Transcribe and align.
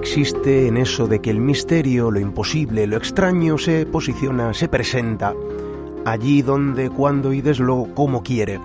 existe 0.00 0.66
en 0.66 0.78
eso 0.78 1.06
de 1.06 1.20
que 1.20 1.28
el 1.28 1.40
misterio, 1.40 2.10
lo 2.10 2.18
imposible, 2.18 2.86
lo 2.86 2.96
extraño 2.96 3.58
se 3.58 3.84
posiciona, 3.84 4.54
se 4.54 4.66
presenta 4.66 5.34
allí 6.06 6.40
donde, 6.40 6.88
cuando 6.88 7.34
y 7.34 7.42
desde 7.42 7.64
luego 7.64 7.94
como 7.94 8.22
quiere. 8.22 8.58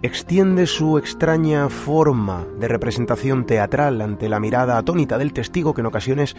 Extiende 0.00 0.66
su 0.66 0.96
extraña 0.96 1.68
forma 1.68 2.46
de 2.58 2.68
representación 2.68 3.44
teatral 3.44 4.00
ante 4.00 4.30
la 4.30 4.40
mirada 4.40 4.78
atónita 4.78 5.18
del 5.18 5.34
testigo 5.34 5.74
que 5.74 5.82
en 5.82 5.88
ocasiones 5.88 6.36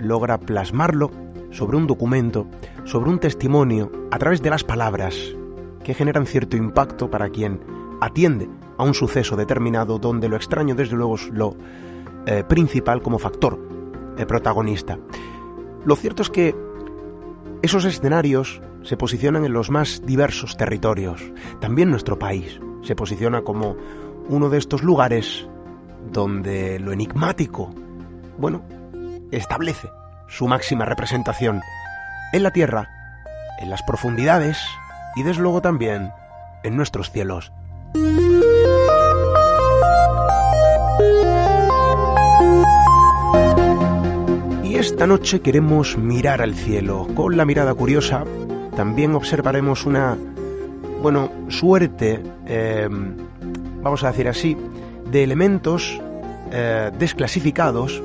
logra 0.00 0.38
plasmarlo 0.38 1.10
sobre 1.50 1.76
un 1.76 1.86
documento, 1.86 2.46
sobre 2.84 3.10
un 3.10 3.18
testimonio, 3.18 3.92
a 4.10 4.18
través 4.18 4.40
de 4.40 4.48
las 4.48 4.64
palabras, 4.64 5.14
que 5.84 5.92
generan 5.92 6.24
cierto 6.24 6.56
impacto 6.56 7.10
para 7.10 7.28
quien 7.28 7.60
atiende 8.00 8.48
a 8.78 8.84
un 8.84 8.94
suceso 8.94 9.36
determinado 9.36 9.98
donde 9.98 10.30
lo 10.30 10.36
extraño 10.36 10.74
desde 10.74 10.96
luego 10.96 11.16
lo 11.30 11.56
eh, 12.26 12.44
principal 12.44 13.02
como 13.02 13.18
factor 13.18 13.58
eh, 14.18 14.26
protagonista. 14.26 14.98
Lo 15.84 15.96
cierto 15.96 16.22
es 16.22 16.30
que 16.30 16.54
esos 17.62 17.84
escenarios 17.84 18.60
se 18.82 18.96
posicionan 18.96 19.44
en 19.44 19.52
los 19.52 19.70
más 19.70 20.02
diversos 20.04 20.56
territorios. 20.56 21.22
También 21.60 21.90
nuestro 21.90 22.18
país 22.18 22.60
se 22.82 22.94
posiciona 22.94 23.42
como 23.42 23.76
uno 24.28 24.48
de 24.48 24.58
estos 24.58 24.82
lugares 24.82 25.48
donde 26.12 26.78
lo 26.78 26.92
enigmático, 26.92 27.74
bueno, 28.38 28.62
establece 29.30 29.88
su 30.28 30.46
máxima 30.46 30.84
representación 30.84 31.60
en 32.32 32.42
la 32.42 32.52
tierra, 32.52 32.88
en 33.60 33.70
las 33.70 33.82
profundidades 33.82 34.58
y 35.16 35.22
desde 35.22 35.42
luego 35.42 35.62
también 35.62 36.10
en 36.62 36.76
nuestros 36.76 37.10
cielos. 37.10 37.52
Esta 44.86 45.08
noche 45.08 45.40
queremos 45.40 45.98
mirar 45.98 46.40
al 46.40 46.54
cielo. 46.54 47.08
Con 47.16 47.36
la 47.36 47.44
mirada 47.44 47.74
curiosa 47.74 48.22
también 48.76 49.16
observaremos 49.16 49.84
una, 49.84 50.16
bueno, 51.02 51.28
suerte, 51.48 52.22
eh, 52.46 52.88
vamos 53.82 54.04
a 54.04 54.12
decir 54.12 54.28
así, 54.28 54.56
de 55.10 55.24
elementos 55.24 56.00
eh, 56.52 56.92
desclasificados, 56.96 58.00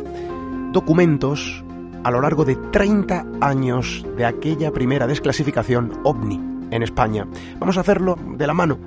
documentos 0.71 1.63
a 2.03 2.09
lo 2.09 2.19
largo 2.19 2.45
de 2.45 2.55
30 2.55 3.27
años 3.41 4.03
de 4.17 4.25
aquella 4.25 4.71
primera 4.71 5.05
desclasificación 5.05 5.99
ovni 6.03 6.41
en 6.71 6.81
España. 6.81 7.27
Vamos 7.59 7.77
a 7.77 7.81
hacerlo 7.81 8.17
de 8.37 8.47
la 8.47 8.55
mano 8.55 8.79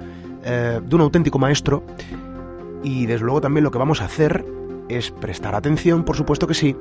eh, 0.43 0.81
de 0.84 0.97
un 0.97 1.00
auténtico 1.00 1.38
maestro 1.38 1.84
y 2.83 3.06
desde 3.06 3.25
luego 3.25 3.41
también 3.41 3.62
lo 3.62 3.71
que 3.71 3.78
vamos 3.78 4.00
a 4.00 4.06
hacer 4.06 4.44
es 4.88 5.12
prestar 5.12 5.54
atención, 5.54 6.04
por 6.04 6.16
supuesto 6.16 6.49
que 6.49 6.54
sí, 6.54 6.77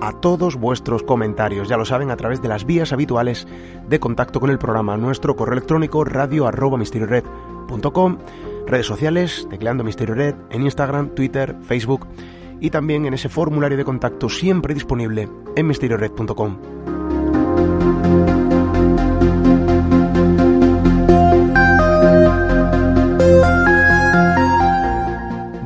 a 0.00 0.12
todos 0.12 0.56
vuestros 0.56 1.02
comentarios. 1.02 1.68
Ya 1.68 1.76
lo 1.76 1.84
saben, 1.84 2.10
a 2.10 2.16
través 2.16 2.42
de 2.42 2.48
las 2.48 2.64
vías 2.64 2.92
habituales 2.92 3.46
de 3.88 4.00
contacto 4.00 4.40
con 4.40 4.50
el 4.50 4.58
programa. 4.58 4.96
Nuestro 4.96 5.36
correo 5.36 5.54
electrónico 5.54 6.04
radio 6.04 6.46
redes 8.66 8.86
sociales, 8.86 9.46
tecleando 9.50 9.84
Misterio 9.84 10.14
Red 10.14 10.34
en 10.50 10.62
Instagram, 10.62 11.10
Twitter, 11.10 11.56
Facebook 11.62 12.06
y 12.60 12.70
también 12.70 13.06
en 13.06 13.14
ese 13.14 13.28
formulario 13.28 13.76
de 13.76 13.84
contacto 13.84 14.28
siempre 14.28 14.74
disponible 14.74 15.28
en 15.54 15.66
misteriored.com. 15.66 16.56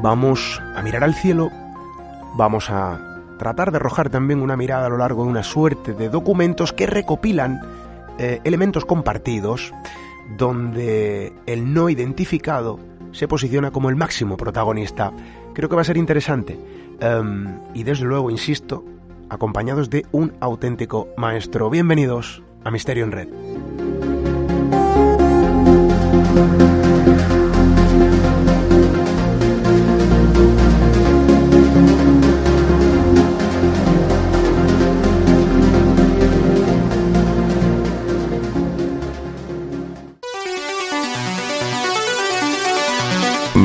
Vamos 0.02 0.60
a 0.74 0.82
mirar 0.82 1.04
al 1.04 1.14
cielo, 1.14 1.50
vamos 2.36 2.70
a 2.70 3.09
tratar 3.40 3.70
de 3.70 3.78
arrojar 3.78 4.10
también 4.10 4.42
una 4.42 4.54
mirada 4.54 4.84
a 4.84 4.90
lo 4.90 4.98
largo 4.98 5.24
de 5.24 5.30
una 5.30 5.42
suerte 5.42 5.94
de 5.94 6.10
documentos 6.10 6.74
que 6.74 6.86
recopilan 6.86 7.58
eh, 8.18 8.38
elementos 8.44 8.84
compartidos 8.84 9.72
donde 10.36 11.32
el 11.46 11.72
no 11.72 11.88
identificado 11.88 12.78
se 13.12 13.28
posiciona 13.28 13.70
como 13.70 13.88
el 13.88 13.96
máximo 13.96 14.36
protagonista. 14.36 15.10
Creo 15.54 15.70
que 15.70 15.74
va 15.74 15.80
a 15.80 15.86
ser 15.86 15.96
interesante. 15.96 16.60
Em, 17.00 17.58
y 17.72 17.82
desde 17.82 18.04
luego, 18.04 18.30
insisto, 18.30 18.84
acompañados 19.30 19.88
de 19.88 20.04
un 20.12 20.34
auténtico 20.40 21.08
maestro. 21.16 21.70
Bienvenidos 21.70 22.42
a 22.62 22.70
Misterio 22.70 23.04
en 23.04 23.12
Red. 23.12 23.28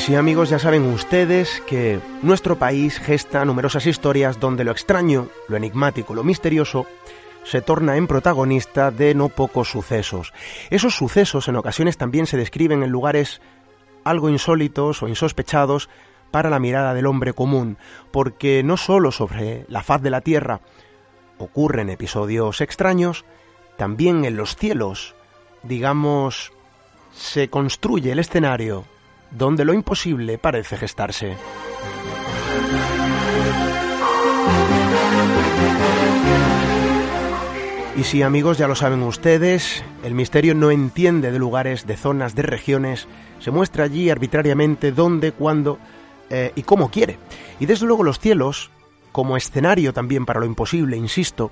Sí 0.00 0.14
amigos, 0.14 0.48
ya 0.48 0.58
saben 0.58 0.86
ustedes 0.86 1.62
que 1.66 2.00
nuestro 2.22 2.58
país 2.58 2.98
gesta 2.98 3.44
numerosas 3.44 3.86
historias 3.86 4.40
donde 4.40 4.64
lo 4.64 4.70
extraño, 4.70 5.28
lo 5.46 5.58
enigmático, 5.58 6.14
lo 6.14 6.24
misterioso 6.24 6.86
se 7.44 7.60
torna 7.60 7.96
en 7.96 8.06
protagonista 8.06 8.90
de 8.90 9.14
no 9.14 9.28
pocos 9.28 9.70
sucesos. 9.70 10.32
Esos 10.70 10.94
sucesos 10.94 11.48
en 11.48 11.56
ocasiones 11.56 11.98
también 11.98 12.26
se 12.26 12.38
describen 12.38 12.82
en 12.82 12.88
lugares 12.88 13.42
algo 14.02 14.30
insólitos 14.30 15.02
o 15.02 15.08
insospechados 15.08 15.90
para 16.30 16.48
la 16.48 16.60
mirada 16.60 16.94
del 16.94 17.06
hombre 17.06 17.34
común, 17.34 17.76
porque 18.10 18.62
no 18.62 18.78
solo 18.78 19.12
sobre 19.12 19.66
la 19.68 19.82
faz 19.82 20.00
de 20.00 20.10
la 20.10 20.22
tierra 20.22 20.60
ocurren 21.36 21.90
episodios 21.90 22.62
extraños, 22.62 23.26
también 23.76 24.24
en 24.24 24.36
los 24.36 24.56
cielos, 24.56 25.14
digamos, 25.62 26.52
se 27.12 27.48
construye 27.48 28.12
el 28.12 28.18
escenario 28.18 28.86
donde 29.30 29.64
lo 29.64 29.72
imposible 29.72 30.38
parece 30.38 30.76
gestarse. 30.76 31.36
Y 37.96 38.04
si 38.04 38.22
amigos, 38.22 38.56
ya 38.56 38.66
lo 38.66 38.74
saben 38.74 39.02
ustedes, 39.02 39.84
el 40.04 40.14
misterio 40.14 40.54
no 40.54 40.70
entiende 40.70 41.32
de 41.32 41.38
lugares, 41.38 41.86
de 41.86 41.96
zonas, 41.96 42.34
de 42.34 42.42
regiones, 42.42 43.08
se 43.40 43.50
muestra 43.50 43.84
allí 43.84 44.08
arbitrariamente 44.08 44.90
dónde, 44.92 45.32
cuándo 45.32 45.78
eh, 46.30 46.52
y 46.54 46.62
cómo 46.62 46.90
quiere. 46.90 47.18
Y 47.58 47.66
desde 47.66 47.86
luego 47.86 48.02
los 48.02 48.18
cielos, 48.18 48.70
como 49.12 49.36
escenario 49.36 49.92
también 49.92 50.24
para 50.24 50.40
lo 50.40 50.46
imposible, 50.46 50.96
insisto, 50.96 51.50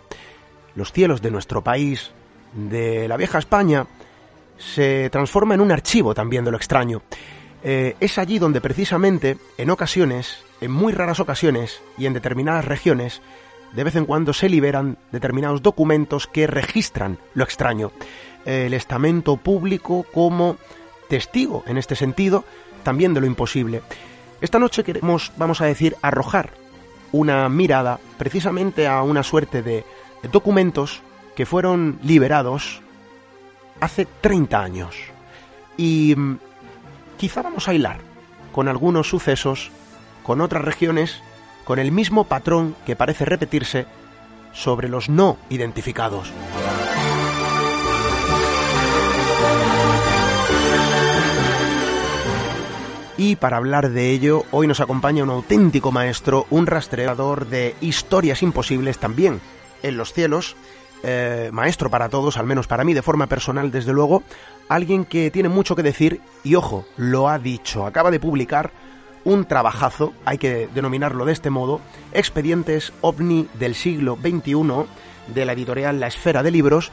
los 0.74 0.92
cielos 0.92 1.20
de 1.20 1.30
nuestro 1.30 1.62
país, 1.62 2.12
de 2.54 3.08
la 3.08 3.16
vieja 3.16 3.38
España, 3.38 3.86
se 4.56 5.10
transforma 5.10 5.54
en 5.54 5.60
un 5.60 5.72
archivo 5.72 6.14
también 6.14 6.44
de 6.44 6.50
lo 6.50 6.56
extraño. 6.56 7.02
Eh, 7.62 7.96
es 8.00 8.18
allí 8.18 8.38
donde 8.38 8.60
precisamente, 8.60 9.36
en 9.56 9.70
ocasiones, 9.70 10.44
en 10.60 10.70
muy 10.70 10.92
raras 10.92 11.20
ocasiones 11.20 11.80
y 11.96 12.06
en 12.06 12.12
determinadas 12.12 12.64
regiones, 12.64 13.20
de 13.72 13.84
vez 13.84 13.96
en 13.96 14.06
cuando 14.06 14.32
se 14.32 14.48
liberan 14.48 14.98
determinados 15.12 15.62
documentos 15.62 16.26
que 16.26 16.46
registran 16.46 17.18
lo 17.34 17.44
extraño. 17.44 17.92
El 18.44 18.72
estamento 18.72 19.36
público 19.36 20.06
como 20.12 20.56
testigo, 21.08 21.64
en 21.66 21.76
este 21.76 21.96
sentido, 21.96 22.44
también 22.82 23.12
de 23.12 23.20
lo 23.20 23.26
imposible. 23.26 23.82
Esta 24.40 24.58
noche 24.58 24.84
queremos, 24.84 25.32
vamos 25.36 25.60
a 25.60 25.66
decir, 25.66 25.96
arrojar 26.00 26.50
una 27.12 27.48
mirada 27.48 27.98
precisamente 28.16 28.86
a 28.86 29.02
una 29.02 29.22
suerte 29.22 29.62
de 29.62 29.84
documentos 30.30 31.02
que 31.34 31.46
fueron 31.46 31.98
liberados 32.02 32.80
hace 33.80 34.06
30 34.20 34.60
años. 34.62 34.96
Y 35.76 36.14
quizá 37.18 37.42
vamos 37.42 37.68
a 37.68 37.74
hilar 37.74 37.98
con 38.52 38.68
algunos 38.68 39.08
sucesos 39.08 39.70
con 40.22 40.40
otras 40.40 40.64
regiones 40.64 41.20
con 41.64 41.78
el 41.78 41.92
mismo 41.92 42.24
patrón 42.24 42.74
que 42.86 42.96
parece 42.96 43.26
repetirse 43.26 43.86
sobre 44.52 44.88
los 44.88 45.10
no 45.10 45.36
identificados. 45.50 46.32
Y 53.18 53.36
para 53.36 53.56
hablar 53.56 53.90
de 53.90 54.10
ello, 54.10 54.44
hoy 54.52 54.68
nos 54.68 54.80
acompaña 54.80 55.24
un 55.24 55.30
auténtico 55.30 55.90
maestro, 55.90 56.46
un 56.50 56.66
rastreador 56.66 57.46
de 57.46 57.74
historias 57.80 58.42
imposibles 58.42 58.98
también 58.98 59.40
en 59.82 59.96
los 59.96 60.12
cielos, 60.12 60.56
eh, 61.02 61.50
maestro 61.52 61.90
para 61.90 62.08
todos, 62.08 62.36
al 62.36 62.46
menos 62.46 62.68
para 62.68 62.84
mí 62.84 62.94
de 62.94 63.02
forma 63.02 63.26
personal, 63.26 63.70
desde 63.70 63.92
luego, 63.92 64.22
alguien 64.68 65.04
que 65.04 65.30
tiene 65.30 65.48
mucho 65.48 65.76
que 65.76 65.82
decir 65.82 66.20
y 66.44 66.54
ojo, 66.54 66.84
lo 66.96 67.28
ha 67.28 67.38
dicho, 67.38 67.86
acaba 67.86 68.10
de 68.10 68.20
publicar 68.20 68.70
un 69.24 69.44
trabajazo, 69.44 70.12
hay 70.24 70.38
que 70.38 70.68
denominarlo 70.74 71.24
de 71.24 71.32
este 71.32 71.50
modo, 71.50 71.80
Expedientes 72.12 72.92
OVNI 73.00 73.48
del 73.58 73.74
siglo 73.74 74.16
XXI, 74.16 74.86
de 75.34 75.44
la 75.44 75.52
editorial 75.52 76.00
La 76.00 76.06
Esfera 76.06 76.42
de 76.42 76.50
Libros, 76.50 76.90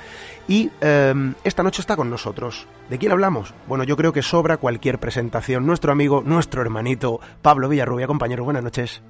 y 0.47 0.69
em, 0.81 1.33
esta 1.43 1.63
noche 1.63 1.81
está 1.81 1.95
con 1.95 2.09
nosotros. 2.09 2.67
¿De 2.89 2.97
quién 2.97 3.11
hablamos? 3.11 3.53
Bueno, 3.67 3.83
yo 3.83 3.95
creo 3.95 4.11
que 4.11 4.21
sobra 4.21 4.57
cualquier 4.57 4.99
presentación. 4.99 5.65
Nuestro 5.65 5.91
amigo, 5.91 6.21
nuestro 6.25 6.61
hermanito, 6.61 7.21
Pablo 7.41 7.69
Villarrubia, 7.69 8.07
compañero, 8.07 8.43
buenas 8.43 8.63
noches. 8.63 9.01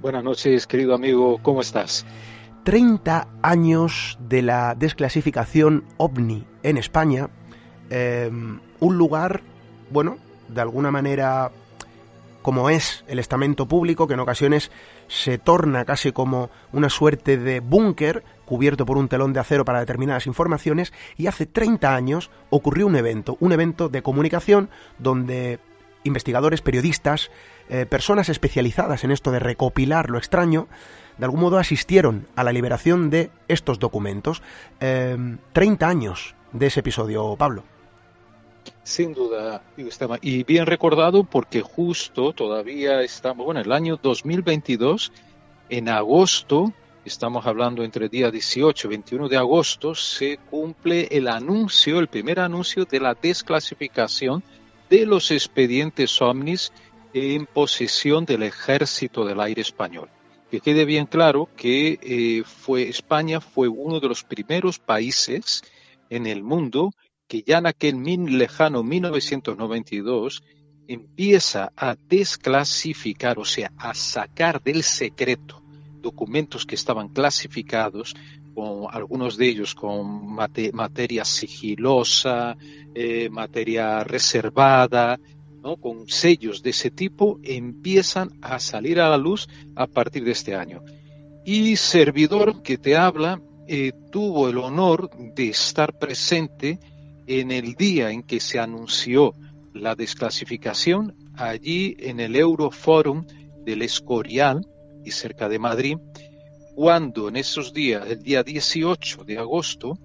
Buenas 0.00 0.24
noches, 0.24 0.66
querido 0.66 0.94
amigo, 0.94 1.38
¿cómo 1.42 1.60
estás? 1.60 2.06
30 2.64 3.28
años 3.42 4.18
de 4.20 4.42
la 4.42 4.74
desclasificación 4.74 5.84
ovni 5.96 6.44
en 6.62 6.76
España, 6.76 7.30
em, 7.90 8.60
un 8.80 8.98
lugar, 8.98 9.42
bueno, 9.90 10.18
de 10.48 10.60
alguna 10.60 10.90
manera 10.90 11.50
como 12.42 12.70
es 12.70 13.04
el 13.08 13.18
estamento 13.18 13.66
público, 13.66 14.06
que 14.06 14.14
en 14.14 14.20
ocasiones 14.20 14.70
se 15.06 15.36
torna 15.36 15.84
casi 15.84 16.12
como 16.12 16.48
una 16.72 16.88
suerte 16.88 17.36
de 17.36 17.60
búnker 17.60 18.24
cubierto 18.46 18.86
por 18.86 18.96
un 18.96 19.08
telón 19.08 19.34
de 19.34 19.40
acero 19.40 19.66
para 19.66 19.80
determinadas 19.80 20.26
informaciones, 20.26 20.94
y 21.18 21.26
hace 21.26 21.44
30 21.44 21.94
años 21.94 22.30
ocurrió 22.48 22.86
un 22.86 22.96
evento, 22.96 23.36
un 23.40 23.52
evento 23.52 23.90
de 23.90 24.02
comunicación 24.02 24.70
donde 24.98 25.58
investigadores, 26.04 26.62
periodistas, 26.62 27.30
eh, 27.68 27.84
personas 27.84 28.30
especializadas 28.30 29.04
en 29.04 29.10
esto 29.10 29.30
de 29.30 29.40
recopilar 29.40 30.08
lo 30.08 30.16
extraño, 30.16 30.68
de 31.18 31.24
algún 31.26 31.40
modo 31.40 31.58
asistieron 31.58 32.28
a 32.34 32.44
la 32.44 32.52
liberación 32.52 33.10
de 33.10 33.30
estos 33.48 33.78
documentos. 33.78 34.42
30 34.78 35.36
eh, 35.52 35.88
años 35.88 36.34
de 36.52 36.66
ese 36.68 36.80
episodio, 36.80 37.36
Pablo. 37.36 37.64
Sin 38.88 39.12
duda, 39.12 39.62
y 40.22 40.44
bien 40.44 40.64
recordado 40.64 41.22
porque 41.22 41.60
justo 41.60 42.32
todavía 42.32 43.02
estamos, 43.02 43.44
bueno, 43.44 43.60
el 43.60 43.70
año 43.70 44.00
2022, 44.02 45.12
en 45.68 45.90
agosto, 45.90 46.72
estamos 47.04 47.44
hablando 47.44 47.84
entre 47.84 48.08
día 48.08 48.30
18 48.30 48.86
y 48.86 48.88
21 48.88 49.28
de 49.28 49.36
agosto, 49.36 49.94
se 49.94 50.38
cumple 50.38 51.06
el 51.10 51.28
anuncio, 51.28 51.98
el 51.98 52.08
primer 52.08 52.40
anuncio 52.40 52.86
de 52.86 52.98
la 52.98 53.12
desclasificación 53.12 54.42
de 54.88 55.04
los 55.04 55.32
expedientes 55.32 56.22
OVNIs 56.22 56.72
en 57.12 57.44
posesión 57.44 58.24
del 58.24 58.42
Ejército 58.42 59.26
del 59.26 59.42
Aire 59.42 59.60
Español. 59.60 60.08
Que 60.50 60.60
quede 60.60 60.86
bien 60.86 61.04
claro 61.04 61.50
que 61.58 61.98
eh, 62.00 62.42
fue, 62.42 62.88
España 62.88 63.42
fue 63.42 63.68
uno 63.68 64.00
de 64.00 64.08
los 64.08 64.24
primeros 64.24 64.78
países 64.78 65.62
en 66.08 66.26
el 66.26 66.42
mundo 66.42 66.94
que 67.28 67.42
ya 67.42 67.58
en 67.58 67.66
aquel 67.66 67.96
min 67.96 68.38
lejano 68.38 68.82
1992 68.82 70.42
empieza 70.88 71.72
a 71.76 71.96
desclasificar, 72.08 73.38
o 73.38 73.44
sea, 73.44 73.70
a 73.76 73.94
sacar 73.94 74.62
del 74.62 74.82
secreto 74.82 75.62
documentos 76.00 76.64
que 76.64 76.74
estaban 76.74 77.08
clasificados, 77.08 78.14
con 78.54 78.86
algunos 78.90 79.36
de 79.36 79.48
ellos 79.48 79.74
con 79.74 80.34
materia 80.34 81.24
sigilosa, 81.24 82.56
eh, 82.94 83.28
materia 83.30 84.02
reservada, 84.04 85.20
¿no? 85.62 85.76
con 85.76 86.08
sellos 86.08 86.62
de 86.62 86.70
ese 86.70 86.90
tipo, 86.90 87.38
empiezan 87.42 88.30
a 88.42 88.58
salir 88.58 89.00
a 89.00 89.10
la 89.10 89.16
luz 89.16 89.48
a 89.76 89.86
partir 89.86 90.24
de 90.24 90.32
este 90.32 90.54
año. 90.54 90.82
Y 91.44 91.76
servidor 91.76 92.62
que 92.62 92.78
te 92.78 92.96
habla 92.96 93.40
eh, 93.68 93.92
tuvo 94.10 94.48
el 94.48 94.58
honor 94.58 95.10
de 95.34 95.48
estar 95.48 95.98
presente 95.98 96.78
en 97.28 97.50
el 97.50 97.74
día 97.74 98.10
en 98.10 98.22
que 98.22 98.40
se 98.40 98.58
anunció 98.58 99.34
la 99.74 99.94
desclasificación, 99.94 101.14
allí 101.36 101.94
en 102.00 102.20
el 102.20 102.34
Euroforum 102.34 103.26
del 103.64 103.82
Escorial 103.82 104.66
y 105.04 105.10
cerca 105.10 105.48
de 105.48 105.58
Madrid, 105.58 105.98
cuando 106.74 107.28
en 107.28 107.36
esos 107.36 107.74
días, 107.74 108.08
el 108.08 108.22
día 108.22 108.42
18 108.42 109.24
de 109.24 109.38
agosto, 109.38 109.98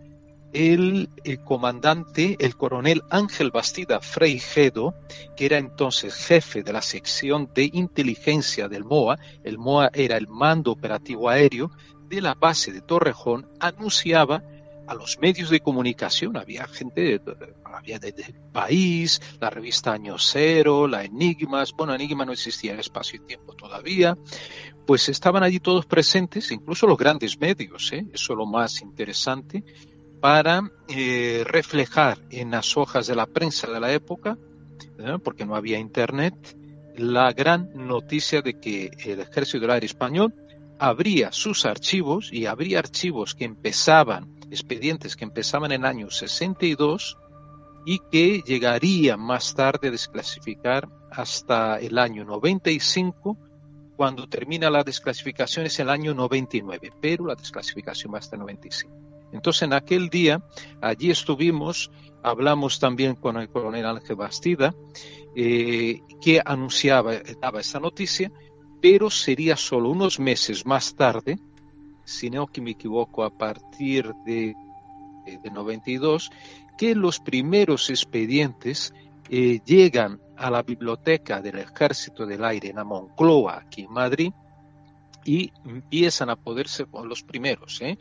el, 0.52 1.10
comandante, 1.46 2.36
el 2.40 2.58
coronel 2.58 3.02
Ángel 3.10 3.52
Bastida 3.52 4.02
Freijedo, 4.02 4.94
que 5.38 5.46
era 5.46 5.58
entonces 5.58 6.14
jefe 6.14 6.62
de 6.62 6.74
la 6.74 6.82
sección 6.82 7.50
de 7.56 7.70
inteligencia 7.72 8.68
del 8.68 8.84
MOA, 8.84 9.18
el 9.44 9.58
MOA 9.58 9.90
era 9.94 10.18
el 10.18 10.28
mando 10.28 10.72
operativo 10.72 11.30
aéreo 11.30 11.72
de 12.08 12.22
la 12.22 12.36
base 12.36 12.72
de 12.72 12.82
Torrejón, 12.82 13.48
anunciaba 13.60 14.44
a 14.88 14.96
los 14.96 15.20
medios 15.20 15.50
de 15.50 15.60
comunicación, 15.60 16.38
había 16.38 16.68
gente, 16.68 17.22
había 17.64 18.00
desde 18.00 18.24
el 18.24 18.34
país, 18.52 19.22
la 19.40 19.50
revista 19.50 19.94
Año 19.94 20.18
Cero, 20.18 20.88
la 20.88 21.04
Enigmas, 21.04 21.74
bueno, 21.74 21.94
Enigma 21.94 22.26
no 22.26 22.34
existía 22.34 22.74
en 22.74 22.80
espacio 22.80 23.20
y 23.22 23.28
tiempo 23.28 23.54
todavía, 23.54 24.18
pues 24.86 25.10
estaban 25.10 25.44
allí 25.44 25.60
todos 25.60 25.86
presentes, 25.86 26.52
incluso 26.52 26.88
los 26.88 26.98
grandes 26.98 27.40
medios, 27.40 27.92
¿eh? 27.94 28.06
eso 28.14 28.34
es 28.34 28.38
lo 28.38 28.46
más 28.46 28.82
interesante, 28.82 29.64
para 30.20 30.72
eh, 30.88 31.44
reflejar 31.46 32.20
en 32.30 32.52
las 32.52 32.78
hojas 32.78 33.08
de 33.08 33.16
la 33.16 33.26
prensa 33.26 33.70
de 33.70 33.80
la 33.80 33.92
época, 33.92 34.38
¿eh? 35.00 35.18
porque 35.24 35.46
no 35.46 35.56
había 35.56 35.80
internet, 35.80 36.58
la 36.96 37.32
gran 37.32 37.72
noticia 37.74 38.42
de 38.42 38.60
que 38.60 38.92
el 39.06 39.20
ejército 39.20 39.60
del 39.60 39.72
aire 39.72 39.86
español 39.86 40.34
abría 40.80 41.32
sus 41.32 41.66
archivos 41.66 42.30
y 42.32 42.46
habría 42.46 42.80
archivos 42.80 43.36
que 43.36 43.46
empezaban 43.46 44.33
expedientes 44.54 45.16
que 45.16 45.26
empezaban 45.26 45.72
en 45.72 45.82
el 45.82 45.86
año 45.86 46.10
62 46.10 47.18
y 47.86 48.00
que 48.12 48.42
llegarían 48.46 49.20
más 49.20 49.54
tarde 49.56 49.90
a 49.90 49.92
desclasificar 49.92 50.88
hasta 51.12 51.80
el 51.80 51.98
año 51.98 52.26
95, 52.26 53.38
cuando 53.96 54.28
termina 54.28 54.70
la 54.70 54.84
desclasificación 54.84 55.66
es 55.66 55.80
el 55.80 55.90
año 55.90 56.14
99, 56.14 56.92
pero 57.00 57.28
la 57.28 57.36
desclasificación 57.36 58.14
va 58.14 58.20
hasta 58.20 58.36
el 58.36 58.42
95. 58.42 58.94
Entonces 59.32 59.64
en 59.64 59.74
aquel 59.74 60.10
día, 60.10 60.44
allí 60.82 61.12
estuvimos, 61.12 61.92
hablamos 62.22 62.80
también 62.80 63.16
con 63.16 63.38
el 63.38 63.50
coronel 63.50 63.86
Ángel 63.86 64.16
Bastida, 64.16 64.74
eh, 65.36 66.02
que 66.22 66.42
anunciaba, 66.44 67.14
daba 67.42 67.60
esta 67.60 67.80
noticia, 67.80 68.32
pero 68.82 69.10
sería 69.10 69.56
solo 69.56 69.90
unos 69.90 70.20
meses 70.20 70.66
más 70.66 70.96
tarde, 70.96 71.40
si 72.04 72.30
no 72.30 72.48
que 72.48 72.62
me 72.62 72.72
equivoco, 72.72 73.24
a 73.24 73.30
partir 73.30 74.14
de, 74.26 74.56
de 75.26 75.52
92, 75.52 76.30
que 76.78 76.96
los 76.96 77.20
primeros 77.20 77.90
expedientes 77.90 78.94
eh, 79.30 79.60
llegan 79.66 80.20
a 80.38 80.50
la 80.50 80.64
biblioteca 80.64 81.42
del 81.42 81.60
Ejército 81.60 82.26
del 82.26 82.44
Aire 82.44 82.70
en 82.70 82.78
la 82.78 82.84
Moncloa, 82.84 83.60
aquí 83.66 83.84
en 83.84 83.92
Madrid, 83.92 84.32
y 85.26 85.52
empiezan 85.66 86.30
a 86.30 86.36
poder 86.36 86.68
ser 86.68 86.88
los 87.06 87.24
primeros, 87.24 87.82
¿eh? 87.82 87.98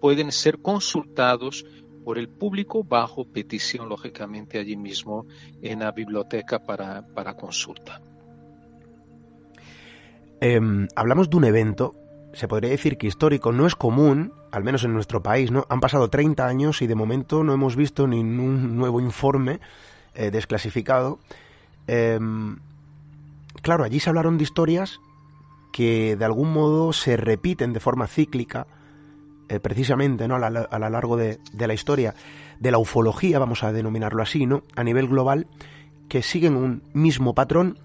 pueden 0.00 0.30
ser 0.30 0.60
consultados 0.60 1.64
por 2.04 2.18
el 2.18 2.28
público 2.28 2.84
bajo 2.84 3.24
petición, 3.24 3.88
lógicamente, 3.88 4.58
allí 4.58 4.76
mismo 4.76 5.26
en 5.62 5.80
la 5.80 5.90
biblioteca 5.90 6.60
para, 6.60 7.04
para 7.14 7.34
consulta. 7.34 8.00
Em, 10.40 10.86
hablamos 10.94 11.28
de 11.30 11.36
un 11.36 11.44
evento 11.44 11.96
se 12.36 12.48
podría 12.48 12.70
decir 12.70 12.98
que 12.98 13.06
histórico 13.06 13.50
no 13.50 13.66
es 13.66 13.74
común, 13.74 14.34
al 14.52 14.62
menos 14.62 14.84
en 14.84 14.92
nuestro 14.92 15.22
país, 15.22 15.50
¿no? 15.50 15.64
Han 15.70 15.80
pasado 15.80 16.10
30 16.10 16.46
años 16.46 16.82
y 16.82 16.86
de 16.86 16.94
momento 16.94 17.42
no 17.42 17.54
hemos 17.54 17.76
visto 17.76 18.06
ningún 18.06 18.76
nuevo 18.76 19.00
informe 19.00 19.58
eh, 20.14 20.30
desclasificado. 20.30 21.18
Em, 21.86 22.58
claro, 23.62 23.84
allí 23.84 24.00
se 24.00 24.10
hablaron 24.10 24.36
de 24.36 24.44
historias 24.44 25.00
que 25.72 26.14
de 26.16 26.24
algún 26.26 26.52
modo 26.52 26.92
se 26.92 27.16
repiten 27.16 27.72
de 27.72 27.80
forma 27.80 28.06
cíclica, 28.06 28.66
eh, 29.48 29.58
precisamente, 29.58 30.28
¿no? 30.28 30.36
A, 30.36 30.50
lo 30.50 30.90
largo 30.90 31.16
de, 31.16 31.38
la 31.58 31.72
historia 31.72 32.14
de 32.60 32.70
la 32.70 32.76
ufología, 32.76 33.38
vamos 33.38 33.64
a 33.64 33.72
denominarlo 33.72 34.22
así, 34.22 34.44
¿no? 34.44 34.62
A 34.74 34.84
nivel 34.84 35.08
global, 35.08 35.46
que 36.10 36.20
siguen 36.20 36.54
un 36.54 36.82
mismo 36.92 37.34
patrón 37.34 37.78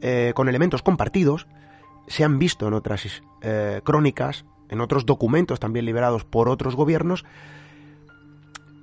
eh, 0.00 0.32
con 0.34 0.48
elementos 0.48 0.82
compartidos, 0.82 1.46
se 2.06 2.24
han 2.24 2.38
visto 2.38 2.68
en 2.68 2.74
otras 2.74 3.22
eh, 3.42 3.80
crónicas, 3.84 4.44
en 4.68 4.80
otros 4.80 5.06
documentos 5.06 5.60
también 5.60 5.84
liberados 5.86 6.24
por 6.24 6.48
otros 6.48 6.76
gobiernos, 6.76 7.24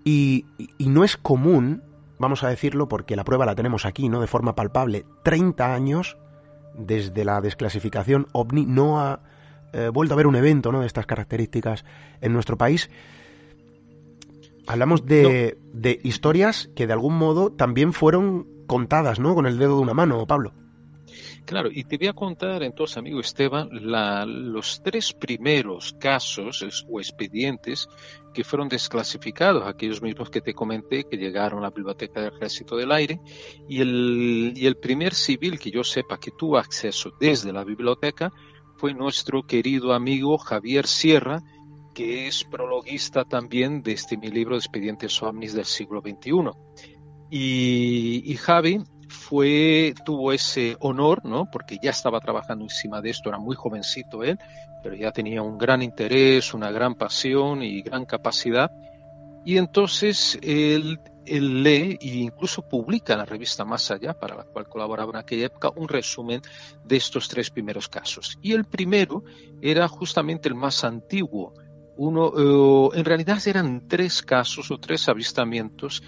y, 0.03 0.45
no 0.79 1.03
es 1.03 1.15
común, 1.15 1.83
vamos 2.17 2.43
a 2.43 2.49
decirlo 2.49 2.87
porque 2.87 3.15
la 3.15 3.23
prueba 3.23 3.45
la 3.45 3.55
tenemos 3.55 3.85
aquí, 3.85 4.09
¿no? 4.09 4.19
De 4.19 4.27
forma 4.27 4.55
palpable, 4.55 5.05
30 5.23 5.73
años 5.73 6.17
desde 6.75 7.25
la 7.25 7.41
desclasificación 7.41 8.27
ovni 8.31 8.65
no 8.65 8.99
ha 8.99 9.19
eh, 9.73 9.89
vuelto 9.93 10.13
a 10.13 10.15
haber 10.15 10.27
un 10.27 10.35
evento 10.35 10.71
¿no? 10.71 10.79
de 10.81 10.87
estas 10.87 11.05
características 11.05 11.85
en 12.21 12.33
nuestro 12.33 12.57
país. 12.57 12.89
Hablamos 14.67 15.05
de, 15.05 15.57
de 15.73 15.99
historias 16.03 16.69
que 16.75 16.87
de 16.87 16.93
algún 16.93 17.17
modo 17.17 17.51
también 17.51 17.93
fueron 17.93 18.47
contadas, 18.67 19.19
¿no? 19.19 19.35
Con 19.35 19.45
el 19.47 19.57
dedo 19.57 19.75
de 19.75 19.81
una 19.81 19.93
mano, 19.93 20.25
Pablo. 20.25 20.53
Claro, 21.45 21.69
y 21.71 21.83
te 21.83 21.97
voy 21.97 22.07
a 22.07 22.13
contar 22.13 22.63
entonces, 22.63 22.97
amigo 22.97 23.19
Esteban, 23.19 23.69
los 23.71 24.81
tres 24.83 25.13
primeros 25.13 25.93
casos 25.99 26.85
o 26.87 26.99
expedientes 26.99 27.87
que 28.33 28.43
fueron 28.43 28.69
desclasificados, 28.69 29.67
aquellos 29.67 30.01
mismos 30.01 30.29
que 30.29 30.41
te 30.41 30.53
comenté 30.53 31.03
que 31.03 31.17
llegaron 31.17 31.59
a 31.59 31.63
la 31.63 31.69
Biblioteca 31.71 32.21
del 32.21 32.33
Ejército 32.33 32.75
del 32.75 32.91
Aire, 32.91 33.19
y 33.67 33.81
el, 33.81 34.77
primer 34.81 35.13
civil 35.13 35.59
que 35.59 35.71
yo 35.71 35.83
sepa 35.83 36.19
que 36.19 36.31
tuvo 36.31 36.57
acceso 36.57 37.11
desde 37.19 37.51
la 37.51 37.63
biblioteca 37.63 38.31
fue 38.77 38.93
nuestro 38.93 39.43
querido 39.43 39.93
amigo 39.93 40.37
Javier 40.37 40.87
Sierra, 40.87 41.41
que 41.93 42.27
es 42.27 42.43
prologuista 42.45 43.25
también 43.25 43.83
de 43.83 43.93
este 43.93 44.15
mi 44.15 44.29
libro 44.29 44.55
de 44.55 44.59
Expedientes 44.59 45.21
OVNIs 45.21 45.53
del 45.53 45.65
siglo 45.65 46.01
XXI. 46.01 46.51
Y, 47.29 48.23
y 48.25 48.35
Javi 48.37 48.81
tuvo 50.03 50.33
ese 50.33 50.75
honor, 50.79 51.25
¿no? 51.25 51.49
Porque 51.49 51.77
ya 51.81 51.91
estaba 51.91 52.19
trabajando 52.19 52.65
encima 52.65 53.01
de 53.01 53.09
esto, 53.09 53.29
era 53.29 53.39
muy 53.39 53.55
jovencito 53.55 54.23
él, 54.23 54.37
pero 54.83 54.95
ya 54.95 55.11
tenía 55.11 55.41
un 55.41 55.57
gran 55.57 55.81
interés, 55.81 56.53
una 56.53 56.71
gran 56.71 56.95
pasión 56.95 57.63
y 57.63 57.81
gran 57.81 58.05
capacidad. 58.05 58.71
Y 59.43 59.57
entonces 59.57 60.37
él, 60.41 60.99
él 61.25 61.63
lee 61.63 61.97
e 62.01 62.07
incluso 62.17 62.61
publica 62.61 63.13
en 63.13 63.19
la 63.19 63.25
revista 63.25 63.65
Más 63.65 63.89
Allá, 63.91 64.13
para 64.13 64.35
la 64.35 64.43
cual 64.43 64.67
colaboraba 64.67 65.11
en 65.11 65.17
aquella 65.17 65.47
época, 65.47 65.71
un 65.75 65.87
resumen 65.87 66.41
de 66.83 66.97
estos 66.97 67.27
tres 67.27 67.49
primeros 67.49 67.87
casos. 67.87 68.37
Y 68.41 68.53
el 68.53 68.65
primero 68.65 69.23
era 69.61 69.87
justamente 69.87 70.49
el 70.49 70.55
más 70.55 70.83
antiguo. 70.83 71.53
Uno, 71.97 72.33
eh, 72.93 72.97
en 72.99 73.05
realidad 73.05 73.39
eran 73.45 73.87
tres 73.87 74.21
casos 74.21 74.71
o 74.71 74.77
tres 74.77 75.09
avistamientos 75.09 76.01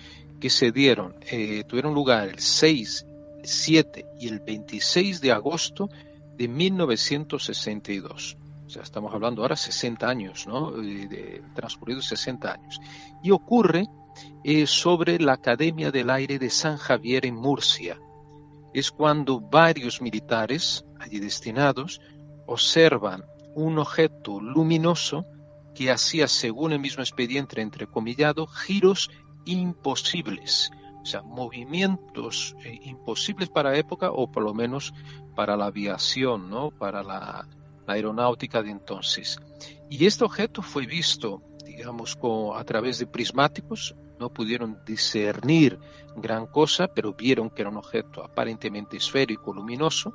que 0.43 0.49
se 0.49 0.73
dieron, 0.73 1.15
eh, 1.31 1.63
tuvieron 1.65 1.93
lugar 1.93 2.27
el 2.27 2.39
6, 2.39 3.05
7 3.43 4.05
y 4.19 4.27
el 4.27 4.41
26 4.41 5.21
de 5.21 5.31
agosto 5.31 5.89
de 6.35 6.49
1962. 6.49 8.37
O 8.65 8.69
sea, 8.69 8.83
estamos 8.83 9.13
hablando 9.13 9.41
ahora 9.41 9.55
60 9.55 10.05
años, 10.05 10.45
¿no? 10.45 10.71
De, 10.71 11.41
transcurridos 11.55 12.07
60 12.07 12.51
años. 12.51 12.81
Y 13.23 13.31
ocurre 13.31 13.87
eh, 14.43 14.67
sobre 14.67 15.17
la 15.17 15.31
Academia 15.31 15.91
del 15.91 16.09
Aire 16.09 16.37
de 16.39 16.49
San 16.49 16.75
Javier 16.75 17.25
en 17.25 17.35
Murcia. 17.35 17.97
Es 18.73 18.91
cuando 18.91 19.39
varios 19.39 20.01
militares 20.01 20.83
allí 20.99 21.19
destinados 21.19 22.01
observan 22.47 23.23
un 23.55 23.79
objeto 23.79 24.41
luminoso 24.41 25.25
que 25.73 25.89
hacía, 25.89 26.27
según 26.27 26.73
el 26.73 26.79
mismo 26.79 27.01
expediente 27.01 27.61
entrecomillado, 27.61 28.45
giros 28.45 29.09
imposibles, 29.45 30.71
o 31.01 31.05
sea, 31.05 31.21
movimientos 31.21 32.55
eh, 32.63 32.79
imposibles 32.83 33.49
para 33.49 33.77
época 33.77 34.11
o 34.11 34.31
por 34.31 34.43
lo 34.43 34.53
menos 34.53 34.93
para 35.35 35.57
la 35.57 35.65
aviación, 35.65 36.49
¿no? 36.49 36.71
Para 36.71 37.03
la, 37.03 37.47
aeronáutica 37.87 38.61
de 38.63 38.71
entonces. 38.71 39.39
Y 39.89 40.05
este 40.05 40.23
objeto 40.23 40.61
fue 40.61 40.85
visto, 40.85 41.41
digamos, 41.65 42.17
a 42.55 42.63
través 42.63 42.99
de 42.99 43.07
prismáticos, 43.07 43.95
no 44.19 44.29
pudieron 44.29 44.79
discernir 44.85 45.79
gran 46.15 46.47
cosa, 46.47 46.87
pero 46.87 47.13
vieron 47.13 47.49
que 47.49 47.61
era 47.61 47.71
un 47.71 47.77
objeto 47.77 48.23
aparentemente 48.23 48.97
esférico, 48.97 49.53
luminoso, 49.53 50.13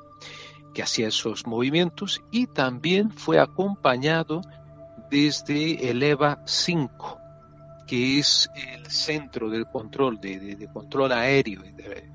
que 0.73 0.83
hacía 0.83 1.09
esos 1.09 1.47
movimientos 1.47 2.23
y 2.31 2.47
también 2.47 3.11
fue 3.11 3.39
acompañado 3.39 4.41
desde 5.11 5.91
el 5.91 6.03
EVA 6.03 6.43
5, 6.47 7.19
que 7.89 8.19
es 8.19 8.51
el 8.55 8.87
centro 8.91 9.49
del 9.49 9.67
control, 9.67 10.21
de, 10.21 10.69
control 10.73 11.11
aéreo 11.13 11.63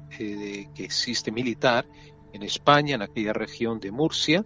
que 0.09 0.69
existe 0.77 1.31
militar 1.31 1.85
en 2.31 2.43
España, 2.43 2.95
en 2.95 3.01
aquella 3.01 3.33
región 3.33 3.79
de 3.79 3.91
Murcia, 3.91 4.45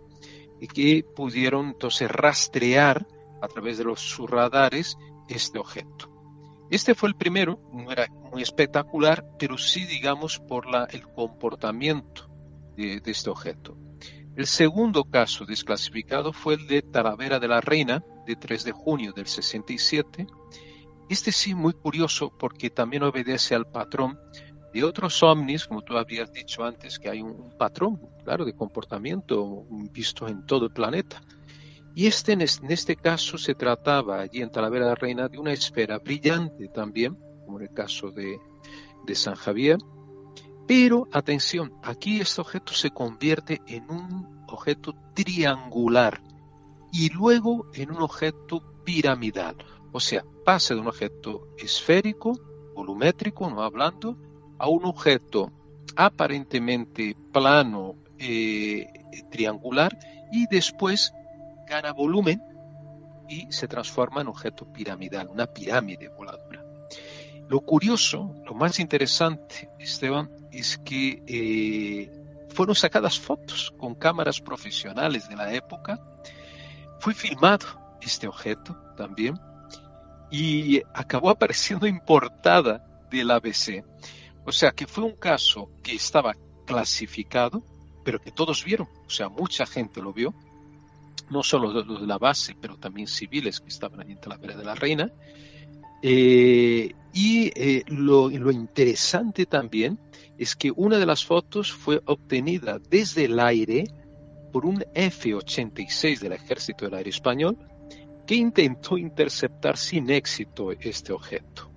y 0.60 0.68
que 0.68 1.04
pudieron 1.04 1.68
entonces 1.68 2.10
rastrear 2.10 3.06
a 3.42 3.48
través 3.48 3.78
de 3.78 3.84
los 3.84 4.00
sus 4.00 4.30
radares 4.30 4.98
este 5.28 5.60
objeto. 5.60 6.10
Este 6.70 6.96
fue 6.96 7.10
el 7.10 7.16
primero, 7.16 7.60
no 7.74 7.92
era 7.92 8.08
muy 8.32 8.42
espectacular, 8.42 9.26
pero 9.38 9.58
sí, 9.58 9.86
digamos, 9.86 10.40
por 10.40 10.70
la, 10.70 10.86
el 10.86 11.08
comportamiento 11.08 12.30
de, 12.76 13.00
de 13.00 13.12
este 13.12 13.30
objeto. 13.30 13.78
El 14.36 14.48
segundo 14.48 15.04
caso 15.06 15.46
desclasificado 15.46 16.32
fue 16.32 16.56
el 16.56 16.68
de 16.68 16.82
Talavera 16.82 17.40
de 17.40 17.48
la 17.48 17.62
Reina, 17.62 18.04
de 18.26 18.36
3 18.36 18.66
de 18.66 18.72
junio 18.72 19.14
del 19.14 19.28
67, 19.28 20.28
este 21.10 21.32
sí 21.32 21.56
muy 21.56 21.74
curioso 21.74 22.32
porque 22.38 22.70
también 22.70 23.04
obedece 23.04 23.56
al 23.56 23.66
patrón 23.66 24.20
de 24.74 24.84
otros 24.84 25.24
ovnis, 25.24 25.66
como 25.66 25.82
tú 25.82 25.98
habías 25.98 26.32
dicho 26.32 26.64
antes, 26.64 27.00
que 27.00 27.10
hay 27.10 27.22
un, 27.22 27.52
patrón, 27.58 28.00
claro, 28.24 28.46
de 28.46 28.54
comportamiento 28.54 29.66
visto 29.92 30.28
en 30.28 30.46
todo 30.46 30.66
el 30.66 30.72
planeta. 30.72 31.22
Y 31.96 32.06
este, 32.06 32.34
en 32.34 32.42
este 32.42 32.96
caso, 32.96 33.38
se 33.38 33.56
trataba 33.56 34.20
allí 34.20 34.42
en 34.42 34.52
Talavera 34.52 34.86
de 34.86 34.92
la 34.92 34.96
Reina 34.96 35.28
de 35.28 35.40
una 35.40 35.52
esfera 35.52 35.98
brillante 35.98 36.68
también, 36.68 37.18
como 37.44 37.60
en 37.60 37.68
el 37.68 37.74
caso 37.74 38.12
de, 38.12 38.40
de 39.06 39.16
San 39.16 39.36
Javier. 39.36 39.78
Pero, 40.68 41.08
atención, 41.12 41.74
aquí 41.82 42.20
este 42.20 42.42
objeto 42.42 42.74
se 42.74 42.92
convierte 42.92 43.62
en 43.66 43.90
un 43.90 44.46
objeto 44.48 44.94
triangular 45.16 46.22
y 46.92 47.10
luego 47.10 47.66
en 47.74 47.92
un 47.92 48.02
objeto 48.02 48.62
piramidal. 48.84 49.56
O 49.98 50.00
sea, 50.00 50.24
pasa 50.46 50.76
de 50.76 50.82
un 50.82 50.90
objeto 50.90 51.48
esférico, 51.58 52.40
volumétrico, 52.76 53.50
no 53.50 53.64
hablando, 53.64 54.16
a 54.60 54.70
un 54.70 54.86
objeto 54.86 55.52
aparentemente 55.96 57.18
plano, 57.34 57.96
eh, 58.20 58.86
triangular, 59.32 59.98
y 60.32 60.46
después 60.52 61.12
gana 61.68 61.94
volumen 61.94 62.44
y 63.28 63.52
se 63.52 63.68
transforma 63.68 64.22
en 64.22 64.28
objeto 64.28 64.72
piramidal, 64.72 65.30
una 65.30 65.48
pirámide 65.48 66.10
voladora. 66.10 66.64
Lo 67.50 67.62
curioso, 67.62 68.36
lo 68.46 68.54
más 68.54 68.80
interesante, 68.80 69.72
Esteban, 69.80 70.30
es 70.52 70.78
que 70.78 71.24
eh, 71.26 72.46
fueron 72.50 72.76
sacadas 72.76 73.20
fotos 73.20 73.74
con 73.80 73.96
cámaras 73.96 74.42
profesionales 74.42 75.28
de 75.28 75.36
la 75.36 75.56
época. 75.56 76.00
Fue 77.00 77.16
filmado 77.16 77.66
este 78.00 78.28
objeto 78.28 78.78
también 78.96 79.40
y 80.32 80.82
acabó 80.94 81.30
apareciendo 81.32 81.88
importada 81.88 83.08
del 83.10 83.32
ABC. 83.32 83.84
O 84.46 84.52
sea 84.52 84.72
que 84.72 84.88
fue 84.88 85.04
un 85.04 85.16
caso 85.16 85.70
que 85.84 85.96
estaba 85.96 86.36
clasificado, 86.66 87.64
pero 88.04 88.20
que 88.20 88.32
todos 88.32 88.64
vieron, 88.64 88.88
o 89.06 89.10
sea, 89.10 89.30
mucha 89.30 89.66
gente 89.66 90.02
lo 90.02 90.14
vio, 90.14 90.34
no 91.30 91.44
solo 91.44 91.72
los 91.84 92.02
de 92.02 92.08
la 92.08 92.18
base, 92.18 92.56
pero 92.60 92.78
también 92.78 93.08
civiles 93.08 93.60
que 93.60 93.68
estaban 93.68 94.00
allí 94.00 94.14
en 94.14 94.20
la 94.26 94.38
de 94.38 94.64
la 94.64 94.76
Reina. 94.76 95.12
Eh, 96.02 96.94
y 97.14 97.52
eh, 97.56 97.84
lo, 97.88 98.30
lo 98.30 98.52
interesante 98.52 99.46
también 99.46 100.00
es 100.38 100.56
que 100.56 100.72
una 100.76 100.98
de 100.98 101.06
las 101.06 101.26
fotos 101.26 101.74
fue 101.74 102.02
obtenida 102.06 102.80
desde 102.90 103.26
el 103.26 103.40
aire 103.40 103.86
por 104.54 104.66
un 104.66 104.84
F-86 104.94 106.20
del 106.20 106.34
Ejército 106.34 106.86
del 106.86 106.94
Aire 106.96 107.10
Español, 107.10 107.58
que 108.28 108.36
intentó 108.36 108.98
interceptar 108.98 109.78
sin 109.78 110.10
éxito 110.12 110.74
este 110.74 111.14
objeto. 111.14 111.72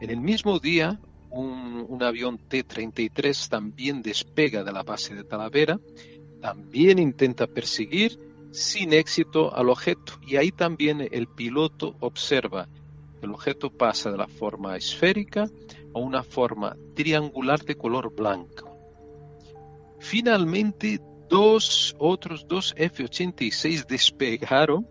En 0.00 0.10
el 0.10 0.20
mismo 0.20 0.58
día, 0.58 1.00
un, 1.30 2.02
avión 2.02 2.38
T-33 2.38 3.48
también 3.48 4.02
despega 4.02 4.62
de 4.62 4.72
la 4.72 4.82
base 4.82 5.14
de 5.14 5.24
Talavera, 5.24 5.80
también 6.40 6.98
intenta 6.98 7.46
perseguir 7.46 8.20
sin 8.52 8.92
éxito 8.92 9.54
al 9.54 9.70
objeto 9.70 10.20
y 10.26 10.36
ahí 10.36 10.52
también 10.52 11.08
el 11.10 11.26
piloto 11.26 11.96
observa 12.00 12.68
el 13.22 13.30
objeto 13.30 13.70
pasa 13.70 14.10
de 14.10 14.18
la 14.18 14.28
forma 14.28 14.76
esférica 14.76 15.48
a 15.94 15.98
una 15.98 16.22
forma 16.22 16.76
triangular 16.94 17.64
de 17.64 17.74
color 17.74 18.14
blanco. 18.14 18.76
Finalmente, 19.98 21.00
dos 21.28 21.96
otros 21.98 22.46
dos 22.46 22.74
F-86 22.76 23.86
despegaron 23.86 24.86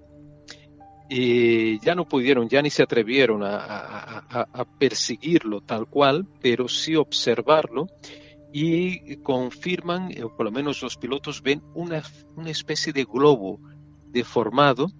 y 1.09 1.79
ya 1.79 1.95
no 1.95 2.07
pudieron, 2.07 2.49
ya 2.49 2.61
ni 2.61 2.69
se 2.69 2.83
atrevieron 2.83 3.41
a, 3.43 4.65
perseguirlo 4.79 5.61
tal 5.61 5.87
cual, 5.87 6.27
pero 6.41 6.67
sí 6.67 6.95
observarlo 6.95 7.87
y 8.51 9.17
confirman, 9.17 10.11
o 10.23 10.35
por 10.35 10.45
lo 10.45 10.51
menos 10.51 10.81
los 10.81 10.97
pilotos 10.97 11.41
ven 11.41 11.61
una, 11.73 12.01
una 12.35 12.49
especie 12.49 12.93
de 12.93 13.03
globo 13.03 13.59
deformado, 14.11 14.91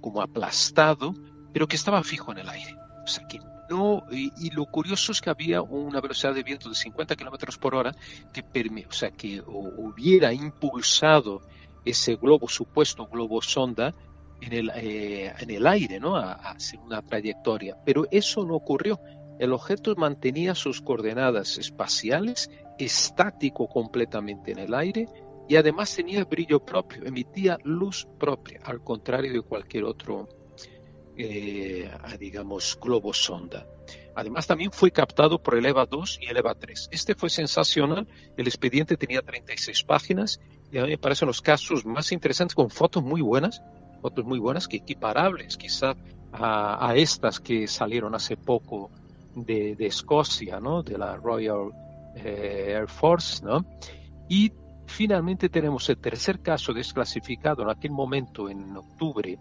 como 0.00 0.22
aplastado, 0.22 1.14
pero 1.52 1.66
que 1.66 1.76
estaba 1.76 2.02
fijo 2.02 2.32
en 2.32 2.38
el 2.38 2.48
aire. 2.48 2.76
O 3.04 3.06
sea, 3.06 3.26
que 3.26 3.38
no, 3.68 4.04
y, 4.10 4.50
lo 4.50 4.64
curioso 4.66 5.12
es 5.12 5.20
que 5.20 5.30
había 5.30 5.60
una 5.60 6.00
velocidad 6.00 6.34
de 6.34 6.42
viento 6.42 6.68
de 6.68 6.74
50 6.74 7.16
kilómetros 7.16 7.58
por 7.58 7.74
hora 7.74 7.94
que, 8.32 8.42
o 8.88 8.92
sea, 8.92 9.10
que 9.10 9.42
hubiera 9.46 10.32
impulsado 10.32 11.42
ese 11.84 12.16
globo, 12.16 12.48
supuesto 12.48 13.06
globo 13.06 13.42
sonda, 13.42 13.94
en 14.40 14.52
el, 14.52 14.70
eh, 14.74 15.32
en 15.38 15.50
el 15.50 15.66
aire, 15.66 16.00
¿no? 16.00 16.16
A, 16.16 16.56
una 16.84 17.02
trayectoria. 17.02 17.76
Pero 17.84 18.06
eso 18.10 18.44
no 18.44 18.54
ocurrió. 18.54 19.00
El 19.38 19.52
objeto 19.52 19.94
mantenía 19.96 20.54
sus 20.54 20.80
coordenadas 20.80 21.58
espaciales 21.58 22.50
estático 22.78 23.68
completamente 23.68 24.52
en 24.52 24.58
el 24.58 24.74
aire 24.74 25.08
y 25.48 25.56
además 25.56 25.94
tenía 25.94 26.24
brillo 26.24 26.60
propio, 26.60 27.04
emitía 27.04 27.58
luz 27.64 28.06
propia, 28.18 28.60
al 28.64 28.82
contrario 28.82 29.32
de 29.32 29.40
cualquier 29.40 29.84
otro, 29.84 30.28
eh, 31.16 31.90
digamos, 32.18 32.78
globo 32.80 33.12
sonda. 33.12 33.66
Además 34.14 34.46
también 34.46 34.72
fue 34.72 34.90
captado 34.90 35.42
por 35.42 35.56
el 35.56 35.64
EVA 35.64 35.86
2 35.86 36.18
y 36.22 36.26
el 36.26 36.36
EVA 36.36 36.54
3. 36.54 36.88
Este 36.90 37.14
fue 37.14 37.30
sensacional, 37.30 38.06
el 38.36 38.46
expediente 38.46 38.96
tenía 38.96 39.22
36 39.22 39.84
páginas 39.84 40.40
y 40.70 40.78
a 40.78 40.82
mí 40.82 40.90
me 40.90 40.98
parecen 40.98 41.28
los 41.28 41.40
casos 41.40 41.86
más 41.86 42.12
interesantes 42.12 42.54
con 42.54 42.68
fotos 42.68 43.02
muy 43.02 43.22
buenas, 43.22 43.62
fotos 44.00 44.24
muy 44.24 44.38
buenas 44.38 44.68
que 44.68 44.78
equiparables 44.78 45.56
quizá 45.56 45.94
a, 46.32 46.94
estas 46.94 47.40
que 47.40 47.66
salieron 47.66 48.14
hace 48.14 48.36
poco 48.36 48.90
de, 49.34 49.76
Escocia, 49.78 50.60
¿no? 50.60 50.82
de 50.82 50.98
la 50.98 51.16
Royal 51.16 51.70
eh, 52.16 52.74
Air 52.76 52.88
Force, 52.88 53.44
¿no? 53.44 53.64
y 54.28 54.52
finalmente 54.86 55.48
tenemos 55.48 55.88
el 55.88 55.98
tercer 55.98 56.40
caso 56.40 56.72
desclasificado 56.72 57.62
en 57.62 57.70
aquel 57.70 57.92
momento 57.92 58.48
en 58.48 58.76
octubre, 58.76 59.38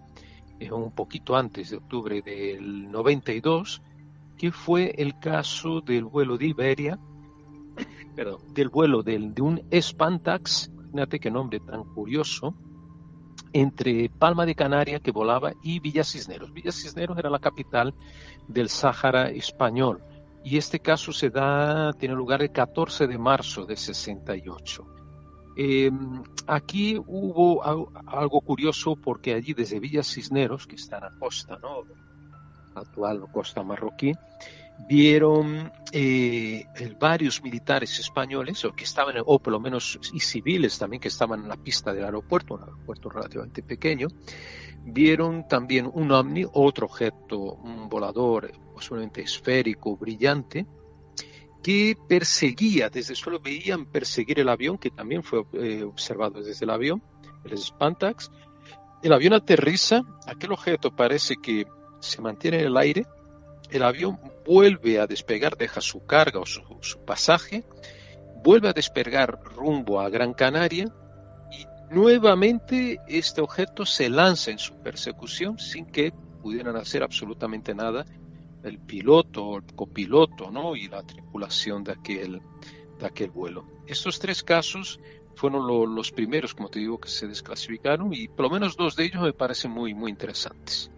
eh, 0.59 0.71
un 0.71 0.91
poquito 0.91 1.35
antes 1.35 1.71
de 1.71 1.77
octubre 1.77 2.21
del 2.21 2.91
92, 2.91 3.81
que 4.37 4.51
fue 4.51 4.93
el 4.97 5.19
caso 5.19 5.81
del 5.81 6.05
vuelo 6.05 6.37
de 6.37 6.47
Iberia, 6.47 6.99
perdón, 8.15 8.41
del 8.53 8.69
vuelo 8.69 9.03
del, 9.03 9.33
de 9.33 9.41
un 9.41 9.61
Spantax, 9.71 10.71
fíjate 10.91 11.19
qué 11.19 11.31
nombre 11.31 11.59
tan 11.59 11.83
curioso, 11.83 12.55
entre 13.53 14.09
Palma 14.09 14.45
de 14.45 14.55
Canaria 14.55 14.99
que 14.99 15.11
volaba 15.11 15.53
y 15.63 15.79
Villa 15.79 16.03
Cisneros. 16.03 16.53
Villa 16.53 16.71
Cisneros 16.71 17.17
era 17.17 17.29
la 17.29 17.39
capital 17.39 17.93
del 18.47 18.69
Sáhara 18.69 19.29
español 19.29 20.03
y 20.43 20.57
este 20.57 20.79
caso 20.79 21.11
se 21.11 21.29
da, 21.29 21.93
tiene 21.93 22.15
lugar 22.15 22.41
el 22.41 22.51
14 22.51 23.07
de 23.07 23.17
marzo 23.17 23.65
de 23.65 23.75
68. 23.75 24.85
Em, 25.57 26.23
aquí 26.45 26.97
hubo 27.05 27.63
algo 27.63 28.41
curioso 28.41 28.95
porque 28.95 29.33
allí 29.33 29.53
desde 29.53 29.79
Villa 29.79 30.03
Cisneros, 30.03 30.67
que 30.67 30.75
está 30.75 30.97
en 30.97 31.03
la 31.03 31.11
costa, 31.19 31.57
¿no? 31.61 31.83
actual 32.75 33.25
costa 33.31 33.63
marroquí, 33.63 34.13
vieron 34.87 35.71
eh, 35.91 36.65
varios 36.99 37.41
militares 37.43 37.99
españoles, 37.99 38.63
o 38.65 38.73
que 38.73 38.83
estaban, 38.83 39.15
o 39.25 39.39
por 39.39 39.53
lo 39.53 39.59
menos 39.59 39.99
y 40.13 40.19
civiles 40.19 40.77
también, 40.77 41.01
que 41.01 41.07
estaban 41.07 41.41
en 41.41 41.49
la 41.49 41.57
pista 41.57 41.93
del 41.93 42.05
aeropuerto, 42.05 42.55
un 42.55 42.61
aeropuerto 42.61 43.09
relativamente 43.09 43.63
pequeño, 43.63 44.07
vieron 44.85 45.47
también 45.47 45.89
un 45.91 46.11
ovni, 46.11 46.45
otro 46.51 46.85
objeto, 46.85 47.37
un 47.37 47.89
volador 47.89 48.51
posiblemente 48.73 49.21
esférico, 49.21 49.97
brillante, 49.97 50.65
que 51.63 51.97
perseguía, 52.07 52.89
desde 52.89 53.13
el 53.13 53.17
suelo 53.17 53.39
veían 53.39 53.87
perseguir 53.87 54.39
el 54.39 54.47
avión, 54.47 54.77
que 54.77 54.89
también 54.89 55.23
fue 55.23 55.43
eh, 55.53 55.83
observado 55.83 56.41
desde 56.41 56.63
el 56.63 56.69
avión, 56.69 57.03
el 57.43 57.57
Spantax. 57.57 58.31
El 59.03 59.13
avión 59.13 59.33
aterriza, 59.33 60.01
aquel 60.25 60.53
objeto 60.53 60.95
parece 60.95 61.35
que 61.35 61.67
se 61.99 62.21
mantiene 62.21 62.59
en 62.59 62.67
el 62.67 62.77
aire, 62.77 63.05
el 63.69 63.83
avión 63.83 64.19
vuelve 64.47 64.99
a 64.99 65.07
despegar, 65.07 65.57
deja 65.57 65.81
su 65.81 66.05
carga 66.05 66.39
o 66.39 66.45
su, 66.45 66.99
pasaje, 67.05 67.65
vuelve 68.43 68.69
a 68.69 68.73
despegar 68.73 69.39
rumbo 69.43 69.99
a 69.99 70.09
Gran 70.09 70.33
Canaria 70.33 70.85
y 71.51 71.93
nuevamente 71.93 72.99
este 73.07 73.41
objeto 73.41 73.85
se 73.85 74.09
lanza 74.09 74.51
en 74.51 74.57
su 74.57 74.75
persecución 74.81 75.59
sin 75.59 75.85
que 75.85 76.13
pudieran 76.41 76.77
hacer 76.77 77.03
absolutamente 77.03 77.75
nada 77.75 78.05
el 78.63 78.79
piloto, 78.79 79.57
el 79.57 79.75
copiloto 79.75 80.49
¿no? 80.49 80.75
y 80.75 80.87
la 80.87 81.03
tripulación 81.03 81.83
de 81.83 81.91
aquel, 81.91 82.41
de 82.99 83.05
aquel 83.05 83.31
vuelo. 83.31 83.65
Estos 83.85 84.17
tres 84.19 84.43
casos 84.43 84.99
fueron 85.35 85.67
los 85.93 86.11
primeros, 86.11 86.53
como 86.53 86.69
te 86.69 86.79
digo, 86.79 86.99
que 86.99 87.09
se 87.09 87.27
desclasificaron 87.27 88.13
y 88.13 88.27
por 88.29 88.45
lo 88.45 88.49
menos 88.49 88.77
dos 88.77 88.95
de 88.95 89.05
ellos 89.05 89.21
me 89.21 89.33
parecen 89.33 89.71
muy, 89.71 89.93
muy 89.93 90.09
interesantes. 90.09 90.89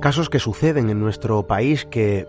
Casos 0.00 0.30
que 0.30 0.38
suceden 0.38 0.90
en 0.90 1.00
nuestro 1.00 1.48
país 1.48 1.84
que 1.84 2.24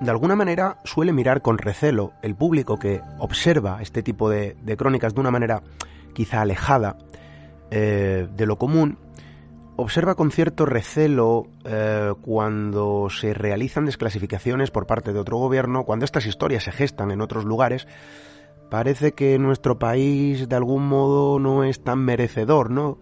de 0.00 0.10
alguna 0.10 0.36
manera 0.36 0.78
suele 0.84 1.12
mirar 1.12 1.42
con 1.42 1.58
recelo 1.58 2.12
el 2.22 2.36
público 2.36 2.78
que 2.78 3.00
observa 3.18 3.82
este 3.82 4.04
tipo 4.04 4.30
de, 4.30 4.56
crónicas 4.76 5.14
de 5.14 5.20
una 5.20 5.32
manera 5.32 5.64
quizá 6.14 6.42
alejada 6.42 6.96
eh, 7.72 8.28
de 8.32 8.46
lo 8.46 8.56
común, 8.56 8.98
observa 9.74 10.14
con 10.14 10.30
cierto 10.30 10.64
recelo 10.64 11.48
eh, 11.64 12.12
cuando 12.22 13.08
se 13.10 13.34
realizan 13.34 13.86
desclasificaciones 13.86 14.70
por 14.70 14.86
parte 14.86 15.12
de 15.12 15.18
otro 15.18 15.38
gobierno, 15.38 15.84
cuando 15.84 16.04
estas 16.04 16.24
historias 16.24 16.62
se 16.62 16.72
gestan 16.72 17.10
en 17.10 17.20
otros 17.20 17.44
lugares, 17.44 17.88
parece 18.70 19.12
que 19.12 19.40
nuestro 19.40 19.76
país 19.80 20.48
de 20.48 20.54
algún 20.54 20.86
modo 20.86 21.40
no 21.40 21.64
es 21.64 21.82
tan 21.82 21.98
merecedor, 21.98 22.70
¿no? 22.70 22.98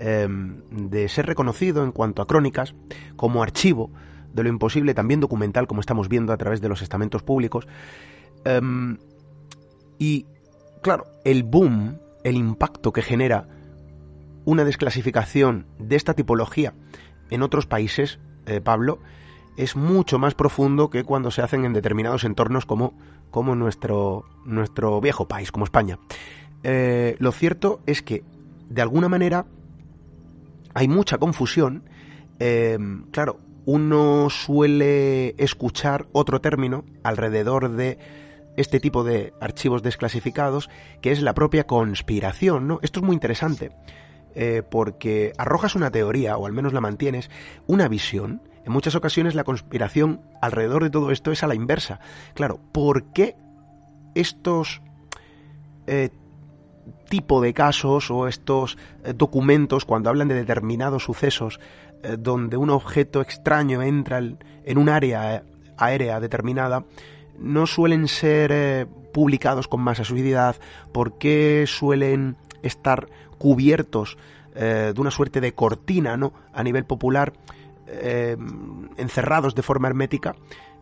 Em, 0.00 0.62
de 0.70 1.08
ser 1.08 1.26
reconocido 1.26 1.82
en 1.82 1.90
cuanto 1.90 2.22
a 2.22 2.26
crónicas 2.28 2.72
como 3.16 3.42
archivo 3.42 3.90
de 4.32 4.44
lo 4.44 4.48
imposible, 4.48 4.94
también 4.94 5.18
documental, 5.18 5.66
como 5.66 5.80
estamos 5.80 6.08
viendo 6.08 6.32
a 6.32 6.36
través 6.36 6.60
de 6.60 6.68
los 6.68 6.82
estamentos 6.82 7.24
públicos. 7.24 7.66
Em, 8.44 8.98
y, 9.98 10.26
claro, 10.82 11.06
el 11.24 11.42
boom, 11.42 11.98
el 12.22 12.36
impacto 12.36 12.92
que 12.92 13.02
genera 13.02 13.48
una 14.44 14.64
desclasificación 14.64 15.66
de 15.80 15.96
esta 15.96 16.14
tipología 16.14 16.74
en 17.30 17.42
otros 17.42 17.66
países, 17.66 18.20
eh, 18.46 18.60
Pablo, 18.60 19.00
es 19.56 19.74
mucho 19.74 20.20
más 20.20 20.34
profundo 20.34 20.90
que 20.90 21.02
cuando 21.02 21.32
se 21.32 21.42
hacen 21.42 21.64
en 21.64 21.72
determinados 21.72 22.22
entornos 22.22 22.66
como, 22.66 22.96
como 23.32 23.56
nuestro, 23.56 24.24
nuestro 24.44 25.00
viejo 25.00 25.26
país, 25.26 25.50
como 25.50 25.64
España. 25.64 25.98
Eh, 26.62 27.16
lo 27.18 27.32
cierto 27.32 27.80
es 27.86 28.00
que, 28.00 28.22
de 28.68 28.80
alguna 28.80 29.08
manera, 29.08 29.46
hay 30.78 30.86
mucha 30.86 31.18
confusión. 31.18 31.82
Eh, 32.38 32.78
claro, 33.10 33.40
uno 33.64 34.30
suele 34.30 35.34
escuchar 35.36 36.06
otro 36.12 36.40
término 36.40 36.84
alrededor 37.02 37.72
de 37.72 37.98
este 38.56 38.78
tipo 38.78 39.02
de 39.02 39.34
archivos 39.40 39.82
desclasificados, 39.82 40.70
que 41.00 41.10
es 41.10 41.20
la 41.20 41.34
propia 41.34 41.66
conspiración, 41.66 42.68
¿no? 42.68 42.78
Esto 42.82 43.00
es 43.00 43.06
muy 43.06 43.14
interesante, 43.14 43.72
eh, 44.36 44.62
porque 44.68 45.32
arrojas 45.36 45.74
una 45.74 45.90
teoría, 45.90 46.36
o 46.36 46.46
al 46.46 46.52
menos 46.52 46.72
la 46.72 46.80
mantienes, 46.80 47.28
una 47.66 47.88
visión, 47.88 48.40
en 48.64 48.72
muchas 48.72 48.94
ocasiones 48.94 49.34
la 49.34 49.42
conspiración 49.42 50.22
alrededor 50.40 50.84
de 50.84 50.90
todo 50.90 51.10
esto 51.10 51.32
es 51.32 51.42
a 51.42 51.48
la 51.48 51.56
inversa. 51.56 51.98
Claro, 52.34 52.60
¿por 52.70 53.12
qué 53.12 53.34
estos 54.14 54.80
eh, 55.88 56.10
tipo 57.08 57.40
de 57.40 57.54
casos 57.54 58.10
o 58.10 58.28
estos 58.28 58.78
eh, 59.04 59.12
documentos, 59.14 59.84
cuando 59.84 60.10
hablan 60.10 60.28
de 60.28 60.34
determinados 60.34 61.04
sucesos 61.04 61.60
eh, 62.02 62.16
donde 62.18 62.56
un 62.56 62.70
objeto 62.70 63.20
extraño 63.20 63.82
entra 63.82 64.18
en 64.18 64.78
un 64.78 64.88
área 64.88 65.42
aérea 65.76 66.20
determinada, 66.20 66.84
no 67.38 67.66
suelen 67.66 68.08
ser 68.08 68.88
publicados 69.12 69.68
con 69.68 69.80
más 69.80 70.00
asiduidad? 70.00 70.56
¿Por 70.92 71.18
qué 71.18 71.64
suelen 71.66 72.36
estar 72.62 73.08
cubiertos 73.38 74.18
de 74.54 74.94
una 74.96 75.12
suerte 75.12 75.40
de 75.40 75.54
cortina 75.54 76.16
¿no? 76.16 76.32
a 76.52 76.64
nivel 76.64 76.84
popular? 76.84 77.32
Eh, 77.90 78.36
encerrados 78.98 79.54
de 79.54 79.62
forma 79.62 79.88
hermética, 79.88 80.36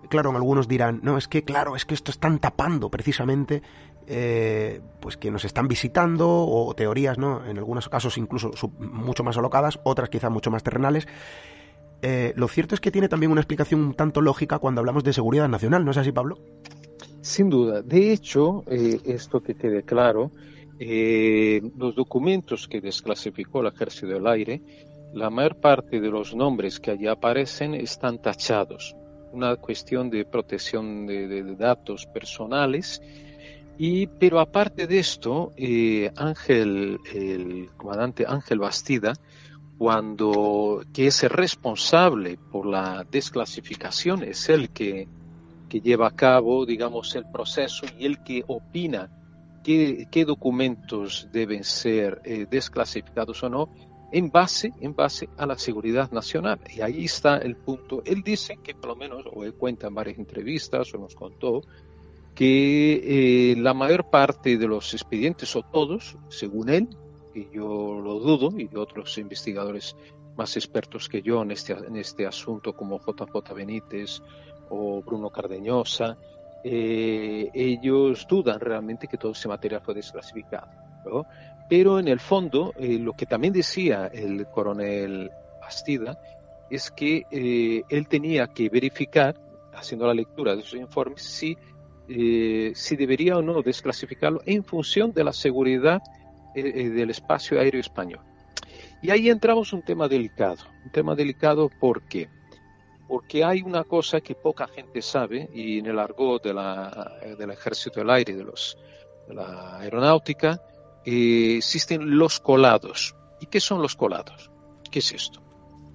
claro, 0.09 0.35
algunos 0.35 0.67
dirán, 0.67 0.99
no, 1.05 1.17
es 1.17 1.29
que, 1.29 1.45
claro, 1.45 1.77
es 1.77 1.85
que 1.85 1.95
esto 1.95 2.11
están 2.11 2.41
tapando 2.41 2.91
precisamente, 2.91 3.63
eh, 4.07 4.81
pues 5.01 5.17
que 5.17 5.31
nos 5.31 5.45
están 5.45 5.69
visitando, 5.69 6.29
o 6.29 6.75
teorías, 6.75 7.19
¿no? 7.19 7.45
En 7.47 7.59
algunos 7.59 7.89
casos 7.89 8.19
incluso 8.19 8.51
mucho 8.79 9.25
más 9.25 9.37
alocadas, 9.37 9.79
otras 9.83 10.09
quizá 10.09 10.31
mucho 10.31 10.51
más 10.51 10.63
terrenales. 10.63 11.07
Eh, 12.03 12.33
lo 12.37 12.49
cierto 12.49 12.75
es 12.75 12.81
que 12.81 12.91
tiene 12.91 13.09
también 13.09 13.33
una 13.33 13.41
explicación 13.41 13.81
un 13.81 13.95
tanto 13.95 14.21
lógica 14.21 14.59
cuando 14.59 14.81
hablamos 14.81 15.03
de 15.05 15.13
seguridad 15.13 15.49
nacional, 15.49 15.85
¿no 15.85 15.91
es 15.91 15.97
así, 15.97 16.13
Pablo? 16.13 16.39
Sin 17.21 17.51
duda. 17.51 17.83
De 17.83 18.13
hecho, 18.13 18.63
esto 18.69 19.41
que 19.41 19.55
quede 19.55 19.83
claro, 19.83 20.31
los 20.79 21.95
documentos 21.97 22.69
que 22.69 22.81
desclasificó 22.81 23.61
el 23.61 23.69
Ejército 23.69 24.09
del 24.09 24.27
Aire 24.27 24.63
la 25.17 25.31
mayor 25.31 25.57
parte 25.57 25.99
de 25.99 26.11
los 26.11 26.35
nombres 26.35 26.79
que 26.79 26.91
allí 26.91 27.07
aparecen 27.07 27.75
están 27.75 28.21
tachados. 28.21 28.95
Una 29.33 29.57
cuestión 29.57 30.11
de 30.11 30.27
protección 30.27 31.07
de, 31.07 31.57
datos 31.57 32.07
personales, 32.07 33.01
Y, 33.79 34.07
pero 34.07 34.41
aparte 34.41 34.87
de 34.87 34.99
esto, 34.99 35.53
eh, 35.57 36.11
Ángel, 36.17 36.99
el 37.13 37.71
comandante 37.77 38.25
Ángel 38.27 38.59
Bastida, 38.59 39.13
cuando 39.77 40.83
que 40.95 41.09
es 41.09 41.23
el 41.23 41.31
responsable 41.31 42.39
por 42.51 42.67
la 42.67 43.05
desclasificación, 43.11 44.23
es 44.23 44.49
el 44.49 44.71
que, 44.71 45.09
que 45.69 45.81
lleva 45.81 46.09
a 46.09 46.17
cabo, 46.17 46.65
digamos, 46.65 47.15
el 47.17 47.27
proceso 47.31 47.85
y 47.99 48.07
el 48.07 48.23
que 48.25 48.45
opina 48.47 49.11
qué, 49.63 50.07
qué 50.11 50.25
documentos 50.25 51.29
deben 51.31 51.63
ser 51.63 52.23
eh, 52.25 52.47
desclasificados 52.51 53.43
o 53.43 53.51
no, 53.51 53.69
en 54.13 54.31
base, 54.31 54.73
en 54.81 54.95
base 54.95 55.29
a 55.37 55.45
la 55.45 55.59
seguridad 55.59 56.11
nacional. 56.13 56.61
Y 56.75 56.81
ahí 56.81 57.05
está 57.05 57.37
el 57.37 57.57
punto. 57.57 58.03
Él 58.07 58.23
dice 58.23 58.57
que 58.63 58.75
por 58.75 58.87
lo 58.87 58.97
menos, 58.97 59.25
o 59.31 59.45
él 59.45 59.53
cuenta 59.53 59.89
en 59.89 59.95
varias 59.95 60.19
entrevistas, 60.19 60.95
o 60.95 60.99
nos 60.99 61.15
contó, 61.15 61.63
que 62.37 63.53
eh, 63.53 63.57
la 63.57 63.73
mayor 63.73 64.11
parte 64.11 64.59
de 64.59 64.69
los 64.69 64.93
expedientes, 64.93 65.57
o 65.57 65.63
todos, 65.63 66.19
según 66.29 66.69
él, 66.69 66.89
y 67.35 67.49
yo 67.51 67.99
lo 67.99 68.21
dudo, 68.21 68.51
y 68.57 68.69
otros 68.77 69.17
investigadores 69.17 69.97
más 70.37 70.55
expertos 70.55 71.09
que 71.09 71.23
yo 71.23 71.43
en 71.43 71.53
este, 71.53 71.73
en 71.73 71.97
este 71.97 72.27
asunto, 72.27 72.75
como 72.75 73.01
JJ 73.01 73.55
Benítez 73.55 74.21
o 74.69 75.03
Bruno 75.03 75.31
Cardeñosa, 75.31 76.19
eh, 76.63 77.49
ellos 77.55 78.27
dudan 78.29 78.61
realmente 78.61 79.09
que 79.09 79.17
todo 79.17 79.33
ese 79.33 79.49
material 79.49 79.81
fue 79.81 79.95
desclasificado. 79.95 80.69
Pero 81.71 81.99
en 81.99 82.09
el 82.09 82.21
fondo, 82.21 82.75
eh, 82.77 82.99
lo 82.99 83.15
que 83.15 83.25
también 83.25 83.55
decía 83.55 84.09
el 84.13 84.47
coronel 84.49 85.31
Bastida 85.59 86.19
es 86.69 86.91
que 86.91 87.85
él 87.89 88.09
tenía 88.09 88.49
que 88.49 88.69
verificar, 88.69 89.37
haciendo 89.73 90.07
la 90.07 90.15
lectura 90.15 90.55
de 90.55 90.63
sus 90.63 90.79
informes, 90.79 91.23
si 91.23 91.57
eh, 92.09 92.73
si 92.75 92.95
debería 92.95 93.37
o 93.37 93.43
no 93.43 93.63
desclasificarlo 93.63 94.41
en 94.47 94.63
función 94.65 95.13
de 95.13 95.25
la 95.25 95.33
seguridad 95.33 96.01
eh, 96.55 96.61
eh, 96.75 96.89
del 96.91 97.11
espacio 97.11 97.59
aéreo 97.59 97.81
español. 97.81 98.21
Y 99.03 99.11
ahí 99.11 99.29
entramos 99.29 99.73
un 99.73 99.83
tema 99.83 100.07
delicado, 100.07 100.65
un 100.85 100.91
tema 100.91 101.15
delicado 101.15 101.69
¿por 101.81 102.03
qué? 102.03 102.29
Porque 103.09 103.45
hay 103.45 103.63
una 103.63 103.85
cosa 103.85 104.21
que 104.21 104.35
poca 104.35 104.69
gente 104.69 105.03
sabe 105.03 105.49
y 105.53 105.79
en 105.79 105.87
el 105.87 105.99
argot 105.99 106.43
de 106.43 106.55
la, 106.55 107.19
del 107.39 107.51
ejército 107.51 108.01
del 108.01 108.11
aire, 108.11 108.35
de, 108.35 108.45
los, 108.45 108.77
de 109.29 109.35
la 109.35 109.79
aeronáutica, 109.79 110.61
existen 111.05 112.19
los 112.19 112.41
colados. 112.41 113.15
¿Y 113.41 113.47
qué 113.47 113.61
son 113.61 113.83
los 113.83 113.95
colados? 113.95 114.51
¿Qué 114.91 115.01
es 115.01 115.13
esto? 115.13 115.41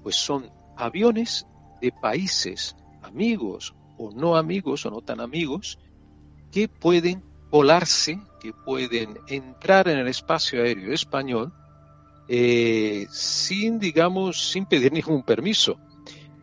Pues 0.04 0.16
son 0.16 0.50
aviones 0.78 1.46
de 1.82 1.92
países 1.92 2.76
amigos 3.02 3.74
o 3.98 4.12
no 4.12 4.38
amigos 4.38 4.86
o 4.86 4.92
no 4.92 5.02
tan 5.02 5.20
amigos 5.20 5.78
que 6.52 6.68
pueden 6.68 7.24
volarse, 7.50 8.20
que 8.40 8.54
pueden 8.54 9.20
entrar 9.28 9.88
en 9.88 10.00
el 10.00 10.08
espacio 10.08 10.64
aéreo 10.64 10.94
español 10.94 11.52
eh, 12.28 13.08
sin, 13.10 13.78
digamos, 13.78 14.52
sin 14.52 14.66
pedir 14.66 14.94
ningún 14.94 15.24
permiso. 15.24 15.78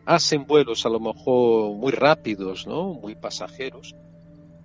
Hacen 0.05 0.45
vuelos 0.45 0.85
a 0.85 0.89
lo 0.89 0.99
mejor 0.99 1.75
muy 1.75 1.91
rápidos, 1.91 2.67
¿no? 2.67 2.93
Muy 2.93 3.15
pasajeros. 3.15 3.95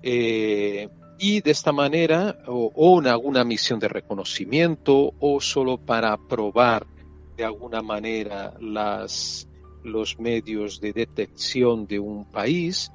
Eh, 0.02 0.88
y 1.18 1.40
de 1.40 1.50
esta 1.50 1.72
manera, 1.72 2.37
o, 2.46 3.00
en 3.00 3.07
alguna 3.07 3.44
misión 3.44 3.78
de 3.78 3.88
reconocimiento, 3.88 5.14
o 5.18 5.40
solo 5.40 5.78
para 5.78 6.16
probar 6.16 6.87
de 7.37 7.44
alguna 7.44 7.80
manera 7.83 8.52
los 8.61 9.46
medios 10.18 10.80
de 10.80 10.92
detección 10.92 11.87
de 11.87 11.98
un 11.98 12.24
país, 12.30 12.90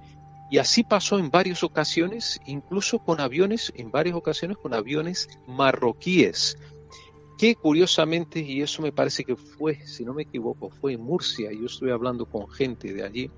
y 0.49 0.57
así 0.57 0.83
pasó 0.83 1.19
en 1.19 1.29
varias 1.29 1.63
ocasiones, 1.63 2.39
incluso 2.47 2.99
con 2.99 3.19
aviones, 3.19 3.71
en 3.75 3.91
varias 3.91 4.15
ocasiones 4.15 4.57
con 4.57 4.73
aviones 4.73 5.29
marroquíes, 5.47 6.57
que 7.37 7.55
curiosamente, 7.55 8.39
y 8.39 8.61
eso 8.61 8.81
me 8.81 8.91
parece 8.91 9.23
que 9.23 9.35
fue, 9.35 9.85
si 9.85 10.03
no 10.03 10.13
me 10.13 10.23
equivoco, 10.23 10.69
fue 10.69 10.93
en 10.93 11.01
Murcia, 11.01 11.51
yo 11.51 11.67
estuve 11.67 11.91
hablando 11.91 12.25
con 12.25 12.49
gente 12.49 12.93
de 12.93 13.03
allí, 13.03 13.31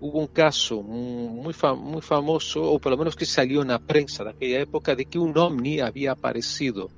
hubo 0.00 0.18
un 0.18 0.26
caso 0.26 0.82
muy, 0.82 1.52
famoso, 1.52 2.62
o 2.62 2.78
por 2.78 2.92
lo 2.92 2.98
menos 2.98 3.14
que 3.14 3.26
salió 3.26 3.62
en 3.62 3.68
la 3.68 3.78
prensa 3.78 4.24
de 4.24 4.30
aquella 4.30 4.60
época, 4.60 4.94
de 4.94 5.04
que 5.04 5.18
un 5.18 5.36
ovni 5.36 5.80
había 5.80 6.12
aparecido 6.12 6.90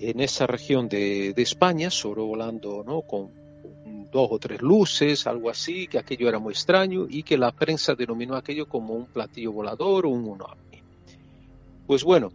en 0.00 0.20
esa 0.20 0.46
región 0.46 0.88
de, 0.88 1.34
de 1.34 1.42
España, 1.42 1.90
sobrevolando 1.90 2.84
¿no? 2.84 3.02
con 3.02 3.37
dos 4.10 4.28
o 4.30 4.38
tres 4.38 4.62
luces, 4.62 5.26
algo 5.26 5.50
así, 5.50 5.86
que 5.86 5.98
aquello 5.98 6.28
era 6.28 6.38
muy 6.38 6.52
extraño 6.52 7.06
y 7.08 7.22
que 7.22 7.36
la 7.36 7.52
prensa 7.52 7.94
denominó 7.94 8.36
aquello 8.36 8.66
como 8.66 8.94
un 8.94 9.06
platillo 9.06 9.52
volador 9.52 10.06
o 10.06 10.10
un 10.10 10.40
ovni. 10.40 10.82
Pues 11.86 12.04
bueno, 12.04 12.32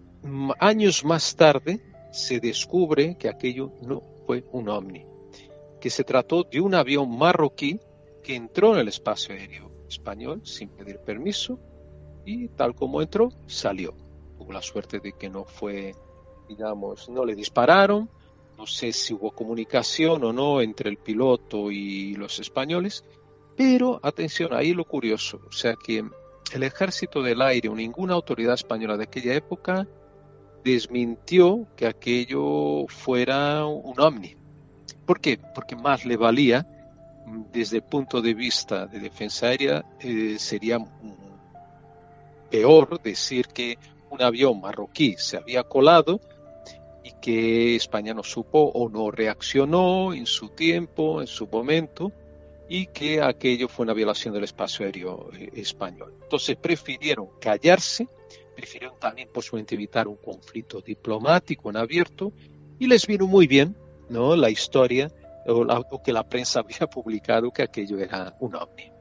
años 0.60 1.04
más 1.04 1.36
tarde 1.36 1.82
se 2.12 2.40
descubre 2.40 3.16
que 3.18 3.30
aquello 3.30 3.72
no 3.82 4.02
fue 4.26 4.44
un 4.52 4.70
ovni, 4.70 5.06
que 5.82 5.90
se 5.90 6.04
trató 6.04 6.44
de 6.44 6.62
un 6.62 6.76
avión 6.76 7.18
marroquí 7.18 7.80
que 8.24 8.36
entró 8.36 8.74
en 8.74 8.82
el 8.82 8.88
espacio 8.88 9.36
aéreo 9.36 9.72
español 9.88 10.42
sin 10.44 10.70
pedir 10.70 11.00
permiso 11.00 11.60
y 12.26 12.48
tal 12.50 12.74
como 12.74 13.02
entró, 13.02 13.30
salió. 13.48 13.94
Tuvo 14.38 14.54
la 14.54 14.62
suerte 14.62 15.00
de 15.00 15.14
que 15.14 15.30
no 15.30 15.44
fue, 15.44 15.94
digamos, 16.48 17.10
no 17.10 17.26
le 17.26 17.36
dispararon, 17.36 18.10
no 18.58 18.68
sé 18.68 18.94
si 18.94 19.14
hubo 19.14 19.32
comunicación 19.32 20.24
o 20.24 20.34
no 20.34 20.62
entre 20.62 20.90
el 20.90 20.98
piloto 20.98 21.72
y 21.72 22.16
los 22.16 22.40
españoles, 22.40 23.04
pero 23.56 24.00
atención, 24.04 24.54
ahí 24.54 24.74
lo 24.74 24.86
curioso, 24.86 25.42
o 25.48 25.52
sea 25.52 25.76
que 25.76 26.04
el 26.54 26.64
ejército 26.64 27.22
del 27.22 27.42
aire 27.42 27.70
o 27.70 27.76
ninguna 27.76 28.14
autoridad 28.14 28.54
española 28.54 28.98
de 28.98 29.06
aquella 29.06 29.34
época 29.34 29.88
desmintió 30.64 31.68
que 31.76 31.88
aquello 31.88 32.86
fuera 32.88 33.66
un 33.66 34.00
ovni. 34.00 34.36
¿Por 35.06 35.20
qué? 35.20 35.40
Porque 35.54 35.76
más 35.76 36.06
le 36.06 36.16
valía, 36.16 36.66
desde 37.52 37.78
el 37.78 37.84
punto 37.84 38.22
de 38.22 38.34
vista 38.34 38.86
de 38.86 39.00
defensa 39.00 39.48
aérea, 39.48 39.84
eh, 40.00 40.36
sería 40.38 40.78
peor 42.50 43.02
decir 43.02 43.48
que 43.48 43.78
un 44.10 44.22
avión 44.22 44.62
marroquí 44.62 45.16
se 45.18 45.38
había 45.38 45.64
colado 45.64 46.22
que 47.24 47.78
España 47.78 48.14
no 48.14 48.22
supo 48.22 48.60
o 48.60 48.90
no 48.90 49.10
reaccionó 49.10 50.14
en 50.14 50.26
su 50.26 50.50
tiempo, 50.50 51.22
en 51.22 51.28
su 51.28 51.48
momento, 51.48 52.12
y 52.68 52.88
que 52.88 53.22
aquello 53.22 53.70
fue 53.70 53.86
una 53.86 53.94
violación 53.94 54.34
del 54.34 54.44
espacio 54.44 54.86
aéreo 54.86 55.30
eh, 55.32 55.50
español. 55.54 56.14
Entonces 56.22 56.58
prefirieron 56.58 57.30
callarse, 57.40 58.10
prefirieron 58.54 59.00
también 59.00 59.30
posiblemente 59.34 59.76
evitar 59.76 60.10
un 60.10 60.18
conflicto 60.18 60.82
diplomático 60.82 61.70
en 61.70 61.78
abierto, 61.78 62.34
y 62.78 62.88
les 62.88 63.08
vino 63.08 63.26
muy 63.26 63.48
bien 63.48 63.74
¿no? 64.10 64.36
la 64.36 64.50
historia 64.50 65.10
o, 65.48 65.62
o 65.62 66.04
que 66.04 66.12
la 66.12 66.28
prensa 66.28 66.60
había 66.68 66.88
publicado 66.88 67.52
que 67.52 67.64
aquello 67.64 68.00
era 68.00 68.36
un 68.42 68.56
ovni. 68.56 68.92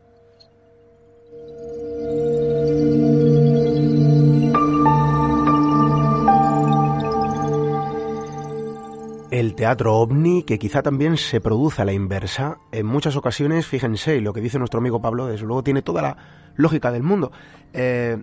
El 9.32 9.54
teatro 9.54 9.96
ovni, 9.96 10.42
que 10.42 10.58
quizá 10.58 10.82
también 10.82 11.16
se 11.16 11.40
produce 11.40 11.80
a 11.80 11.86
la 11.86 11.94
inversa. 11.94 12.58
En 12.70 12.84
muchas 12.84 13.16
ocasiones, 13.16 13.66
fíjense, 13.66 14.16
y 14.16 14.20
lo 14.20 14.34
que 14.34 14.42
dice 14.42 14.58
nuestro 14.58 14.78
amigo 14.78 15.00
Pablo, 15.00 15.26
desde 15.26 15.46
luego 15.46 15.64
tiene 15.64 15.80
toda 15.80 16.02
la 16.02 16.16
lógica 16.54 16.92
del 16.92 17.02
mundo. 17.02 17.32
Eh, 17.72 18.22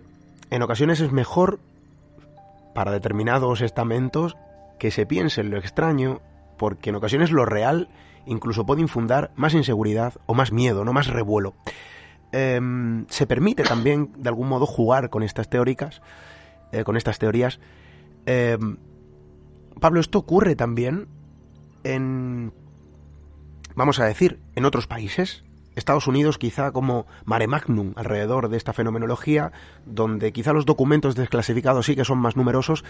en 0.51 0.61
ocasiones 0.61 0.99
es 0.99 1.11
mejor 1.11 1.59
para 2.75 2.91
determinados 2.91 3.61
estamentos 3.61 4.37
que 4.77 4.91
se 4.91 5.07
piense 5.07 5.41
en 5.41 5.49
lo 5.49 5.57
extraño, 5.57 6.21
porque 6.59 6.91
en 6.91 6.97
ocasiones 6.97 7.31
lo 7.31 7.43
real 7.43 7.89
incluso 8.27 8.67
puede 8.67 8.81
infundar 8.81 9.31
más 9.35 9.55
inseguridad 9.55 10.13
o 10.27 10.35
más 10.35 10.51
miedo, 10.51 10.85
no 10.85 10.93
más 10.93 11.07
revuelo. 11.07 11.55
Em, 12.31 13.07
se 13.09 13.25
permite 13.25 13.63
también, 13.63 14.11
de 14.15 14.29
algún 14.29 14.47
modo, 14.47 14.67
jugar 14.67 15.09
con 15.09 15.23
estas 15.23 15.49
teóricas, 15.49 16.03
eh, 16.71 16.83
con 16.83 16.97
estas 16.97 17.17
teorías. 17.17 17.59
Pablo, 19.79 19.99
esto 19.99 20.19
ocurre 20.19 20.55
también 20.55 21.07
en, 21.83 22.53
vamos 23.75 23.99
a 23.99 24.05
decir, 24.05 24.39
en 24.55 24.65
otros 24.65 24.87
países. 24.87 25.43
Estados 25.75 26.07
Unidos 26.07 26.37
quizá 26.37 26.71
como 26.71 27.05
mare 27.25 27.47
magnum 27.47 27.93
alrededor 27.95 28.49
de 28.49 28.57
esta 28.57 28.73
fenomenología, 28.73 29.51
donde 29.85 30.33
quizá 30.33 30.51
los 30.51 30.65
documentos 30.65 31.15
desclasificados 31.15 31.85
sí 31.85 31.95
que 31.95 32.03
son 32.03 32.17
más 32.17 32.35
numerosos, 32.35 32.83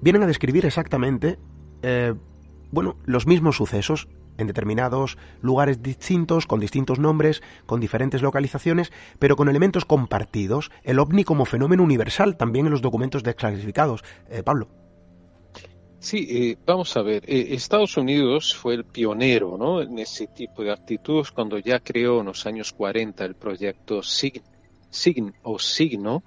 vienen 0.00 0.22
a 0.22 0.26
describir 0.26 0.64
exactamente, 0.66 1.38
eh, 1.82 2.14
bueno, 2.70 2.96
los 3.04 3.26
mismos 3.26 3.56
sucesos 3.56 4.08
en 4.38 4.46
determinados 4.46 5.18
lugares 5.42 5.82
distintos, 5.82 6.46
con 6.46 6.60
distintos 6.60 6.98
nombres, 6.98 7.42
con 7.66 7.80
diferentes 7.80 8.22
localizaciones, 8.22 8.92
pero 9.18 9.36
con 9.36 9.48
elementos 9.48 9.84
compartidos. 9.84 10.70
El 10.82 10.98
ovni 10.98 11.24
como 11.24 11.44
fenómeno 11.44 11.82
universal 11.82 12.36
también 12.36 12.66
en 12.66 12.72
los 12.72 12.82
documentos 12.82 13.22
desclasificados. 13.22 14.02
Eh, 14.28 14.42
Pablo. 14.42 14.68
Sí, 16.00 16.26
eh, 16.30 16.56
vamos 16.64 16.96
a 16.96 17.02
ver, 17.02 17.22
eh, 17.26 17.48
Estados 17.50 17.96
Unidos 17.98 18.56
fue 18.56 18.74
el 18.74 18.84
pionero 18.84 19.58
¿no? 19.58 19.82
en 19.82 19.98
ese 19.98 20.26
tipo 20.28 20.62
de 20.62 20.72
actitudes 20.72 21.30
cuando 21.30 21.58
ya 21.58 21.78
creó 21.78 22.20
en 22.20 22.26
los 22.26 22.46
años 22.46 22.72
40 22.72 23.22
el 23.22 23.34
proyecto 23.34 24.02
SIGN, 24.02 24.42
SIGN 24.90 25.34
o 25.42 25.58
Signo, 25.58 26.22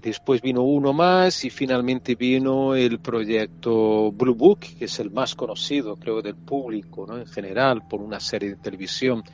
Después 0.00 0.40
vino 0.40 0.62
uno 0.62 0.92
más 0.92 1.44
y 1.44 1.50
finalmente 1.50 2.14
vino 2.14 2.76
el 2.76 3.00
proyecto 3.00 4.12
Blue 4.12 4.36
Book, 4.36 4.60
que 4.78 4.84
es 4.84 5.00
el 5.00 5.10
más 5.10 5.34
conocido, 5.34 5.96
creo, 5.96 6.22
del 6.22 6.36
público 6.36 7.04
¿no? 7.04 7.18
en 7.18 7.26
general 7.26 7.82
por 7.88 8.00
una 8.00 8.20
serie 8.20 8.50
de 8.50 8.56
televisión 8.56 9.24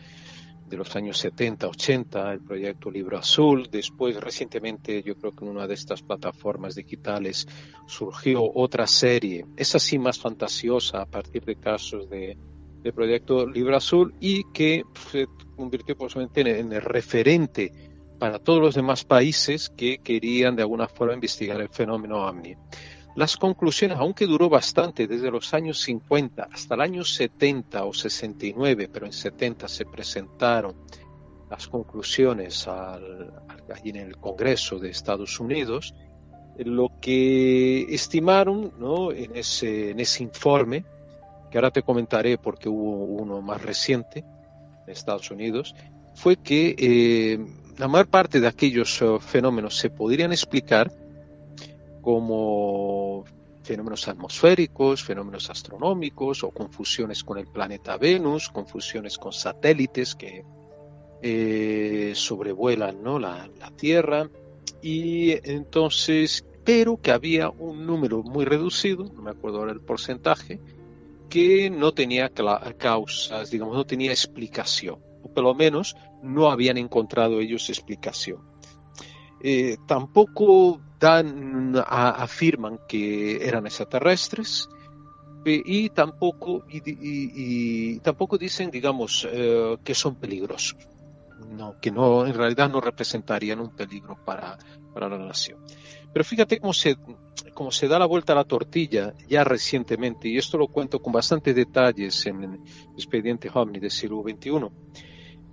de 0.74 0.78
los 0.78 0.96
años 0.96 1.18
70, 1.18 1.68
80, 1.68 2.32
el 2.32 2.40
proyecto 2.40 2.90
Libro 2.90 3.16
Azul. 3.16 3.68
Después, 3.70 4.20
recientemente, 4.20 5.02
yo 5.04 5.16
creo 5.16 5.30
que 5.30 5.44
en 5.44 5.52
una 5.52 5.68
de 5.68 5.74
estas 5.74 6.02
plataformas 6.02 6.74
digitales 6.74 7.46
surgió 7.87 8.42
otra 8.52 8.88
serie, 8.88 9.46
esa 9.56 9.78
sí 9.78 9.98
más 10.00 10.18
fantasiosa 10.18 11.00
a 11.00 11.06
partir 11.06 11.44
de 11.44 11.54
casos 11.54 12.10
de, 12.10 12.37
del 12.82 12.92
proyecto 12.92 13.46
Libro 13.46 13.76
Azul 13.76 14.14
y 14.18 14.42
que 14.52 14.82
se 15.10 15.28
convirtió 15.56 15.96
posiblemente 15.96 16.58
en 16.58 16.72
el 16.72 16.82
referente 16.82 17.72
para 18.18 18.40
todos 18.40 18.60
los 18.60 18.74
demás 18.74 19.04
países 19.04 19.70
que 19.70 19.98
querían 19.98 20.56
de 20.56 20.62
alguna 20.62 20.88
forma 20.88 21.14
investigar 21.14 21.60
el 21.60 21.68
fenómeno 21.68 22.26
OVNI. 22.26 22.56
Las 23.16 23.37
conclusiones, 23.37 23.96
aunque 23.98 24.27
duró 24.27 24.48
bastante, 24.48 25.07
desde 25.07 25.31
los 25.31 25.55
años 25.55 25.81
50 25.83 26.48
hasta 26.53 26.74
el 26.74 26.81
año 26.81 27.05
70 27.05 27.85
o 27.85 27.92
69, 27.92 28.88
pero 28.92 29.07
en 29.07 29.12
70 29.12 29.68
se 29.68 29.85
presentaron 29.85 30.74
las 31.48 31.68
conclusiones 31.68 32.66
al, 32.66 33.33
allí 33.72 33.90
en 33.90 33.96
el 33.96 34.16
Congreso 34.16 34.81
de 34.81 34.90
Estados 34.90 35.38
Unidos, 35.38 35.94
lo 36.59 36.90
que 37.00 37.83
estimaron 37.94 38.72
¿no? 38.79 39.12
en, 39.12 39.37
ese, 39.37 39.90
en 39.90 40.00
ese 40.00 40.24
informe, 40.24 40.85
que 41.50 41.59
ahora 41.59 41.70
te 41.70 41.83
comentaré 41.83 42.37
porque 42.37 42.68
hubo 42.68 43.05
uno 43.05 43.40
más 43.40 43.62
reciente 43.62 44.24
en 44.87 44.92
Estados 44.92 45.31
Unidos, 45.31 45.77
fue 46.14 46.37
que 46.37 46.74
eh, 46.77 47.38
la 47.79 47.87
mayor 47.87 48.09
parte 48.09 48.40
de 48.40 48.48
aquellos 48.48 49.00
eh, 49.03 49.18
fenómenos 49.20 49.77
se 49.77 49.90
podrían 49.90 50.33
explicar 50.33 50.90
como 52.04 53.24
fenómenos 53.62 54.06
atmosféricos, 54.08 55.02
fenómenos 55.02 55.48
astronómicos 55.48 56.44
o 56.44 56.50
confusiones 56.50 57.24
con 57.24 57.38
el 57.38 57.46
planeta 57.46 57.96
Venus, 57.96 58.50
confusiones 58.50 59.16
con 59.16 59.32
satélites 59.32 60.14
que 60.14 60.44
eh, 61.22 62.12
sobrevuelan 62.14 63.02
¿no? 63.02 63.18
la, 63.18 63.48
Tierra 63.74 64.28
y 64.82 65.32
entonces, 65.50 66.44
pero 66.62 66.98
que 66.98 67.10
había 67.10 67.48
un 67.48 67.86
número 67.86 68.22
muy 68.22 68.44
reducido, 68.44 69.04
no 69.04 69.22
me 69.22 69.30
acuerdo 69.30 69.60
ahora 69.60 69.72
el 69.72 69.80
porcentaje, 69.80 70.60
que 71.30 71.70
no 71.70 71.92
tenía 71.92 72.30
causas, 72.76 73.50
digamos, 73.50 73.74
no 73.74 73.86
tenía 73.86 74.10
explicación, 74.10 74.98
o 75.22 75.32
por 75.32 75.42
lo 75.42 75.54
menos 75.54 75.96
no 76.22 76.50
habían 76.50 76.76
encontrado 76.76 77.40
ellos 77.40 77.70
explicación. 77.70 78.40
Eh, 79.42 79.78
tampoco 79.86 80.80
dan, 80.98 81.74
afirman 81.87 82.80
que 82.88 83.46
eran 83.46 83.66
extraterrestres 83.66 84.68
y 85.44 85.90
tampoco, 85.90 86.64
y, 86.70 87.98
tampoco 88.00 88.38
dicen, 88.38 88.70
digamos, 88.70 89.28
eh, 89.30 89.76
que 89.85 89.94
son 89.94 90.14
peligrosos. 90.14 90.76
No, 91.50 91.78
que 91.80 91.90
no, 91.90 92.26
en 92.26 92.35
realidad 92.35 92.70
no 92.70 92.80
representarían 92.80 93.61
un 93.61 93.70
peligro 93.70 94.16
para, 94.24 94.57
para 94.94 95.09
la 95.09 95.18
nación. 95.18 95.59
Pero 96.12 96.24
fíjate 96.24 96.59
cómo 96.59 96.72
se, 96.72 96.96
cómo 97.52 97.70
se 97.70 97.88
da 97.88 97.98
la 97.98 98.07
vuelta 98.07 98.33
a 98.33 98.37
la 98.37 98.44
tortilla 98.44 99.12
ya 99.28 99.44
recientemente, 99.44 100.28
y 100.28 100.38
esto 100.38 100.57
lo 100.57 100.68
cuento 100.68 101.00
con 101.02 101.12
bastantes 101.12 101.54
detalles 101.54 102.24
en 102.26 102.44
el 102.44 102.61
expediente 102.94 103.50
Omni 103.52 103.78
del 103.80 103.90
siglo 103.90 104.22
XXI 104.22 104.70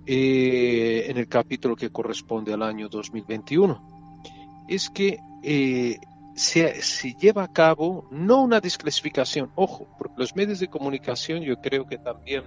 eh, 0.06 1.04
en 1.08 1.16
el 1.16 1.28
capítulo 1.28 1.76
que 1.76 1.90
corresponde 1.90 2.52
al 2.52 2.62
año 2.62 2.88
2021, 2.88 4.64
es 4.68 4.90
que 4.90 5.18
eh, 5.42 5.98
se, 6.34 6.80
se, 6.82 7.14
lleva 7.14 7.44
a 7.44 7.52
cabo 7.52 8.08
no 8.10 8.42
una 8.42 8.60
desclasificación, 8.60 9.50
ojo, 9.54 9.86
porque 9.98 10.14
los 10.18 10.34
medios 10.34 10.60
de 10.60 10.68
comunicación 10.68 11.42
yo 11.42 11.60
creo 11.60 11.86
que 11.86 11.98
también 11.98 12.44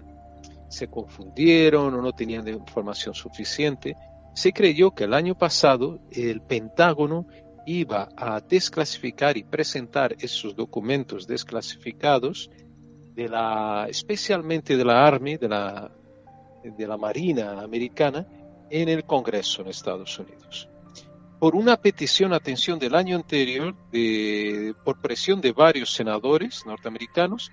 se 0.70 0.88
confundieron 0.88 1.94
o 1.94 2.02
no 2.02 2.12
tenían 2.12 2.48
información 2.48 3.14
suficiente. 3.14 3.96
Se 4.34 4.52
creyó 4.52 4.92
que 4.92 5.06
el 5.06 5.14
año 5.14 5.36
pasado 5.36 6.00
el 6.12 6.42
Pentágono 6.42 7.28
iba 7.66 8.10
a 8.18 8.42
desclasificar 8.42 9.38
y 9.38 9.44
presentar 9.44 10.16
esos 10.20 10.56
documentos 10.56 11.28
desclasificados 11.28 12.50
de 13.14 13.30
la, 13.30 13.88
especialmente 13.90 14.76
de 14.76 14.86
la 14.86 15.06
Army, 15.06 15.38
de 15.38 15.48
la 15.48 15.92
de 16.72 16.88
la 16.88 16.98
Marina 16.98 17.62
americana 17.62 18.26
en 18.70 18.90
el 18.90 19.04
Congreso 19.04 19.62
en 19.62 19.68
Estados 19.70 20.18
Unidos. 20.20 20.68
Por 21.46 21.56
una 21.56 21.78
petición, 21.78 22.34
atención, 22.34 22.80
del 22.80 22.96
año 22.96 23.16
anterior, 23.16 23.76
de, 23.92 24.74
por 24.84 25.00
presión 25.00 25.42
de 25.42 25.52
varios 25.52 25.94
senadores 25.94 26.66
norteamericanos, 26.66 27.52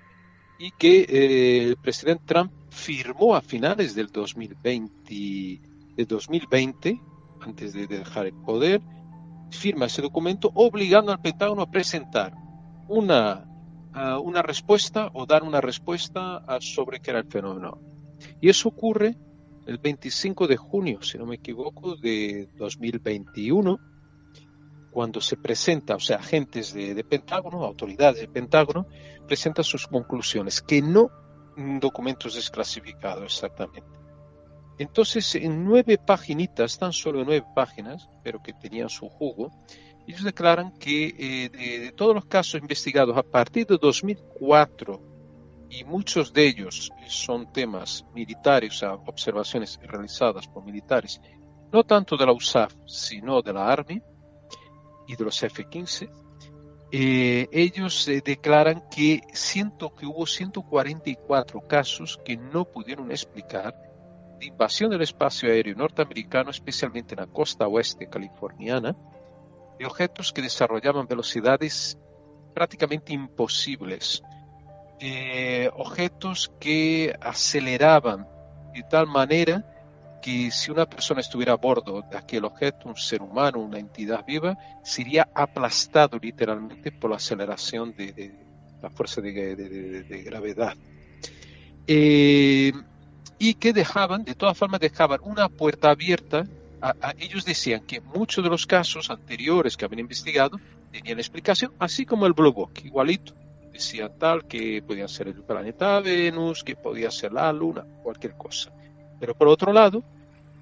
y 0.57 0.71
que 0.71 1.01
eh, 1.01 1.63
el 1.65 1.77
presidente 1.77 2.23
Trump 2.25 2.51
firmó 2.71 3.35
a 3.35 3.41
finales 3.41 3.93
del 3.93 4.07
2020, 4.07 5.61
del 5.95 6.07
2020, 6.07 6.99
antes 7.41 7.73
de 7.73 7.85
dejar 7.85 8.25
el 8.25 8.33
poder, 8.33 8.81
firma 9.51 9.85
ese 9.85 10.01
documento 10.01 10.49
obligando 10.55 11.11
al 11.11 11.21
Pentágono 11.21 11.61
a 11.61 11.69
presentar 11.69 12.33
una, 12.87 13.45
una 14.23 14.41
respuesta 14.41 15.11
o 15.13 15.27
dar 15.27 15.43
una 15.43 15.61
respuesta 15.61 16.43
sobre 16.61 16.99
qué 16.99 17.11
era 17.11 17.19
el 17.19 17.27
fenómeno. 17.27 17.79
Y 18.41 18.49
eso 18.49 18.69
ocurre 18.69 19.15
el 19.65 19.77
25 19.77 20.47
de 20.47 20.57
junio, 20.57 21.01
si 21.01 21.17
no 21.17 21.25
me 21.25 21.35
equivoco, 21.35 21.95
de 21.95 22.49
2021, 22.57 23.79
cuando 24.91 25.21
se 25.21 25.37
presenta, 25.37 25.95
o 25.95 25.99
sea, 25.99 26.17
agentes 26.17 26.73
de, 26.73 27.03
Pentágono, 27.03 27.63
autoridades 27.63 28.21
de 28.21 28.27
Pentágono, 28.27 28.87
presentan 29.27 29.63
sus 29.63 29.87
conclusiones, 29.87 30.61
que 30.61 30.81
no 30.81 31.09
documentos 31.55 32.35
desclasificados 32.35 33.23
exactamente. 33.23 33.89
Entonces, 34.77 35.35
en 35.35 35.63
nueve 35.63 35.97
paginitas, 35.97 36.77
tan 36.77 36.93
solo 36.93 37.23
nueve 37.23 37.45
páginas, 37.55 38.09
pero 38.23 38.41
que 38.41 38.53
tenían 38.53 38.89
su 38.89 39.07
jugo, 39.07 39.51
ellos 40.07 40.23
declaran 40.23 40.71
que 40.77 41.15
eh, 41.17 41.49
de, 41.49 41.91
todos 41.91 42.13
los 42.13 42.25
casos 42.25 42.59
investigados 42.59 43.15
a 43.17 43.23
partir 43.23 43.65
de 43.67 43.77
2004 43.77 45.12
y 45.73 45.83
muchos 45.85 46.31
de 46.33 46.47
ellos 46.47 46.91
son 47.07 47.51
temas 47.51 48.05
militares, 48.13 48.83
observaciones 49.07 49.79
realizadas 49.81 50.47
por 50.47 50.63
militares, 50.63 51.19
no 51.71 51.83
tanto 51.83 52.15
de 52.15 52.25
la 52.27 52.31
USAF, 52.31 52.75
sino 52.85 53.41
de 53.41 53.53
la 53.53 53.67
Army 53.67 53.99
y 55.07 55.15
de 55.15 55.23
los 55.23 55.41
F-15, 55.41 56.09
eh, 56.91 57.47
ellos 57.51 58.07
eh, 58.07 58.21
declaran 58.23 58.83
que, 58.95 59.21
siento 59.33 59.95
que 59.95 60.05
hubo 60.05 60.27
144 60.27 61.61
casos 61.61 62.19
que 62.23 62.37
no 62.37 62.65
pudieron 62.65 63.09
explicar 63.09 63.73
de 64.39 64.45
invasión 64.45 64.91
del 64.91 65.01
espacio 65.01 65.49
aéreo 65.49 65.75
norteamericano, 65.75 66.51
especialmente 66.51 67.15
en 67.15 67.21
la 67.21 67.27
costa 67.27 67.67
oeste 67.67 68.07
californiana, 68.07 68.95
de 69.79 69.85
objetos 69.87 70.31
que 70.31 70.43
desarrollaban 70.43 71.07
velocidades 71.07 71.97
prácticamente 72.53 73.11
imposibles 73.11 74.21
eh, 75.05 75.69
objetos 75.75 76.49
que 76.61 77.13
aceleraban 77.19 78.25
de 78.73 78.83
tal 78.83 79.05
manera 79.05 79.61
que 80.21 80.49
si 80.49 80.71
una 80.71 80.85
persona 80.85 81.19
estuviera 81.19 81.51
a 81.51 81.57
bordo 81.57 82.05
de 82.09 82.17
aquel 82.17 82.45
objeto, 82.45 82.87
un 82.87 82.95
ser 82.95 83.21
humano, 83.21 83.59
una 83.59 83.79
entidad 83.79 84.23
viva, 84.25 84.57
sería 84.81 85.27
aplastado 85.35 86.17
literalmente 86.17 86.93
por 86.93 87.09
la 87.09 87.17
aceleración 87.17 87.93
de, 87.97 88.33
la 88.81 88.89
fuerza 88.91 89.19
de, 89.19 90.23
gravedad. 90.25 90.73
Eh, 91.85 92.71
y 93.37 93.55
que 93.55 93.73
dejaban, 93.73 94.23
de 94.23 94.35
todas 94.35 94.57
formas, 94.57 94.79
dejaban 94.79 95.19
una 95.23 95.49
puerta 95.49 95.89
abierta. 95.89 96.47
ellos 97.17 97.43
decían 97.43 97.81
que 97.81 97.99
muchos 97.99 98.41
de 98.41 98.49
los 98.49 98.65
casos 98.65 99.09
anteriores 99.09 99.75
que 99.75 99.83
habían 99.83 99.99
investigado 99.99 100.61
tenían 100.93 101.19
explicación, 101.19 101.73
así 101.77 102.05
como 102.05 102.25
el 102.25 102.31
Blue 102.31 102.53
Book, 102.53 102.71
igualito 102.85 103.42
decía 103.73 104.07
tal, 104.07 104.45
que 104.45 104.81
podía 104.81 105.07
ser 105.07 105.27
el 105.27 105.43
planeta 105.43 105.99
Venus, 105.99 106.63
que 106.63 106.75
podía 106.75 107.11
ser 107.11 107.33
la 107.33 107.51
Luna, 107.51 107.85
cualquier 108.03 108.37
cosa. 108.37 108.71
Pero 109.19 109.35
por 109.35 109.47
otro 109.47 109.73
lado, 109.73 110.03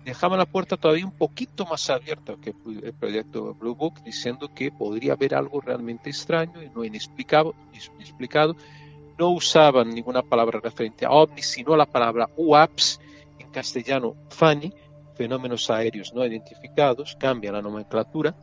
dejaba 0.05 0.37
la 0.37 0.45
puerta 0.45 0.77
todavía 0.77 1.05
un 1.05 1.11
poquito 1.11 1.65
más 1.65 1.89
abierta 1.89 2.35
que 2.41 2.53
el 2.83 2.93
proyecto 2.93 3.53
Blue 3.53 3.75
Book, 3.75 4.01
diciendo 4.03 4.49
que 4.53 4.71
podría 4.71 5.13
haber 5.13 5.35
algo 5.35 5.61
realmente 5.61 6.09
extraño 6.09 6.63
y 6.63 6.69
no 6.69 6.83
inexplicado. 6.83 7.53
No 9.19 9.29
usaban 9.29 9.89
ninguna 9.89 10.23
palabra 10.23 10.59
referente 10.59 11.05
a 11.05 11.11
ovnis, 11.11 11.45
sino 11.45 11.75
la 11.75 11.85
palabra 11.85 12.29
UAPS, 12.37 12.99
en 13.37 13.49
castellano 13.49 14.15
FANI, 14.29 14.73
fenómenos 15.15 15.69
aéreos 15.69 16.13
no 16.13 16.25
identificados, 16.25 17.15
cambia 17.19 17.51
la 17.51 17.61
nomenclatura. 17.61 18.33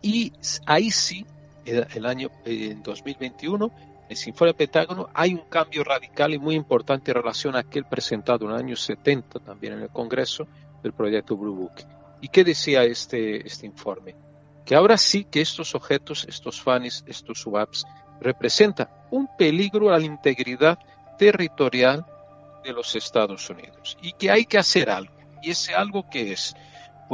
Y 0.00 0.32
ahí 0.64 0.90
sí 0.90 1.26
el 1.64 2.06
año 2.06 2.30
en 2.44 2.82
2021, 2.82 3.70
en 4.08 4.16
el 4.16 4.28
informe 4.28 4.54
Pentágono, 4.54 5.08
hay 5.14 5.34
un 5.34 5.48
cambio 5.48 5.82
radical 5.82 6.34
y 6.34 6.38
muy 6.38 6.54
importante 6.54 7.10
en 7.10 7.16
relación 7.16 7.56
a 7.56 7.60
aquel 7.60 7.84
presentado 7.84 8.44
en 8.44 8.52
el 8.52 8.58
año 8.58 8.76
70 8.76 9.40
también 9.40 9.74
en 9.74 9.82
el 9.82 9.88
Congreso 9.88 10.46
del 10.82 10.92
proyecto 10.92 11.36
Blue 11.36 11.54
Book. 11.54 11.72
¿Y 12.20 12.28
qué 12.28 12.44
decía 12.44 12.84
este, 12.84 13.46
este 13.46 13.66
informe? 13.66 14.14
que 14.64 14.74
ahora 14.74 14.96
sí 14.96 15.24
que 15.24 15.40
estos 15.40 15.74
objetos, 15.74 16.26
estos 16.28 16.60
FANIs, 16.60 17.04
estos 17.06 17.40
SWAPs, 17.40 17.86
representan 18.20 18.88
un 19.10 19.28
peligro 19.36 19.92
a 19.92 19.98
la 19.98 20.04
integridad 20.04 20.78
territorial 21.18 22.06
de 22.64 22.72
los 22.72 22.94
Estados 22.96 23.48
Unidos 23.50 23.98
y 24.00 24.12
que 24.12 24.30
hay 24.30 24.46
que 24.46 24.58
hacer 24.58 24.88
algo. 24.88 25.14
Y 25.42 25.50
ese 25.50 25.74
algo 25.74 26.08
que 26.08 26.32
es, 26.32 26.54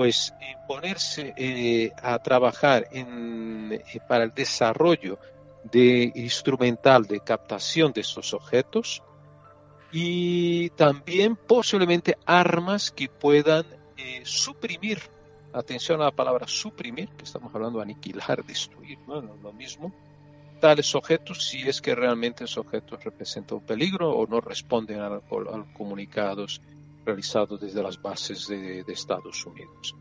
pues, 0.00 0.32
ponerse 0.66 1.34
eh, 1.36 1.92
a 2.02 2.18
trabajar 2.20 2.88
eh, 2.90 4.00
para 4.08 4.24
el 4.24 4.32
desarrollo 4.32 5.18
de 5.62 6.10
instrumental 6.14 7.04
de 7.04 7.20
captación 7.20 7.92
de 7.92 8.00
estos 8.00 8.32
objetos 8.32 9.02
y 9.92 10.70
también 10.70 11.36
posiblemente 11.36 12.16
armas 12.24 12.90
que 12.90 13.10
puedan 13.10 13.66
eh, 13.98 14.22
suprimir, 14.24 15.02
atención 15.52 16.00
a 16.00 16.06
la 16.06 16.12
palabra 16.12 16.46
suprimir, 16.48 17.10
que 17.10 17.24
estamos 17.24 17.54
hablando 17.54 17.80
de 17.80 17.82
aniquilar, 17.82 18.42
destruir, 18.46 18.98
¿no? 19.06 19.20
lo 19.20 19.52
mismo, 19.52 19.92
tales 20.60 20.94
objetos 20.94 21.46
si 21.46 21.68
es 21.68 21.82
que 21.82 21.94
realmente 21.94 22.44
esos 22.44 22.64
objetos 22.64 23.04
representan 23.04 23.58
un 23.58 23.66
peligro 23.66 24.12
o 24.12 24.26
no 24.26 24.40
responden 24.40 25.00
a, 25.00 25.10
los 25.10 25.22
comunicados 25.74 26.62
realizados 27.10 27.60
desde 27.60 27.82
las 27.82 28.00
bases 28.00 28.46
de, 28.48 28.84
Estados 28.88 29.44
Unidos. 29.44 29.96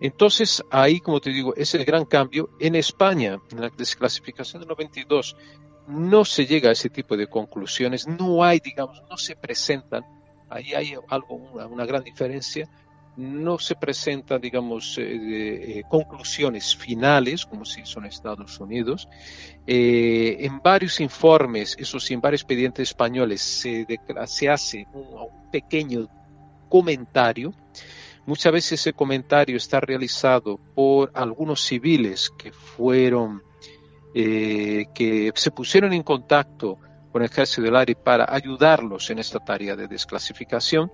Entonces, 0.00 0.62
ahí, 0.70 1.00
como 1.00 1.20
te 1.20 1.30
digo, 1.30 1.54
es 1.56 1.74
el 1.74 1.84
gran 1.84 2.04
cambio. 2.04 2.50
En 2.60 2.74
España, 2.74 3.38
en 3.50 3.60
la 3.60 3.70
desclasificación 3.70 4.60
del 4.60 4.68
92, 4.68 5.36
no 5.88 6.24
se 6.24 6.46
llega 6.46 6.70
a 6.70 6.72
ese 6.72 6.90
tipo 6.90 7.16
de 7.16 7.26
conclusiones, 7.26 8.06
no 8.06 8.42
hay, 8.42 8.60
digamos, 8.60 9.02
no 9.08 9.16
se 9.16 9.36
presentan, 9.36 10.04
ahí 10.48 10.72
hay 10.74 10.94
algo, 11.08 11.34
una, 11.34 11.84
gran 11.84 12.02
diferencia, 12.02 12.68
no 13.16 13.58
se 13.58 13.76
presentan, 13.76 14.40
digamos, 14.40 14.98
eh, 14.98 15.04
eh, 15.78 15.82
conclusiones 15.88 16.74
finales, 16.74 17.46
como 17.46 17.64
si 17.64 17.84
son 17.84 18.06
Estados 18.06 18.58
Unidos. 18.58 19.08
Eh, 19.66 20.38
en 20.40 20.60
varios 20.60 21.00
informes, 21.00 21.76
eso 21.78 22.00
sí, 22.00 22.14
en 22.14 22.20
varios 22.20 22.42
expedientes 22.42 22.88
españoles, 22.88 23.40
se, 23.40 23.86
hace 24.48 24.86
un, 24.92 25.50
pequeño 25.52 26.08
comentario. 26.74 27.54
Muchas 28.26 28.52
veces 28.52 28.80
ese 28.80 28.92
comentario 28.92 29.56
está 29.56 29.78
realizado 29.78 30.58
por 30.74 31.12
algunos 31.14 31.60
civiles 31.60 32.30
que 32.36 32.50
fueron, 32.52 33.42
que 34.12 35.32
se 35.34 35.50
pusieron 35.52 35.92
en 35.92 36.02
contacto 36.02 36.78
con 37.12 37.22
el 37.22 37.30
ejército 37.30 37.62
del 37.62 37.76
aire 37.76 37.94
para 37.94 38.26
ayudarlos 38.28 39.10
en 39.10 39.20
esta 39.20 39.38
tarea 39.38 39.76
de 39.76 39.86
desclasificación 39.86 40.90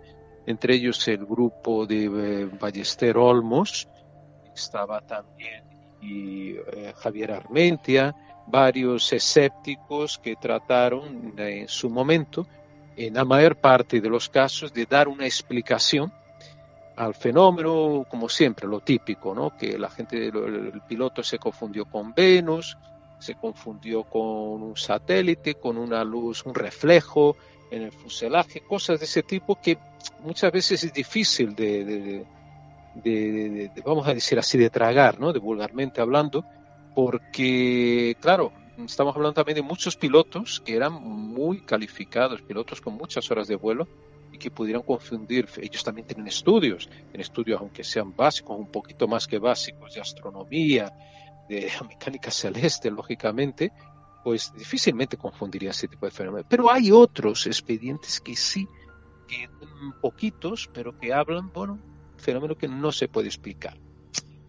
entre 0.46 0.74
ellos 0.74 1.06
el 1.08 1.24
grupo 1.24 1.86
de 1.86 2.04
eh, 2.04 2.50
Ballester 2.58 3.16
Olmos, 3.16 3.88
estaba 4.54 5.00
también 5.00 5.64
y, 6.00 6.56
eh, 6.56 6.92
Javier 6.96 7.32
Armentia, 7.32 8.14
varios 8.46 9.12
escépticos 9.12 10.18
que 10.18 10.36
trataron 10.36 11.34
en 11.38 11.68
su 11.68 11.90
momento, 11.90 12.46
en 13.06 13.14
la 13.14 13.24
mayor 13.24 13.56
parte 13.56 14.00
de 14.00 14.08
los 14.08 14.28
casos, 14.28 14.72
de 14.72 14.86
dar 14.86 15.08
una 15.08 15.24
explicación 15.24 16.12
al 16.96 17.14
fenómeno, 17.14 18.04
como 18.08 18.28
siempre, 18.28 18.68
lo 18.68 18.80
típico, 18.80 19.34
¿no? 19.34 19.56
que 19.56 19.78
la 19.78 19.88
gente, 19.88 20.28
el 20.28 20.82
piloto 20.86 21.22
se 21.22 21.38
confundió 21.38 21.86
con 21.86 22.12
Venus, 22.12 22.76
se 23.18 23.34
confundió 23.36 24.04
con 24.04 24.62
un 24.62 24.76
satélite, 24.76 25.54
con 25.54 25.78
una 25.78 26.04
luz, 26.04 26.44
un 26.44 26.54
reflejo, 26.54 27.36
en 27.70 27.82
el 27.82 27.92
fuselaje, 27.92 28.60
cosas 28.60 28.98
de 28.98 29.06
ese 29.06 29.22
tipo 29.22 29.58
que 29.60 29.78
muchas 30.24 30.52
veces 30.52 30.82
es 30.84 30.92
difícil 30.92 31.54
de, 31.54 31.84
de, 31.84 32.26
de, 32.96 33.70
de, 33.74 33.82
vamos 33.84 34.06
a 34.08 34.14
decir 34.14 34.38
así, 34.38 34.58
de 34.58 34.70
tragar, 34.70 35.20
¿no? 35.20 35.32
De 35.32 35.38
vulgarmente 35.38 36.00
hablando, 36.00 36.44
porque, 36.94 38.16
claro, 38.20 38.52
estamos 38.86 39.14
hablando 39.14 39.34
también 39.34 39.56
de 39.56 39.62
muchos 39.62 39.96
pilotos 39.96 40.60
que 40.64 40.74
eran 40.74 40.92
muy 40.92 41.60
calificados, 41.60 42.42
pilotos 42.42 42.80
con 42.80 42.94
muchas 42.94 43.30
horas 43.30 43.48
de 43.48 43.56
vuelo 43.56 43.88
y 44.32 44.38
que 44.38 44.50
pudieran 44.50 44.82
confundir. 44.82 45.48
Ellos 45.58 45.82
también 45.82 46.06
tienen 46.06 46.26
estudios, 46.26 46.88
en 47.12 47.20
estudios 47.20 47.60
aunque 47.60 47.84
sean 47.84 48.14
básicos, 48.14 48.58
un 48.58 48.70
poquito 48.70 49.08
más 49.08 49.26
que 49.26 49.38
básicos, 49.38 49.94
de 49.94 50.00
astronomía, 50.00 50.92
de 51.48 51.70
mecánica 51.88 52.30
celeste, 52.30 52.90
lógicamente, 52.90 53.72
pues 54.22 54.52
difícilmente 54.54 55.16
confundiría 55.16 55.70
ese 55.70 55.88
tipo 55.88 56.06
de 56.06 56.12
fenómeno. 56.12 56.46
Pero 56.48 56.70
hay 56.70 56.92
otros 56.92 57.46
expedientes 57.46 58.20
que 58.20 58.36
sí, 58.36 58.68
que 59.26 59.48
poquitos, 60.00 60.68
pero 60.72 60.98
que 60.98 61.12
hablan, 61.12 61.52
bueno, 61.52 61.78
fenómeno 62.16 62.56
que 62.56 62.68
no 62.68 62.92
se 62.92 63.08
puede 63.08 63.28
explicar. 63.28 63.78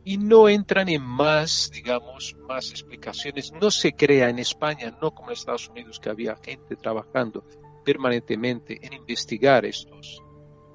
Y 0.04 0.18
no 0.18 0.50
entran 0.50 0.90
en 0.90 1.04
más, 1.04 1.70
digamos, 1.74 2.36
más 2.48 2.72
explicaciones. 2.72 3.52
No 3.52 3.70
se 3.70 3.94
crea 3.94 4.30
en 4.30 4.40
España, 4.40 4.98
no 5.02 5.12
como 5.12 5.30
en 5.30 5.34
Estados 5.34 5.70
Unidos, 5.70 6.00
que 6.00 6.10
había 6.10 6.36
gente 6.36 6.76
trabajando 6.76 7.46
permanentemente 7.84 8.80
en 8.82 8.94
investigar 8.94 9.66
estos, 9.66 10.22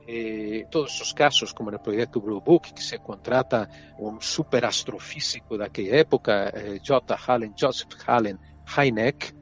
eh, 0.07 0.67
todos 0.71 0.95
esos 0.95 1.13
casos, 1.15 1.53
como 1.53 1.71
en 1.71 1.75
el 1.75 1.81
proyecto 1.81 2.21
Blue 2.21 2.41
Book, 2.41 2.73
que 2.75 2.83
se 2.83 2.99
contrata 3.01 3.69
un 3.99 4.21
superastrofísico 4.21 5.59
de 5.59 5.65
aquella 5.65 5.97
época, 5.99 6.49
eh, 6.51 6.81
J. 6.87 7.17
Hallen, 7.27 7.55
Joseph 7.59 7.95
Hallen, 8.07 8.39
Heineck, 8.77 9.35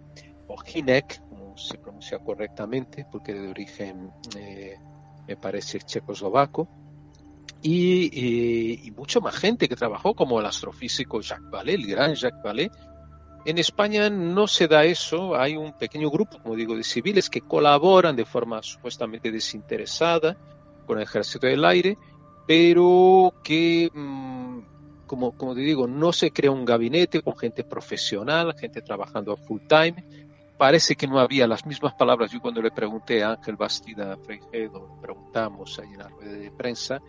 o 0.49 0.57
Hinek, 0.63 1.21
como 1.29 1.57
se 1.57 1.79
pronuncia 1.79 2.19
correctamente, 2.19 3.07
porque 3.11 3.33
de 3.33 3.49
origen 3.49 4.13
eh, 4.37 4.79
me 5.27 5.37
parece 5.37 5.81
checoslovaco, 5.81 6.69
y, 7.65 8.11
y, 8.13 8.81
y, 8.85 8.91
mucho 8.91 9.21
más 9.23 9.35
gente 9.35 9.69
que 9.69 9.75
trabajó, 9.75 10.15
como 10.15 10.39
el 10.39 10.47
astrofísico 10.47 11.21
Jacques 11.23 11.51
Vallée, 11.51 11.75
el 11.75 11.87
gran 11.87 12.15
Jacques 12.15 12.43
Vallée. 12.45 12.71
En 13.47 13.59
España 13.59 14.11
no 14.11 14.47
se 14.47 14.69
da 14.69 14.85
eso, 14.85 15.35
hay 15.35 15.57
un 15.57 15.73
pequeño 15.77 16.11
grupo, 16.11 16.39
como 16.43 16.57
digo, 16.57 16.77
de 16.77 16.85
civiles 16.85 17.31
que 17.31 17.41
colaboran 17.41 18.17
de 18.17 18.25
forma 18.25 18.63
supuestamente 18.63 19.33
desinteresada 19.33 20.37
con 20.87 20.99
el 20.99 21.05
ejército 21.05 21.47
del 21.47 21.65
aire, 21.65 21.97
pero 22.47 23.33
que 23.43 23.91
mmm, 23.93 24.61
como, 25.07 25.33
como 25.37 25.55
te 25.55 25.61
digo, 25.61 25.87
no 25.87 26.13
se 26.13 26.31
crea 26.31 26.51
un 26.51 26.65
gabinete 26.65 27.23
con 27.23 27.37
gente 27.37 27.65
profesional, 27.65 28.55
gente 28.59 28.83
trabajando 28.83 29.33
a 29.33 29.37
full 29.37 29.61
time. 29.69 30.05
Parece 30.57 30.95
que 30.95 31.07
no 31.07 31.19
había 31.19 31.47
las 31.47 31.67
mismas 31.67 31.95
palabras. 31.95 32.31
Yo 32.31 32.41
cuando 32.41 32.63
le 32.63 32.71
pregunté 32.71 33.23
a 33.23 33.33
Ángel 33.33 33.57
Bastida 33.57 34.17
Freijedo, 34.25 34.99
preguntamos 35.01 35.79
ahí 35.79 35.93
en 35.93 35.99
la 35.99 36.09
rueda 36.09 36.33
de 36.33 36.51
prensa, 36.51 37.01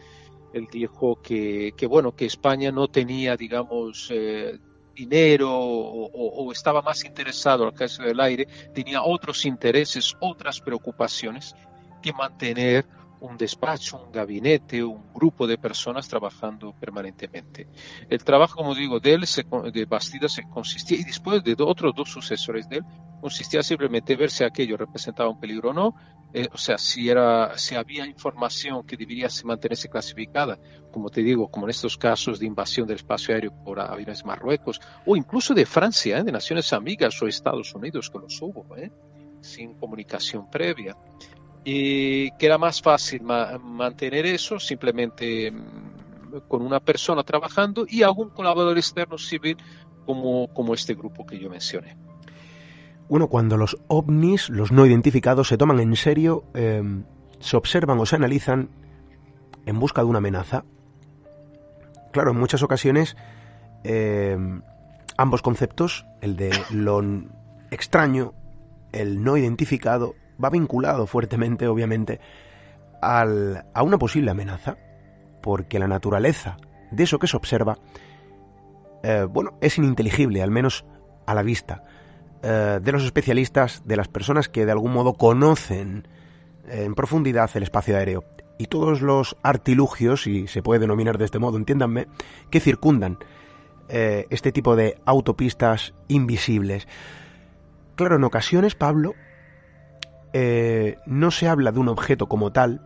él 0.56 0.70
dijo 0.72 1.22
que, 1.22 1.74
que 1.76 1.86
bueno, 1.86 2.16
que 2.16 2.26
España 2.26 2.72
no 2.72 2.88
tenía, 2.88 3.36
digamos, 3.36 4.08
eh, 4.10 4.58
dinero 4.96 5.52
o, 5.52 6.06
o, 6.06 6.46
o, 6.46 6.52
estaba 6.54 6.82
más 6.82 7.04
interesado 7.04 7.66
al 7.66 7.74
caso 7.74 8.04
del 8.04 8.22
aire, 8.22 8.48
tenía 8.74 9.04
otros 9.04 9.46
intereses, 9.46 10.16
otras 10.22 10.62
preocupaciones 10.62 11.54
que 12.02 12.14
mantener 12.14 12.86
un 13.22 13.38
despacho, 13.38 14.04
un 14.06 14.12
gabinete, 14.12 14.84
un 14.84 15.14
grupo 15.14 15.48
de 15.48 15.58
personas 15.58 16.08
trabajando 16.08 16.74
permanentemente. 16.80 17.68
El 18.10 18.24
trabajo, 18.24 18.56
como 18.58 18.76
digo, 18.76 19.00
de 19.00 19.14
él, 19.14 19.26
de 19.74 19.86
Bastida, 19.86 20.28
se 20.28 20.44
consistía, 20.44 21.00
y 21.00 21.04
después 21.04 21.44
de 21.44 21.56
otros 21.60 21.94
dos 21.96 22.10
sucesores 22.10 22.68
de 22.70 22.78
él, 22.78 22.86
consistía 23.22 23.64
simplemente 23.64 24.16
ver 24.16 24.30
si 24.30 24.44
aquello 24.44 24.78
representaba 24.78 25.30
un 25.30 25.40
peligro 25.40 25.70
o 25.70 25.74
no, 25.74 25.96
eh, 26.34 26.50
o 26.52 26.58
sea, 26.58 26.78
si, 26.78 27.10
era, 27.10 27.58
si 27.58 27.76
había 27.76 28.06
información 28.06 28.86
que 28.86 28.98
debería 28.98 29.30
mantenerse 29.46 29.90
clasificada, 29.90 30.60
como 30.92 31.10
te 31.10 31.22
digo, 31.22 31.50
como 31.50 31.66
en 31.66 31.70
estos 31.70 31.98
casos 31.98 32.40
de 32.40 32.46
invasión 32.46 32.88
del 32.88 32.98
espacio 32.98 33.34
aéreo 33.34 33.54
por 33.64 33.80
aviones 33.80 34.26
Marruecos, 34.26 34.82
o 35.06 35.16
incluso 35.16 35.54
de 35.54 35.66
Francia, 35.66 36.18
¿eh? 36.18 36.24
de 36.24 36.32
naciones 36.32 36.74
amigas 36.74 37.22
o 37.22 37.28
Estados 37.28 37.74
Unidos, 37.74 38.10
que 38.10 38.20
los 38.20 38.42
hubo, 38.42 38.76
¿eh? 38.76 38.92
sin 39.42 39.76
comunicación 39.76 40.50
previa 40.50 40.98
y 41.66 42.30
que 42.38 42.46
era 42.46 42.60
más 42.60 42.82
fácil 42.82 43.24
ma 43.24 43.58
mantener 43.58 44.28
eso 44.28 44.60
simplemente 44.60 45.52
mm, 45.52 46.48
con 46.48 46.62
una 46.62 46.80
persona 46.80 47.24
trabajando 47.24 47.86
y 47.90 48.04
algún 48.04 48.30
colaborador 48.30 48.78
externo 48.78 49.18
civil 49.18 49.58
como, 50.06 50.48
como 50.54 50.76
este 50.76 50.94
grupo 50.94 51.26
que 51.26 51.40
yo 51.40 51.50
mencioné. 51.50 51.98
Bueno, 53.10 53.28
cuando 53.28 53.58
los 53.58 53.78
ovnis, 53.88 54.50
los 54.50 54.72
no 54.72 54.86
identificados, 54.86 55.48
se 55.48 55.58
toman 55.58 55.80
en 55.80 55.96
serio, 55.96 56.44
eh, 56.54 56.84
se 57.40 57.58
observan 57.58 58.00
o 58.00 58.06
se 58.06 58.16
analizan 58.16 58.70
en 59.66 59.80
busca 59.80 60.02
de 60.02 60.08
una 60.08 60.20
amenaza. 60.20 60.66
Claro, 62.12 62.32
en 62.32 62.38
muchas 62.38 62.62
ocasiones 62.64 63.18
eh, 63.84 64.38
ambos 65.18 65.42
conceptos, 65.42 66.06
el 66.22 66.36
de 66.36 66.52
lo 66.72 67.02
extraño, 67.72 68.34
el 68.92 69.24
no 69.24 69.38
identificado, 69.38 70.16
va 70.44 70.50
vinculado 70.50 71.08
fuertemente, 71.08 71.68
obviamente, 71.68 72.20
al, 73.02 73.66
a 73.74 73.84
una 73.84 73.98
posible 73.98 74.32
amenaza, 74.32 74.78
porque 75.42 75.80
la 75.80 75.88
naturaleza 75.88 76.58
de 76.92 77.04
eso 77.04 77.20
que 77.20 77.28
se 77.28 77.38
observa, 77.38 77.78
eh, 79.04 79.26
bueno, 79.30 79.58
es 79.62 79.78
ininteligible, 79.78 80.42
al 80.42 80.52
menos 80.52 80.86
a 81.26 81.34
la 81.34 81.44
vista, 81.44 81.84
eh, 82.42 82.80
de 82.82 82.92
los 82.92 83.04
especialistas, 83.04 83.84
de 83.86 83.96
las 83.96 84.08
personas 84.08 84.50
que 84.50 84.66
de 84.66 84.72
algún 84.72 84.94
modo 84.94 85.14
conocen 85.14 86.08
en 86.68 86.96
profundidad 86.96 87.50
el 87.56 87.64
espacio 87.64 87.96
aéreo 87.98 88.24
y 88.58 88.68
todos 88.68 89.02
los 89.02 89.36
artilugios, 89.44 90.24
si 90.24 90.48
se 90.48 90.62
puede 90.62 90.80
denominar 90.80 91.18
de 91.18 91.26
este 91.26 91.40
modo, 91.40 91.58
entiéndanme, 91.58 92.08
que 92.50 92.60
circundan 92.60 93.18
eh, 93.90 94.26
este 94.30 94.52
tipo 94.52 94.76
de 94.76 94.98
autopistas 95.06 95.94
invisibles. 96.08 96.88
Claro, 97.96 98.16
en 98.16 98.24
ocasiones, 98.24 98.76
Pablo, 98.76 99.14
eh, 100.38 101.00
no 101.06 101.32
se 101.32 101.48
habla 101.48 101.72
de 101.72 101.80
un 101.80 101.88
objeto 101.88 102.28
como 102.28 102.52
tal. 102.52 102.82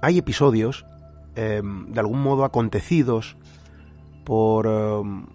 Hay 0.00 0.16
episodios, 0.16 0.86
em, 1.34 1.92
de 1.92 2.00
algún 2.00 2.22
modo 2.22 2.46
acontecidos 2.46 3.36
por 4.24 4.64
em, 4.66 5.26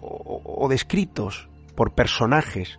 o, 0.00 0.66
descritos 0.70 1.50
por 1.74 1.92
personajes 1.92 2.78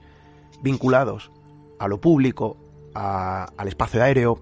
vinculados 0.63 1.31
a 1.77 1.87
lo 1.87 2.01
público, 2.01 2.57
al 2.95 3.67
espacio 3.67 4.01
aéreo, 4.01 4.41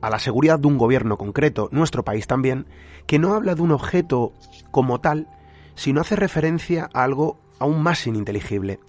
a 0.00 0.10
la 0.10 0.18
seguridad 0.18 0.58
de 0.58 0.66
un 0.66 0.78
gobierno 0.78 1.16
concreto, 1.16 1.68
nuestro 1.70 2.04
país 2.04 2.26
también, 2.26 2.66
que 3.06 3.20
no 3.20 3.34
habla 3.34 3.54
de 3.54 3.62
un 3.62 3.70
objeto 3.70 4.32
como 4.72 5.00
tal, 5.00 5.28
sino 5.76 6.00
hace 6.00 6.16
referencia 6.16 6.90
a 6.92 7.04
algo 7.04 7.38
aún 7.60 7.84
más 7.84 8.04
ininteligible, 8.08 8.80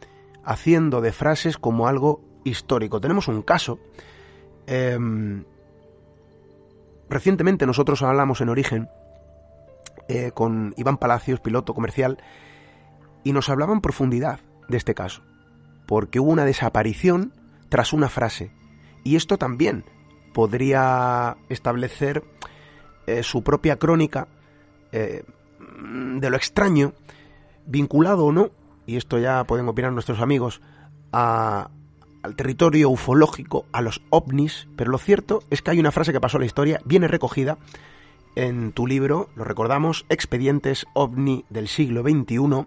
haciendo 0.43 1.01
de 1.01 1.11
frases 1.11 1.59
como 1.59 1.87
algo 1.87 2.34
histórico. 2.45 3.01
Tenemos 3.01 3.27
un 3.27 3.41
caso. 3.41 3.79
Em, 4.67 5.43
recientemente 7.09 7.65
nosotros 7.65 8.01
hablamos 8.01 8.39
en 8.39 8.49
Origen 8.49 8.89
eh, 10.07 10.31
con 10.33 10.73
Iván 10.77 10.97
Palacios, 10.97 11.41
piloto 11.41 11.73
comercial, 11.73 12.19
y 13.23 13.33
nos 13.33 13.49
hablaba 13.49 13.73
en 13.73 13.81
profundidad 13.81 14.39
de 14.69 14.77
este 14.77 14.93
caso, 14.93 15.23
porque 15.87 16.19
hubo 16.19 16.31
una 16.31 16.45
desaparición 16.45 17.33
tras 17.69 17.91
una 17.91 18.07
frase. 18.07 18.51
Y 19.03 19.15
esto 19.15 19.37
también 19.37 19.83
podría 20.33 21.37
establecer 21.49 22.23
eh, 23.07 23.23
su 23.23 23.43
propia 23.43 23.77
crónica 23.77 24.27
eh, 24.91 25.23
de 26.19 26.29
lo 26.29 26.37
extraño, 26.37 26.93
vinculado 27.65 28.25
o 28.25 28.31
no, 28.31 28.51
y 28.85 28.97
esto 28.97 29.17
ya 29.17 29.43
pueden 29.45 29.67
opinar 29.67 29.91
nuestros 29.91 30.19
amigos, 30.21 30.61
a, 31.11 31.69
al 32.25 32.35
territorio 32.35 32.89
ufológico, 32.89 33.65
a 33.71 33.81
los 33.81 34.01
ovnis, 34.09 34.67
pero 34.75 34.91
lo 34.91 34.97
cierto 34.97 35.43
es 35.51 35.61
que 35.61 35.71
hay 35.71 35.79
una 35.79 35.91
frase 35.91 36.11
que 36.11 36.19
pasó 36.19 36.37
a 36.37 36.39
la 36.39 36.47
historia, 36.47 36.81
viene 36.83 37.07
recogida 37.07 37.57
en 38.35 38.71
tu 38.71 38.87
libro, 38.87 39.29
lo 39.35 39.43
recordamos, 39.43 40.05
Expedientes 40.09 40.85
OVNI 40.93 41.45
del 41.49 41.67
siglo 41.67 42.01
XXI, 42.01 42.65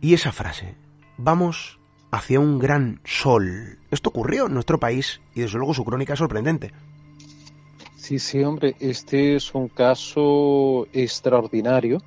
y 0.00 0.14
esa 0.14 0.32
frase, 0.32 0.74
vamos 1.18 1.78
hacia 2.10 2.40
un 2.40 2.58
gran 2.58 3.00
sol. 3.04 3.78
Esto 3.90 4.08
ocurrió 4.08 4.46
en 4.46 4.54
nuestro 4.54 4.80
país 4.80 5.20
y 5.34 5.42
desde 5.42 5.58
luego 5.58 5.74
su 5.74 5.84
crónica 5.84 6.14
es 6.14 6.18
sorprendente. 6.18 6.72
Sí, 7.96 8.18
sí, 8.18 8.42
hombre, 8.42 8.76
este 8.80 9.36
es 9.36 9.54
un 9.54 9.68
caso 9.68 10.86
extraordinario 10.94 12.02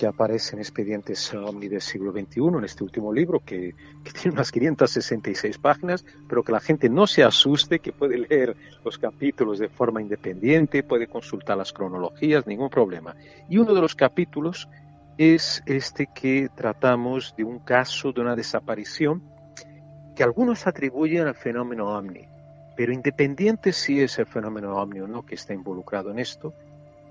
que 0.00 0.06
aparece 0.06 0.56
en 0.56 0.60
Expedientes 0.60 1.34
Omni 1.34 1.68
del 1.68 1.82
siglo 1.82 2.10
XXI, 2.10 2.40
en 2.56 2.64
este 2.64 2.82
último 2.82 3.12
libro, 3.12 3.40
que, 3.44 3.74
tiene 4.14 4.32
unas 4.32 4.50
566 4.50 5.58
páginas, 5.58 6.06
pero 6.26 6.42
que 6.42 6.52
la 6.52 6.60
gente 6.60 6.88
no 6.88 7.06
se 7.06 7.22
asuste, 7.22 7.80
que 7.80 7.92
puede 7.92 8.16
leer 8.30 8.56
los 8.82 8.96
capítulos 8.96 9.58
de 9.58 9.68
forma 9.68 10.00
independiente, 10.00 10.82
puede 10.82 11.06
consultar 11.06 11.58
las 11.58 11.74
cronologías, 11.74 12.46
ningún 12.46 12.70
problema. 12.70 13.14
Y 13.50 13.58
uno 13.58 13.74
de 13.74 13.82
los 13.82 13.94
capítulos 13.94 14.70
es 15.18 15.62
este 15.66 16.06
que 16.06 16.48
tratamos 16.54 17.34
de 17.36 17.44
un 17.44 17.58
caso 17.58 18.10
de 18.10 18.22
una 18.22 18.34
desaparición 18.34 19.22
que 20.16 20.22
algunos 20.22 20.66
atribuyen 20.66 21.26
al 21.26 21.34
fenómeno 21.34 21.88
OVNI, 21.88 22.26
pero 22.74 22.94
independiente 22.94 23.74
si 23.74 24.00
es 24.00 24.18
el 24.18 24.24
fenómeno 24.24 24.78
OVNI 24.78 25.00
o 25.00 25.06
no 25.06 25.26
que 25.26 25.34
está 25.34 25.52
involucrado 25.52 26.10
en 26.10 26.20
esto, 26.20 26.54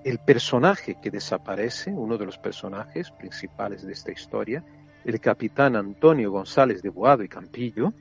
el 0.03 0.19
personaje 0.19 0.97
que 1.01 1.11
desaparece, 1.11 1.91
uno 1.91 2.17
de 2.17 2.25
los 2.25 2.37
personajes 2.37 3.11
principales 3.11 3.85
de 3.85 3.93
esta 3.93 4.11
historia, 4.11 4.63
el 5.05 5.19
capitán 5.19 5.75
Antonio 5.75 6.31
González 6.31 6.81
de 6.81 6.89
Boado 6.89 7.23
y 7.23 7.29
Campillo, 7.29 7.93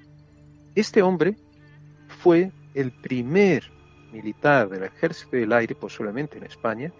este 0.75 1.03
hombre 1.03 1.37
fue 2.07 2.53
el 2.75 2.93
primer 2.93 3.65
militar 4.13 4.69
del 4.69 4.85
Ejército 4.85 5.37
del 5.37 5.53
Aire, 5.53 5.75
posiblemente 5.75 6.39
en 6.39 6.45
España, 6.45 6.93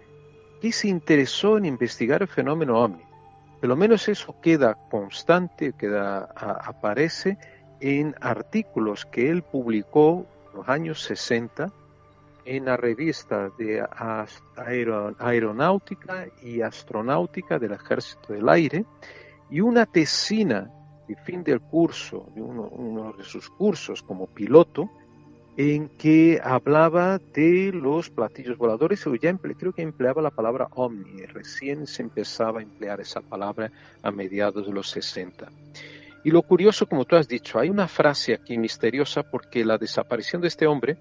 y 0.61 0.71
se 0.71 0.89
interesó 0.89 1.57
en 1.57 1.65
investigar 1.65 2.21
el 2.21 2.27
fenómeno 2.27 2.79
OVNI. 2.79 3.03
Por 3.59 3.69
lo 3.69 3.75
menos 3.75 4.07
eso 4.07 4.35
queda 4.41 4.75
constante, 4.89 5.73
queda, 5.77 6.29
aparece 6.35 7.37
en 7.79 8.15
artículos 8.19 9.05
que 9.05 9.29
él 9.29 9.43
publicó 9.43 10.25
en 10.51 10.57
los 10.57 10.69
años 10.69 11.01
60 11.03 11.71
en 12.49 12.65
la 12.65 12.75
revista 12.77 13.51
de 13.59 13.85
aeronáutica 15.19 16.25
y 16.41 16.61
astronáutica 16.61 17.59
del 17.59 17.73
Ejército 17.73 18.33
del 18.33 18.49
Aire 18.49 18.85
y 19.51 19.61
una 19.61 19.85
tesina 19.85 20.71
de 21.07 21.15
fin 21.15 21.43
del 21.43 21.61
curso, 21.61 22.25
de 22.33 22.41
uno 22.41 23.13
de 23.15 23.23
sus 23.23 23.51
cursos 23.51 24.01
como 24.01 24.25
piloto, 24.25 24.89
en 25.57 25.89
que 25.89 26.39
hablaba 26.43 27.19
de 27.19 27.71
los 27.71 28.09
platillos 28.09 28.57
voladores, 28.57 29.05
o 29.05 29.13
ya 29.13 29.37
creo 29.37 29.71
que 29.71 29.83
empleaba 29.83 30.19
la 30.23 30.31
palabra 30.31 30.69
omni, 30.71 31.25
recién 31.27 31.85
se 31.85 32.01
empezaba 32.01 32.61
a 32.61 32.63
emplear 32.63 32.99
esa 32.99 33.21
palabra 33.21 33.71
a 34.01 34.09
mediados 34.09 34.65
de 34.65 34.73
los 34.73 34.89
60. 34.89 35.51
Y 36.23 36.31
lo 36.31 36.41
curioso, 36.41 36.87
como 36.87 37.05
tú 37.05 37.15
has 37.15 37.27
dicho, 37.27 37.59
hay 37.59 37.69
una 37.69 37.87
frase 37.87 38.33
aquí 38.33 38.57
misteriosa 38.57 39.21
porque 39.21 39.63
la 39.63 39.77
desaparición 39.77 40.41
de 40.41 40.47
este 40.47 40.65
hombre 40.65 40.97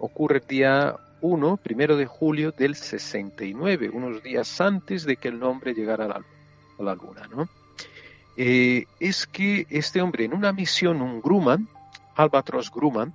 ocurre 0.00 0.38
el 0.38 0.46
día 0.46 0.96
1, 1.20 1.58
primero 1.58 1.96
de 1.96 2.06
julio 2.06 2.52
del 2.52 2.74
69, 2.74 3.90
unos 3.90 4.22
días 4.22 4.60
antes 4.60 5.04
de 5.04 5.16
que 5.16 5.28
el 5.28 5.38
nombre 5.38 5.74
llegara 5.74 6.06
a 6.06 6.08
la, 6.08 6.16
a 6.16 6.82
la 6.82 6.94
luna, 6.94 7.28
¿no? 7.30 7.48
Eh, 8.36 8.86
es 8.98 9.26
que 9.26 9.66
este 9.68 10.00
hombre 10.00 10.24
en 10.24 10.32
una 10.32 10.52
misión, 10.52 11.02
un 11.02 11.20
Grumman, 11.20 11.68
Albatros 12.16 12.70
Grumman, 12.70 13.12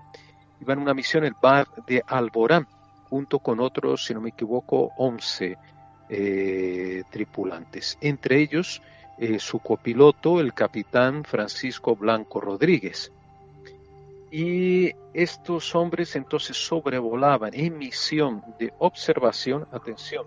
iba 0.62 0.74
en 0.74 0.80
una 0.80 0.94
misión 0.94 1.24
el 1.24 1.36
bar 1.42 1.68
de 1.88 2.04
Alborán, 2.06 2.68
junto 3.10 3.40
con 3.40 3.60
otros, 3.60 4.06
si 4.06 4.14
no 4.14 4.22
me 4.22 4.30
equivoco, 4.30 4.92
11 4.98 5.58
eh, 6.10 7.04
tripulantes. 7.10 7.98
Entre 8.02 8.40
ellos, 8.40 8.82
eh, 9.18 9.40
su 9.40 9.60
copiloto, 9.60 10.40
el 10.40 10.54
capitán 10.54 11.24
Francisco 11.24 11.96
Blanco 11.96 12.40
Rodríguez. 12.40 13.12
Y 14.32 14.92
estos 15.14 15.74
hombres 15.76 16.16
entonces 16.16 16.58
sobrevolaban 16.58 17.52
en 17.54 17.78
misión 17.78 18.44
de 18.60 18.74
observación, 18.80 19.68
atención, 19.72 20.26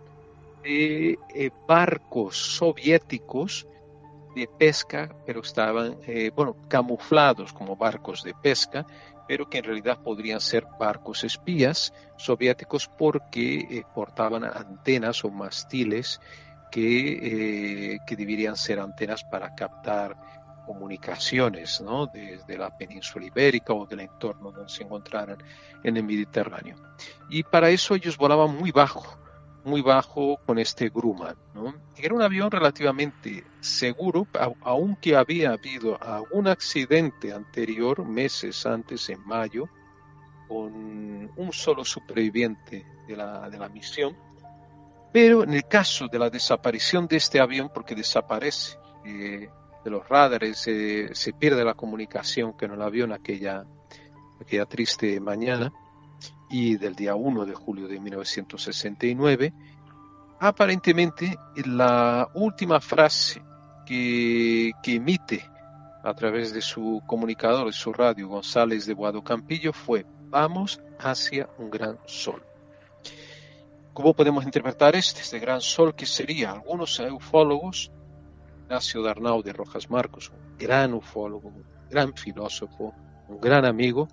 de 0.62 1.18
eh, 1.34 1.50
barcos 1.66 2.36
soviéticos 2.36 3.66
de 4.34 4.48
pesca, 4.58 5.14
pero 5.26 5.40
estaban, 5.40 5.98
bueno, 6.36 6.54
camuflados 6.68 7.52
como 7.52 7.76
barcos 7.76 8.22
de 8.22 8.34
pesca, 8.34 8.86
pero 9.28 9.48
que 9.48 9.58
en 9.58 9.64
realidad 9.64 9.98
podrían 10.02 10.40
ser 10.40 10.66
barcos 10.80 11.22
espías 11.22 11.92
soviéticos 12.16 12.88
porque 12.88 13.58
eh, 13.58 13.82
portaban 13.94 14.42
antenas 14.42 15.22
o 15.22 15.30
mastiles 15.30 16.18
que, 16.72 17.92
eh, 17.92 17.98
que, 18.06 18.16
deberían 18.16 18.56
ser 18.56 18.80
antenas 18.80 19.22
para 19.24 19.54
captar 19.54 20.16
comunicaciones 20.68 21.80
¿no? 21.80 22.08
desde 22.08 22.58
la 22.58 22.76
península 22.76 23.24
ibérica 23.24 23.72
o 23.72 23.86
del 23.86 24.00
entorno 24.00 24.52
donde 24.52 24.68
se 24.70 24.82
encontraran 24.82 25.38
en 25.82 25.96
el 25.96 26.04
Mediterráneo. 26.04 26.76
Y 27.30 27.42
para 27.42 27.70
eso 27.70 27.94
ellos 27.94 28.18
volaban 28.18 28.54
muy 28.54 28.70
bajo, 28.70 29.02
muy 29.64 29.80
bajo 29.80 30.38
con 30.44 30.58
este 30.58 30.90
Grumman. 30.90 31.36
¿no? 31.54 31.74
Era 31.96 32.14
un 32.14 32.20
avión 32.20 32.50
relativamente 32.50 33.46
seguro, 33.60 34.26
aunque 34.60 35.16
había 35.16 35.52
habido 35.52 35.98
algún 36.02 36.48
accidente 36.48 37.32
anterior, 37.32 38.04
meses 38.04 38.66
antes, 38.66 39.08
en 39.08 39.24
mayo, 39.24 39.70
con 40.48 41.30
un 41.34 41.52
solo 41.52 41.82
superviviente 41.82 42.84
de 43.06 43.16
la, 43.16 43.48
de 43.48 43.58
la 43.58 43.70
misión. 43.70 44.14
Pero 45.14 45.44
en 45.44 45.54
el 45.54 45.66
caso 45.66 46.08
de 46.08 46.18
la 46.18 46.28
desaparición 46.28 47.06
de 47.06 47.16
este 47.16 47.40
avión, 47.40 47.70
porque 47.72 47.94
desaparece 47.94 48.76
eh, 49.06 49.48
de 49.84 49.90
los 49.90 50.08
radares, 50.08 50.58
se 50.58 51.32
pierde 51.38 51.64
la 51.64 51.74
comunicación 51.74 52.52
con 52.52 52.72
el 52.72 52.82
avión 52.82 53.12
aquella, 53.12 53.64
aquella 54.40 54.66
triste 54.66 55.20
mañana, 55.20 55.72
y 56.50 56.76
del 56.76 56.94
día 56.94 57.14
1 57.14 57.44
de 57.44 57.54
julio 57.54 57.88
de 57.88 58.00
1969, 58.00 59.52
aparentemente 60.40 61.36
la 61.66 62.28
última 62.34 62.80
frase 62.80 63.42
que, 63.86 64.72
que 64.82 64.94
emite 64.94 65.44
a 66.02 66.14
través 66.14 66.52
de 66.52 66.62
su 66.62 67.02
comunicador, 67.06 67.66
de 67.66 67.72
su 67.72 67.92
radio, 67.92 68.28
González 68.28 68.86
de 68.86 68.94
Boado 68.94 69.22
Campillo, 69.22 69.72
fue 69.72 70.06
vamos 70.30 70.80
hacia 70.98 71.48
un 71.58 71.70
gran 71.70 71.98
sol. 72.06 72.42
¿Cómo 73.92 74.14
podemos 74.14 74.44
interpretar 74.44 74.94
este, 74.94 75.38
gran 75.38 75.60
sol 75.60 75.94
que 75.94 76.06
sería? 76.06 76.52
Algunos 76.52 77.00
ufólogos, 77.00 77.90
Ignacio 78.68 79.02
Darnau 79.02 79.42
de 79.42 79.54
Rojas 79.54 79.88
Marcos, 79.88 80.30
un 80.30 80.58
gran 80.58 80.92
ufólogo, 80.92 81.48
un 81.48 81.64
gran 81.88 82.12
filósofo, 82.12 82.92
un 83.26 83.40
gran 83.40 83.64
amigo, 83.64 84.08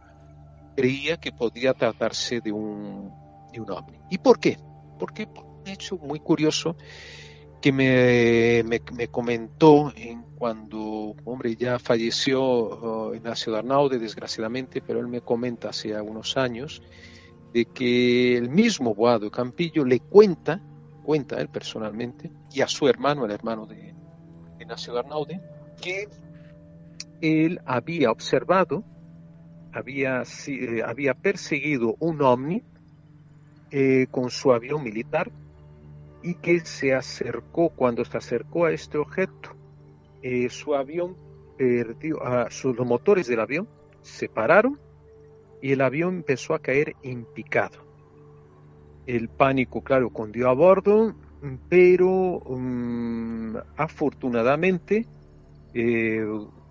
creía 0.78 1.18
que 1.18 1.34
podía 1.34 1.74
tratarse 1.74 2.40
de 2.40 2.54
un, 2.54 3.12
de. 3.52 4.00
¿Y 4.10 4.18
por 4.18 4.40
qué? 4.40 4.58
Porque 4.98 5.28
por 5.28 5.44
un 5.44 5.68
hecho 5.68 5.98
muy 5.98 6.22
curioso 6.22 6.78
que 7.62 7.74
me, 7.74 8.64
me, 8.64 9.10
comentó 9.10 9.92
en 9.94 10.24
cuando, 10.38 11.16
hombre, 11.26 11.58
ya 11.58 11.78
falleció 11.78 13.10
uh, 13.10 13.14
Ignacio 13.14 13.52
Darnaude, 13.52 14.00
desgraciadamente, 14.00 14.82
pero 14.82 15.02
él 15.02 15.10
me 15.10 15.20
comenta 15.20 15.68
hace 15.68 15.94
algunos 15.94 16.38
años 16.38 16.82
de 17.54 17.66
que 17.66 18.38
el 18.38 18.50
mismo 18.50 18.96
Boado 18.96 19.30
Campillo 19.30 19.84
le 19.84 20.00
cuenta, 20.00 20.62
cuenta 21.04 21.42
él 21.42 21.50
personalmente, 21.50 22.32
y 22.54 22.62
a 22.62 22.70
su 22.70 22.88
hermano, 22.88 23.26
el 23.26 23.32
hermano 23.32 23.66
de 23.66 23.96
Ignacio 24.66 24.96
que 25.80 26.08
él 27.22 27.62
había 27.66 28.10
observado, 28.10 28.84
había, 29.72 30.24
eh, 30.48 30.82
había 30.84 31.14
perseguido 31.14 31.96
un 32.00 32.22
ovni 32.22 32.64
eh, 33.70 34.08
con 34.10 34.32
su 34.32 34.52
avión 34.52 34.84
militar 34.84 35.32
y 36.24 36.34
que 36.36 36.62
se 36.62 36.96
acercó, 36.96 37.70
cuando 37.70 38.04
se 38.06 38.18
acercó 38.18 38.66
a 38.66 38.72
este 38.72 38.98
objeto, 38.98 39.52
eh, 40.24 40.50
su 40.50 40.74
avión 40.74 41.16
perdió, 41.58 42.24
a 42.24 42.50
sus, 42.50 42.76
los 42.76 42.88
motores 42.88 43.28
del 43.28 43.42
avión 43.42 43.68
se 44.02 44.28
pararon 44.28 44.80
y 45.62 45.74
el 45.74 45.82
avión 45.82 46.16
empezó 46.16 46.56
a 46.56 46.60
caer 46.60 46.96
en 47.04 47.26
picado. 47.26 47.86
El 49.06 49.30
pánico, 49.30 49.84
claro, 49.84 50.10
cundió 50.10 50.50
a 50.50 50.54
bordo, 50.54 51.14
pero 51.70 52.42
mm, 52.48 53.58
afortunadamente 53.78 55.06
eh, 55.74 56.26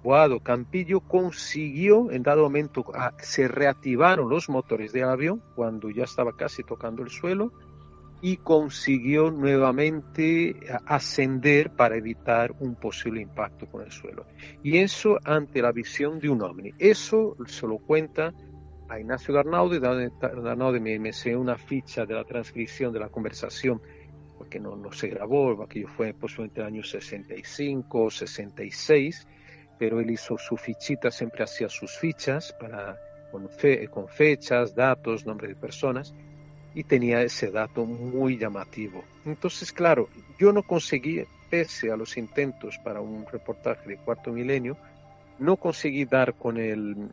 Boado 0.05 0.41
Campillo 0.41 1.01
consiguió, 1.01 2.11
en 2.11 2.23
dado 2.23 2.43
momento, 2.43 2.85
se 3.23 3.49
reactivaron 3.49 4.29
los 4.29 4.51
motores 4.51 4.93
del 4.93 5.05
avión 5.05 5.43
cuando 5.57 5.89
ya 5.89 6.05
estaba 6.05 6.37
casi 6.37 6.63
tocando 6.63 7.03
el 7.03 7.09
suelo 7.09 7.53
y 8.21 8.37
consiguió 8.37 9.31
nuevamente 9.31 10.57
ascender 10.87 11.71
para 11.71 11.97
evitar 11.97 12.55
un 12.61 12.75
posible 12.75 13.23
impacto 13.23 13.67
con 13.67 13.83
el 13.83 13.93
suelo. 13.93 14.27
Y 14.63 14.79
eso 14.79 15.19
ante 15.25 15.63
la 15.63 15.73
visión 15.73 16.19
de 16.19 16.29
un 16.29 16.43
ovni. 16.43 16.73
Eso 16.79 17.37
se 17.47 17.67
lo 17.67 17.79
cuenta 17.79 18.33
a 18.89 19.01
Ignacio 19.01 19.35
Darnaude. 19.35 19.81
Darnaude 19.81 20.81
me, 20.81 20.99
me 20.99 21.37
una 21.37 21.57
ficha 21.57 22.05
de 22.05 22.15
la 22.15 22.25
transcripción 22.25 22.93
de 22.93 23.01
la 23.01 23.09
conversación 23.09 23.81
porque 24.55 24.61
no, 24.61 24.93
se 24.93 25.09
grabó, 25.09 25.63
aquello 25.63 25.89
fue 25.89 26.13
posiblemente 26.13 26.61
el 26.61 26.67
año 26.67 26.83
65 26.85 28.05
o 28.05 28.11
66, 28.11 29.27
pero 29.79 30.01
él 30.01 30.11
hizo 30.11 30.39
su 30.39 30.57
fichita, 30.57 31.11
siempre 31.11 31.43
hacía 31.43 31.69
sus 31.69 31.97
fichas 31.99 32.55
para, 32.61 32.97
con, 33.33 33.49
con 33.91 34.09
fechas, 34.09 34.75
datos, 34.75 35.27
nombres 35.27 35.51
de 35.51 35.57
personas, 35.57 36.15
y 36.75 36.85
tenía 36.85 37.23
ese 37.23 37.51
dato 37.51 37.85
muy 37.85 38.39
llamativo. 38.39 39.03
Entonces, 39.25 39.73
claro, 39.73 40.09
yo 40.39 40.53
no 40.53 40.63
conseguí, 40.63 41.25
pese 41.51 41.91
a 41.91 41.97
los 41.97 42.17
intentos 42.17 42.79
para 42.79 43.01
un 43.01 43.27
reportaje 43.27 43.89
de 43.89 43.97
cuarto 43.97 44.31
milenio, 44.31 44.77
no 45.39 45.57
conseguí 45.57 46.05
dar 46.05 46.35
con, 46.35 46.59
el, 46.59 47.09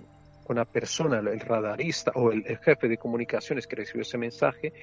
con 0.45 0.57
la 0.57 0.65
persona, 0.65 1.19
el 1.19 1.39
radarista 1.39 2.11
o 2.15 2.31
el, 2.31 2.43
jefe 2.43 2.87
de 2.87 2.97
comunicaciones 2.97 3.67
que 3.67 3.75
recibió 3.75 4.01
ese 4.01 4.17
mensaje, 4.17 4.73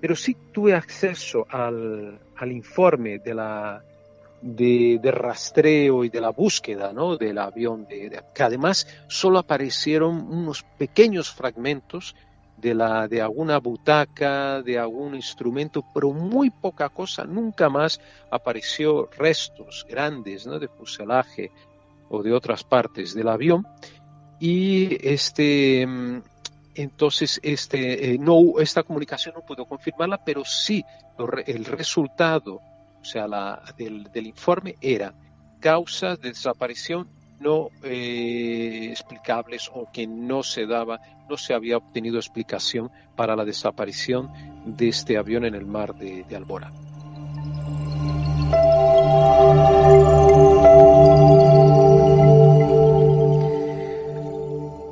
pero 0.00 0.14
sí 0.14 0.36
tuve 0.52 0.74
acceso 0.74 1.46
al, 1.50 2.18
al 2.36 2.52
informe 2.52 3.18
de 3.18 3.34
la 3.34 3.82
de, 4.42 5.10
rastreo 5.12 6.04
y 6.04 6.08
de 6.08 6.20
la 6.20 6.30
búsqueda 6.30 6.92
¿no? 6.92 7.16
del 7.16 7.38
avión, 7.38 7.86
de, 7.86 8.22
que 8.34 8.42
además 8.42 8.86
solo 9.08 9.38
aparecieron 9.38 10.32
unos 10.32 10.62
pequeños 10.78 11.32
fragmentos 11.32 12.14
de, 12.56 12.74
la, 12.74 13.08
de 13.08 13.20
alguna 13.20 13.58
butaca, 13.58 14.62
de 14.62 14.78
algún 14.78 15.14
instrumento, 15.14 15.84
pero 15.92 16.12
muy 16.12 16.50
poca 16.50 16.88
cosa, 16.88 17.24
nunca 17.24 17.68
más 17.68 18.00
apareció 18.30 19.08
restos 19.18 19.86
grandes 19.88 20.46
¿no? 20.46 20.58
de 20.58 20.68
fuselaje 20.68 21.50
o 22.08 22.22
de 22.22 22.32
otras 22.32 22.64
partes 22.64 23.14
del 23.14 23.28
avión. 23.28 23.66
Y 24.38 25.08
este, 25.08 25.86
mm, 25.86 26.22
entonces 26.74 27.40
este, 27.42 28.12
eh, 28.12 28.18
no, 28.18 28.60
esta 28.60 28.82
comunicación 28.82 29.34
no 29.34 29.42
pudo 29.42 29.64
confirmarla, 29.64 30.22
pero 30.24 30.44
sí 30.44 30.84
el 31.46 31.64
resultado 31.64 32.60
o 33.06 33.08
sea, 33.08 33.28
la, 33.28 33.62
del, 33.78 34.26
informe 34.26 34.74
era 34.80 35.14
causas 35.60 36.20
de 36.20 36.30
desaparición 36.30 37.08
no 37.38 37.68
eh, 37.84 38.88
explicables 38.90 39.70
o 39.72 39.88
que 39.92 40.08
no 40.08 40.42
se 40.42 40.66
daba, 40.66 41.00
no 41.30 41.36
se 41.36 41.54
había 41.54 41.76
obtenido 41.76 42.16
explicación 42.16 42.90
para 43.14 43.36
la 43.36 43.44
desaparición 43.44 44.28
de 44.64 44.88
este 44.88 45.18
avión 45.18 45.44
en 45.44 45.54
el 45.54 45.66
mar 45.66 45.94
de, 45.94 46.24
de 46.24 46.34
Alborán. 46.34 46.72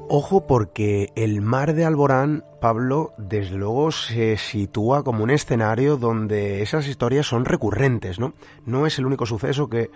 Ojo 0.09 0.47
porque 0.47 1.11
el 1.17 1.41
mar 1.41 1.75
de 1.75 1.85
Alborán, 1.87 2.45
Pablo, 2.61 3.15
desde 3.17 3.57
luego 3.57 3.91
se 3.91 4.37
sitúa 4.37 5.03
como 5.03 5.25
un 5.25 5.31
escenario 5.31 5.97
donde 5.97 6.61
esas 6.63 6.87
historias 6.87 7.27
son 7.27 7.47
recurrentes, 7.47 8.19
¿no? 8.19 8.35
No 8.67 8.87
es 8.87 8.99
el 8.99 9.07
único 9.07 9.25
suceso 9.25 9.69
que 9.69 9.91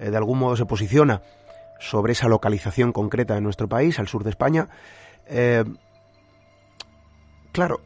eh, 0.00 0.10
de 0.10 0.16
algún 0.16 0.40
modo 0.40 0.56
se 0.56 0.66
posiciona 0.66 1.22
sobre 1.78 2.12
esa 2.12 2.28
localización 2.28 2.92
concreta 2.92 3.34
de 3.34 3.40
nuestro 3.40 3.68
país, 3.68 3.98
al 4.00 4.08
sur 4.08 4.24
de 4.24 4.30
España. 4.30 4.68
Eh, 5.26 5.64
claro, 7.52 7.80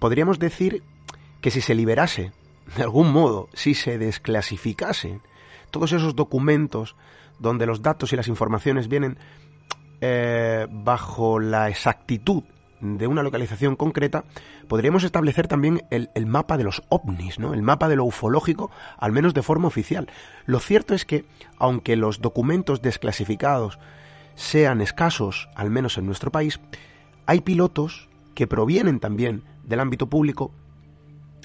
podríamos 0.00 0.40
decir 0.40 0.82
que 1.40 1.52
si 1.52 1.60
se 1.60 1.76
liberase, 1.76 2.32
de 2.76 2.82
algún 2.82 3.12
modo, 3.12 3.48
si 3.54 3.74
se 3.74 3.98
desclasificase 3.98 5.20
todos 5.70 5.92
esos 5.92 6.16
documentos 6.16 6.96
donde 7.38 7.66
los 7.66 7.82
datos 7.82 8.12
y 8.12 8.16
las 8.16 8.28
informaciones 8.28 8.88
vienen 8.88 9.18
eh, 10.00 10.66
bajo 10.70 11.40
la 11.40 11.68
exactitud 11.68 12.44
de 12.80 13.06
una 13.06 13.22
localización 13.22 13.76
concreta, 13.76 14.24
podríamos 14.68 15.02
establecer 15.02 15.48
también 15.48 15.84
el, 15.90 16.26
mapa 16.26 16.56
de 16.56 16.64
los 16.64 16.82
ovnis, 16.88 17.38
¿no? 17.38 17.54
el 17.54 17.62
mapa 17.62 17.88
de 17.88 17.96
lo 17.96 18.04
ufológico, 18.04 18.70
al 18.98 19.12
menos 19.12 19.34
de 19.34 19.42
forma 19.42 19.68
oficial. 19.68 20.08
Lo 20.46 20.60
cierto 20.60 20.94
es 20.94 21.04
que, 21.04 21.24
aunque 21.58 21.96
los 21.96 22.20
documentos 22.20 22.82
desclasificados 22.82 23.78
sean 24.34 24.80
escasos, 24.80 25.48
al 25.54 25.70
menos 25.70 25.98
en 25.98 26.06
nuestro 26.06 26.30
país, 26.30 26.60
hay 27.26 27.40
pilotos 27.40 28.08
que 28.34 28.46
provienen 28.46 29.00
también 29.00 29.42
del 29.64 29.80
ámbito 29.80 30.08
público 30.08 30.52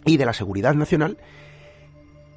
y 0.06 0.18
de 0.18 0.26
la 0.26 0.34
seguridad 0.34 0.76
nacional 0.76 1.18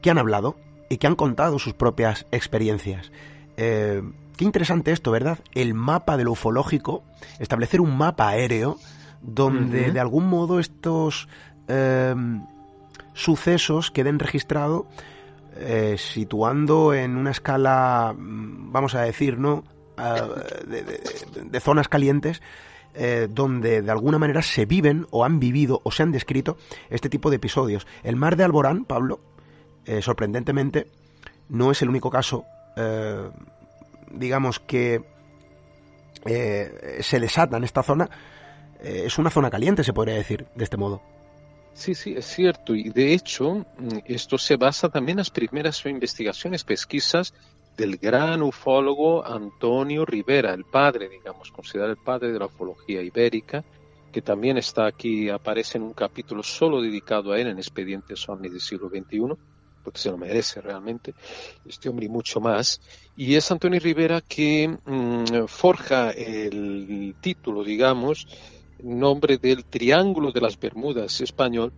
que 0.01 0.11
han 0.11 0.19
hablado 0.19 0.57
y 0.89 0.97
que 0.97 1.07
han 1.07 1.17
contado 1.17 1.59
sus 1.59 1.75
propias 1.75 2.27
experiencias. 2.31 3.13
Eh, 3.57 4.03
Qué 4.37 4.45
interesante 4.45 4.93
esto, 4.93 5.11
¿verdad? 5.11 5.39
El 5.55 5.73
mapa 5.73 6.17
de 6.17 6.25
lo 6.25 6.33
ufológico, 6.33 7.03
establecer 7.39 7.81
un 7.81 7.97
mapa 7.97 8.29
aéreo 8.29 8.79
donde 9.23 9.91
de 9.91 10.01
algún 10.01 10.29
modo 10.29 10.61
estos 10.61 11.27
em, 11.69 12.45
sucesos 13.15 13.91
queden 13.91 14.19
registrados 14.19 14.85
eh, 15.57 15.97
situando 15.99 16.93
en 16.93 17.17
una 17.17 17.31
escala, 17.31 18.15
mm, 18.17 18.73
vamos 18.73 18.95
a 18.95 19.03
decir, 19.03 19.39
¿no? 19.39 19.65
Ah, 19.97 20.29
de, 20.67 21.61
zonas 21.61 21.89
calientes 21.89 22.43
eh, 22.93 23.29
donde 23.31 23.81
de 23.81 23.91
alguna 23.91 24.19
manera 24.19 24.43
se 24.43 24.67
viven 24.67 25.07
o 25.11 25.25
han 25.25 25.41
vivido 25.41 25.81
o 25.85 25.91
se 25.91 26.03
han 26.03 26.13
descrito 26.13 26.59
este 26.91 27.09
tipo 27.09 27.31
de 27.31 27.37
episodios. 27.37 27.87
El 28.03 28.17
mar 28.17 28.37
de 28.37 28.45
Alborán, 28.45 28.85
Pablo, 28.85 29.21
eh, 29.87 30.03
sorprendentemente, 30.03 30.89
no 31.49 31.71
es 31.71 31.81
el 31.81 31.89
único 31.89 32.11
caso 32.11 32.45
digamos 34.11 34.61
que 34.61 35.03
eh, 36.25 36.99
se 37.01 37.21
desata 37.21 37.57
en 37.57 37.65
esta 37.65 37.83
zona, 37.83 38.09
eh, 38.81 39.05
es 39.07 39.19
una 39.19 39.31
zona 39.31 39.51
caliente, 39.51 39.85
se 39.85 39.93
podría 39.93 40.15
decir, 40.15 40.47
de 40.55 40.65
este 40.65 40.77
modo. 40.77 41.03
Sí, 41.75 41.95
sí, 41.95 42.15
es 42.17 42.27
cierto. 42.27 42.75
Y 42.75 42.89
de 42.89 43.13
hecho, 43.13 43.67
mm, 43.79 43.99
esto 44.07 44.39
se 44.39 44.57
basa 44.57 44.89
también 44.89 45.17
en 45.17 45.21
las 45.21 45.31
primeras 45.31 45.85
investigaciones, 45.85 46.65
pesquisas 46.65 47.35
del 47.77 47.99
gran 47.99 48.43
ufólogo 48.43 49.25
Antonio 49.27 50.07
Rivera, 50.07 50.55
el 50.55 50.65
padre, 50.65 51.09
digamos, 51.09 51.51
considerado 51.51 51.93
el 51.93 51.99
padre 51.99 52.33
de 52.33 52.39
la 52.39 52.47
ufología 52.47 53.03
ibérica, 53.03 53.63
que 54.11 54.23
también 54.23 54.57
está 54.57 54.87
aquí, 54.87 55.29
aparece 55.29 55.77
en 55.77 55.85
un 55.85 55.93
capítulo 55.93 56.43
solo 56.43 56.81
dedicado 56.81 57.33
a 57.33 57.39
él 57.39 57.49
en 57.49 57.59
Expedientes 57.59 58.27
OVNI 58.27 58.49
del 58.49 58.61
siglo 58.61 58.89
XXI 58.89 59.37
porque 59.87 60.01
se 60.01 60.11
lo 60.11 60.19
merece 60.19 60.61
realmente, 60.61 61.15
este 61.65 61.89
hombre 61.89 62.07
y 62.07 62.09
mucho 62.09 62.41
más. 62.41 62.81
Y 63.17 63.37
es 63.37 63.49
Antonio 63.53 63.79
Rivera 63.79 64.21
que 64.21 64.69
mm, 64.85 65.47
forja 65.47 66.11
el 66.11 67.15
título, 67.21 67.63
digamos, 67.63 68.27
nombre 68.83 69.39
del 69.39 69.65
Triángulo 69.65 70.33
de 70.33 70.41
las 70.41 70.59
Bermudas 70.59 71.21
español, 71.21 71.73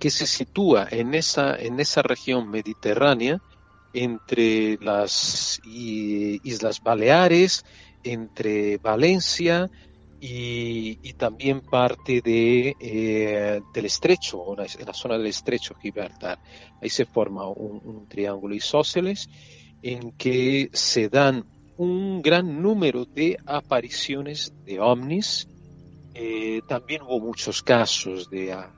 que 0.00 0.10
se 0.10 0.26
sitúa 0.26 0.88
en 0.90 1.14
esa, 1.14 1.54
en 1.54 1.78
esa 1.78 2.02
región 2.02 2.50
mediterránea 2.50 3.40
entre 3.92 4.76
las 4.82 5.60
Islas 5.64 6.82
Baleares, 6.82 7.64
entre 8.02 8.78
Valencia, 8.78 9.70
y, 10.20 11.14
también 11.14 11.62
parte 11.62 12.20
de, 12.20 12.76
eh, 12.78 13.60
del 13.72 13.84
estrecho, 13.86 14.54
en 14.58 14.86
la 14.86 14.94
zona 14.94 15.16
del 15.16 15.28
estrecho 15.28 15.74
Gibraltar. 15.74 16.38
Ahí 16.82 16.90
se 16.90 17.06
forma 17.06 17.48
un, 17.48 18.06
triángulo 18.08 18.54
isósceles 18.54 19.28
en 19.82 20.12
que 20.12 20.68
se 20.72 21.08
dan 21.08 21.44
un 21.78 22.20
gran 22.20 22.60
número 22.60 23.06
de 23.06 23.38
apariciones 23.46 24.52
de 24.64 24.78
ovnis. 24.78 25.48
Eh, 26.14 26.60
también 26.68 27.02
hubo 27.02 27.20
muchos 27.20 27.62
casos 27.62 28.28
de 28.28 28.52
ah, 28.52 28.74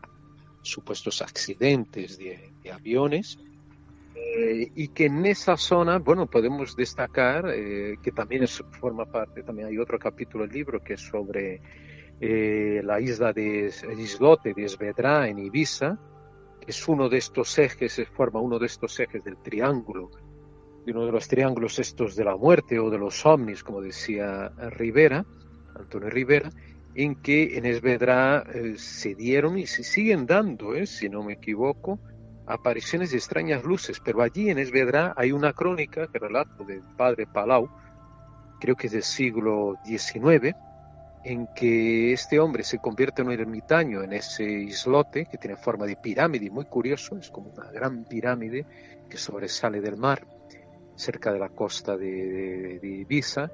supuestos 0.63 1.23
accidentes 1.23 2.19
de, 2.19 2.53
aviones. 2.73 3.39
Eh, 4.25 4.71
y 4.75 4.89
que 4.89 5.07
en 5.07 5.27
esa 5.27 5.57
zona, 5.57 5.99
bueno, 5.99 6.27
podemos 6.27 6.77
destacar 6.77 7.51
eh, 7.53 7.97
que 8.03 8.13
también 8.13 8.47
forma 8.47 9.05
parte, 9.05 9.43
también 9.43 9.69
hay 9.69 9.79
otro 9.79 9.99
capítulo 9.99 10.45
del 10.45 10.53
libro 10.55 10.83
que 10.83 10.95
es 10.95 11.01
sobre 11.01 11.61
la 12.21 13.01
isla 13.01 13.33
de 13.33 13.73
Islote 13.99 14.55
de 14.55 14.65
Esvedra 14.65 15.27
en 15.27 15.41
Ibiza, 15.41 15.99
que 16.61 16.71
es 16.71 16.87
uno 16.87 17.09
de 17.09 17.19
estos 17.19 17.59
ejes, 17.59 18.01
forma 18.15 18.39
uno 18.39 18.61
de 18.61 18.67
estos 18.67 19.01
ejes 19.01 19.25
del 19.25 19.39
triángulo 19.39 20.09
de 20.85 20.93
uno 20.93 21.07
de 21.07 21.13
los 21.13 21.29
triángulos 21.29 21.79
estos 21.79 22.17
de 22.17 22.25
la 22.25 22.37
muerte 22.37 22.79
o 22.79 22.91
de 22.91 22.99
los 22.99 23.25
ovnis, 23.25 23.63
como 23.63 23.81
decía 23.81 24.49
Rivera, 24.71 25.25
Antonio 25.75 26.11
Rivera, 26.11 26.51
en 26.95 27.17
que 27.17 27.57
en 27.57 27.67
Esvedra 27.67 28.45
eh, 28.53 28.75
se 28.77 29.15
dieron 29.15 29.59
y 29.59 29.67
se 29.67 29.85
siguen 29.85 30.27
dando, 30.27 30.75
eh, 30.75 30.87
si 30.87 31.09
no 31.09 31.23
me 31.23 31.35
equivoco, 31.35 31.99
apariciones 32.47 33.11
de 33.11 33.19
extrañas 33.19 33.65
luces, 33.65 34.01
pero 34.05 34.23
allí 34.23 34.51
en 34.51 34.59
Esvedra 34.59 35.15
hay 35.17 35.33
una 35.33 35.53
crónica 35.53 36.09
que 36.09 36.19
relato 36.19 36.65
del 36.65 36.83
padre 36.97 37.27
Palau, 37.27 37.69
creo 38.61 38.77
que 38.77 38.89
es 38.89 38.93
del 38.93 39.03
siglo 39.03 39.77
XIX, 39.85 40.55
en 41.25 41.49
que 41.55 42.13
este 42.13 42.41
hombre 42.41 42.65
se 42.65 42.79
convierte 42.79 43.23
en 43.23 43.29
un 43.29 43.35
ermitaño 43.35 44.03
en 44.03 44.13
ese 44.13 44.45
islote 44.45 45.27
que 45.27 45.39
tiene 45.39 45.57
forma 45.57 45.87
de 45.87 45.97
pirámide, 45.97 46.51
muy 46.51 46.65
curioso, 46.65 47.17
es 47.17 47.31
como 47.31 47.51
una 47.51 47.71
gran 47.71 48.05
pirámide 48.05 48.67
que 49.09 49.17
sobresale 49.17 49.81
del 49.81 49.97
mar 49.97 50.27
cerca 50.97 51.33
de 51.33 51.39
la 51.39 51.49
costa 51.49 51.97
de, 51.97 52.81
Ibiza, 52.83 53.51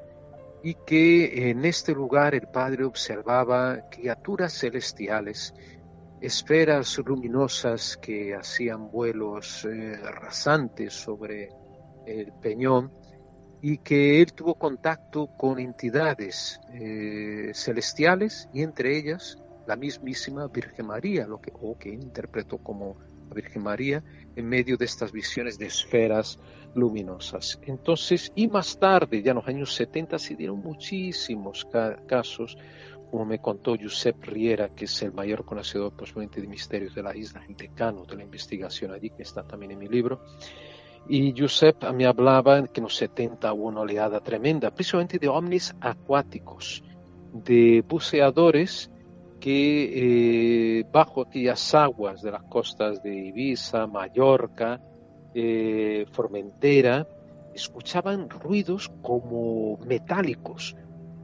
y 0.63 0.75
que 0.87 1.51
en 1.51 1.65
este 1.65 1.93
lugar 1.93 2.35
el 2.35 2.49
padre 2.49 2.85
observaba 2.85 3.89
criaturas 3.91 4.53
celestiales, 4.59 5.55
esferas 6.21 6.99
luminosas 6.99 7.97
que 7.97 8.35
hacían 8.35 8.91
vuelos 8.91 9.65
eh, 9.65 9.97
rasantes 9.97 10.93
sobre 10.93 11.51
el 12.07 12.33
peñón 12.41 12.93
y 13.61 13.79
que 13.79 14.21
él 14.23 14.33
tuvo 14.33 14.55
contacto 14.55 15.29
con 15.37 15.59
entidades 15.59 16.61
eh, 16.73 17.51
celestiales 17.55 18.49
y 18.53 18.63
entre 18.63 18.97
ellas 18.97 19.39
la 19.67 19.77
mismísima 19.77 20.47
Virgen 20.49 20.87
María, 20.87 21.27
lo 21.27 21.41
que, 21.41 21.53
o 21.61 21.77
que 21.77 21.91
interpretó 21.91 22.59
como 22.59 22.97
la 23.29 23.35
Virgen 23.35 23.63
María 23.63 24.03
en 24.35 24.49
medio 24.49 24.77
de 24.77 24.87
estas 24.87 25.13
visiones 25.13 25.59
de 25.59 25.67
esferas 25.67 26.39
luminosas. 26.75 27.61
Entonces, 27.67 28.33
y 28.35 28.49
más 28.49 28.79
tarde, 28.79 29.23
ya 29.23 29.33
en 29.33 29.37
los 29.37 29.49
años 29.49 29.75
70, 29.75 30.19
se 30.19 30.37
dieron 30.37 30.61
muchísimos 30.61 31.67
casos, 32.07 32.57
como 33.11 33.25
me 33.25 33.39
contó 33.39 33.77
Josep 33.81 34.23
Riera, 34.25 34.69
que 34.71 34.85
es 34.85 35.03
el 35.03 35.13
mayor 35.13 35.45
conocedor 35.45 35.93
posiblemente 35.93 36.41
de 36.41 36.47
misterios 36.47 36.95
de 36.95 37.03
la 37.03 37.17
isla, 37.17 37.43
el 37.49 37.57
decano 37.57 38.05
de 38.05 38.17
la 38.17 38.23
investigación 38.23 38.93
allí, 38.93 39.11
que 39.11 39.23
está 39.23 39.43
también 39.43 39.73
en 39.73 39.79
mi 39.79 39.89
libro. 39.89 40.21
Y 41.09 41.35
Josep 41.37 41.91
me 41.93 42.07
hablaba 42.07 42.67
que 42.67 42.81
en 42.81 42.85
los 42.85 42.97
70 42.97 43.53
hubo 43.53 43.69
una 43.69 43.81
oleada 43.81 44.21
tremenda, 44.21 44.71
precisamente 44.71 45.19
de 45.19 45.29
ovnis 45.29 45.75
acuáticos, 45.81 46.83
de 47.33 47.83
buceadores 47.87 48.91
que 49.41 50.81
eh, 50.81 50.85
bajo 50.93 51.23
aquellas 51.23 51.75
aguas 51.75 52.23
de 52.23 52.33
las 52.33 52.43
costas 52.45 53.03
de 53.03 53.15
Ibiza, 53.15 53.87
Mallorca, 53.87 54.81
eh, 55.35 56.07
Formentera, 56.11 57.07
escuchaban 57.55 58.29
ruidos 58.29 58.91
como 59.03 59.79
metálicos, 59.79 60.77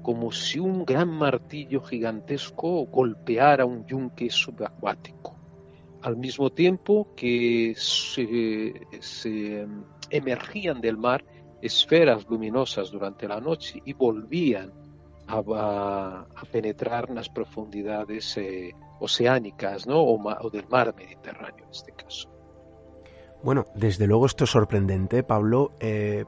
como 0.05 0.30
si 0.32 0.59
un 0.61 0.84
gran 0.84 1.09
martillo 1.09 1.80
gigantesco 1.80 2.84
golpeara 2.84 3.64
un 3.64 3.86
yunque 3.86 4.28
subacuático. 4.28 5.34
Al 6.02 6.18
mismo 6.18 6.50
tiempo 6.50 7.09
que 7.16 7.72
se 7.74 9.62
em, 9.62 9.82
emergían 10.11 10.82
del 10.82 10.98
mar 10.98 11.24
esferas 11.62 12.28
luminosas 12.28 12.90
durante 12.90 13.26
la 13.26 13.40
noche 13.40 13.80
y 13.82 13.94
volvían 13.94 14.70
a, 15.26 16.26
penetrar 16.52 17.07
en 17.09 17.14
las 17.14 17.30
profundidades 17.30 18.36
eh, 18.36 18.74
oceánicas 19.00 19.86
¿no? 19.86 20.02
o, 20.02 20.50
del 20.50 20.68
mar 20.68 20.94
Mediterráneo 20.94 21.64
en 21.64 21.70
este 21.70 21.92
caso. 21.92 22.28
Bueno, 23.42 23.64
desde 23.74 24.07
luego 24.07 24.26
esto 24.26 24.44
es 24.44 24.50
sorprendente, 24.50 25.22
Pablo. 25.22 25.72
Eh, 25.80 26.26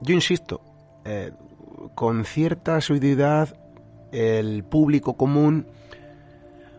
yo 0.00 0.14
insisto, 0.14 0.62
eh, 1.04 1.30
con 1.94 2.24
cierta 2.24 2.76
asiduidad 2.76 3.56
el 4.12 4.64
público 4.64 5.16
común 5.16 5.66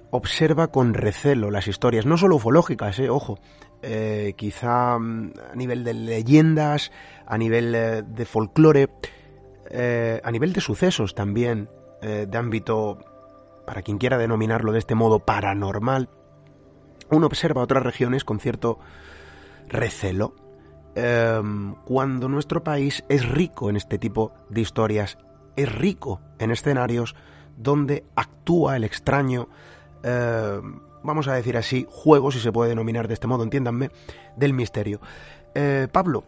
observa 0.09 0.67
con 0.67 0.93
recelo 0.93 1.51
las 1.51 1.67
historias, 1.67 2.05
no 2.05 2.17
solo 2.17 2.35
ufológicas, 2.35 2.99
ojo, 3.09 3.39
quizá 4.35 4.99
mm, 4.99 5.33
a 5.51 5.55
nivel 5.55 5.83
de 5.83 5.93
leyendas, 5.93 6.91
a 7.25 7.37
nivel 7.37 7.71
de 8.13 8.25
folclore, 8.25 8.89
eh, 9.73 10.19
a 10.21 10.31
nivel 10.31 10.51
de 10.51 10.59
sucesos 10.59 11.15
también, 11.15 11.69
eh, 12.01 12.27
de 12.29 12.37
ámbito, 12.37 12.97
para 13.65 13.81
quien 13.81 13.97
quiera 13.97 14.17
denominarlo 14.17 14.73
de 14.73 14.79
este 14.79 14.95
modo, 14.95 15.19
paranormal, 15.19 16.09
uno 17.09 17.25
observa 17.25 17.61
otras 17.61 17.81
regiones 17.81 18.25
con 18.25 18.41
cierto 18.41 18.79
recelo, 19.69 20.35
em, 20.95 21.75
cuando 21.85 22.27
nuestro 22.27 22.63
país 22.63 23.03
es 23.09 23.27
rico 23.27 23.69
en 23.69 23.75
este 23.75 23.97
tipo 23.97 24.33
de 24.49 24.61
historias, 24.61 25.17
es 25.55 25.71
rico 25.73 26.21
en 26.39 26.51
escenarios 26.51 27.15
donde 27.57 28.03
actúa 28.15 28.75
el 28.75 28.83
extraño, 28.83 29.47
em, 30.03 30.79
vamos 31.03 31.27
a 31.27 31.33
decir 31.33 31.57
así, 31.57 31.85
juego, 31.89 32.31
si 32.31 32.39
se 32.39 32.51
puede 32.51 32.69
denominar 32.69 33.07
de 33.07 33.13
este 33.13 33.27
modo, 33.27 33.43
entiéndanme, 33.43 33.91
del 34.35 34.53
misterio. 34.53 34.99
Eh, 35.53 35.87
Pablo, 35.91 36.23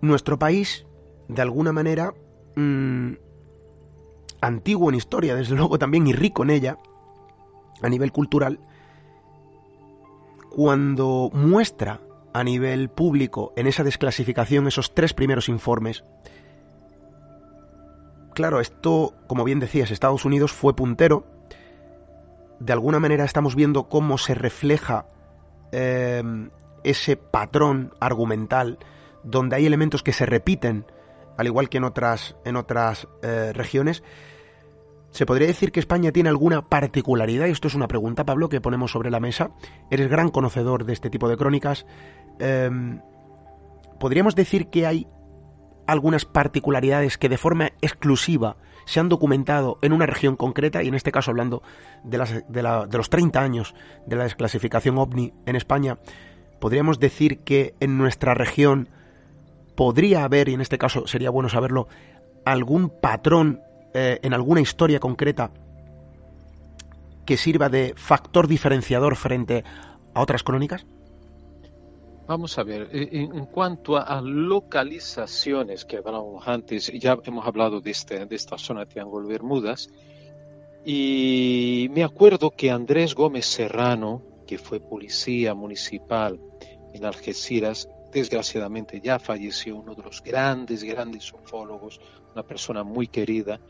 nuestro 0.00 0.38
país 0.38 0.86
de 1.28 1.42
alguna 1.42 1.72
manera 1.72 2.14
mm, 2.56 3.12
antiguo 4.40 4.88
en 4.88 4.96
historia, 4.96 5.34
desde 5.34 5.54
luego 5.56 5.78
también 5.78 6.06
y 6.06 6.12
rico 6.12 6.42
en 6.42 6.50
ella, 6.50 6.78
a 7.82 7.88
nivel 7.88 8.12
cultural, 8.12 8.60
cuando 10.50 11.30
muestra 11.34 12.00
a 12.36 12.44
nivel 12.44 12.90
público 12.90 13.54
en 13.56 13.66
esa 13.66 13.82
desclasificación 13.82 14.66
esos 14.66 14.92
tres 14.92 15.14
primeros 15.14 15.48
informes, 15.48 16.04
claro, 18.34 18.60
esto, 18.60 19.14
como 19.26 19.42
bien 19.42 19.58
decías, 19.58 19.90
Estados 19.90 20.26
Unidos 20.26 20.52
fue 20.52 20.76
puntero, 20.76 21.24
de 22.60 22.72
alguna 22.74 23.00
manera 23.00 23.24
estamos 23.24 23.54
viendo 23.54 23.88
cómo 23.88 24.18
se 24.18 24.34
refleja 24.34 25.06
eh, 25.72 26.22
ese 26.84 27.16
patrón 27.16 27.94
argumental 28.00 28.78
donde 29.24 29.56
hay 29.56 29.64
elementos 29.64 30.02
que 30.02 30.12
se 30.12 30.26
repiten 30.26 30.84
al 31.38 31.46
igual 31.46 31.70
que 31.70 31.78
en 31.78 31.84
otras, 31.84 32.36
en 32.44 32.56
otras 32.56 33.08
eh, 33.22 33.52
regiones. 33.54 34.02
¿Se 35.10 35.24
podría 35.24 35.46
decir 35.46 35.72
que 35.72 35.80
España 35.80 36.12
tiene 36.12 36.28
alguna 36.28 36.68
particularidad? 36.68 37.46
Y 37.46 37.50
esto 37.50 37.68
es 37.68 37.74
una 37.74 37.88
pregunta, 37.88 38.24
Pablo, 38.24 38.48
que 38.48 38.60
ponemos 38.60 38.90
sobre 38.90 39.10
la 39.10 39.20
mesa. 39.20 39.50
Eres 39.90 40.08
gran 40.08 40.30
conocedor 40.30 40.84
de 40.84 40.92
este 40.92 41.08
tipo 41.08 41.28
de 41.28 41.36
crónicas. 41.36 41.86
Em, 42.38 43.00
¿Podríamos 43.98 44.34
decir 44.34 44.68
que 44.68 44.86
hay 44.86 45.08
algunas 45.86 46.24
particularidades 46.24 47.16
que 47.16 47.28
de 47.28 47.38
forma 47.38 47.72
exclusiva 47.80 48.56
se 48.84 49.00
han 49.00 49.08
documentado 49.08 49.78
en 49.82 49.92
una 49.92 50.06
región 50.06 50.36
concreta, 50.36 50.82
y 50.82 50.88
en 50.88 50.94
este 50.94 51.12
caso 51.12 51.30
hablando 51.30 51.62
de, 52.04 52.18
los 52.18 53.10
30 53.10 53.40
años 53.40 53.74
de 54.06 54.16
la 54.16 54.24
desclasificación 54.24 54.98
ovni 54.98 55.32
en 55.44 55.56
España, 55.56 55.98
podríamos 56.60 57.00
decir 57.00 57.40
que 57.40 57.74
en 57.80 57.98
nuestra 57.98 58.34
región 58.34 58.88
podría 59.74 60.24
haber, 60.24 60.48
y 60.48 60.54
en 60.54 60.60
este 60.60 60.78
caso 60.78 61.06
sería 61.06 61.30
bueno 61.30 61.48
saberlo, 61.48 61.88
algún 62.44 62.90
patrón 62.90 63.60
eh, 63.92 64.20
en 64.22 64.32
alguna 64.32 64.60
historia 64.60 65.00
concreta 65.00 65.50
que 67.26 67.36
sirva 67.36 67.68
de 67.68 67.92
factor 67.96 68.46
diferenciador 68.46 69.16
frente 69.16 69.64
a 70.14 70.20
otras 70.22 70.44
crónicas? 70.44 70.86
Vamos 72.26 72.58
a 72.58 72.64
ver, 72.64 72.88
eh, 72.92 73.08
en 73.12 73.46
cuanto 73.46 73.96
a 73.96 74.20
localizaciones 74.20 75.84
que 75.84 75.98
hablábamos 75.98 76.48
antes, 76.48 76.90
ya 76.98 77.16
hemos 77.24 77.46
hablado 77.46 77.80
de, 77.80 77.92
este, 77.92 78.26
de 78.26 78.34
esta 78.34 78.58
zona 78.58 78.80
de 78.80 78.86
Triángulo 78.86 79.28
Bermudas, 79.28 79.88
y 80.84 81.88
me 81.92 82.02
acuerdo 82.02 82.50
que 82.50 82.72
Andrés 82.72 83.14
Gómez 83.14 83.46
Serrano, 83.46 84.22
que 84.44 84.58
fue 84.58 84.80
policía 84.80 85.54
municipal 85.54 86.40
en 86.92 87.04
Algeciras, 87.04 87.88
desgraciadamente 88.12 89.00
ya 89.00 89.20
falleció 89.20 89.76
uno 89.76 89.94
de 89.94 90.02
los 90.02 90.20
grandes, 90.20 90.82
grandes 90.82 91.32
ufólogos, 91.32 92.00
una 92.32 92.42
persona 92.42 92.82
muy 92.82 93.06
querida, 93.06 93.60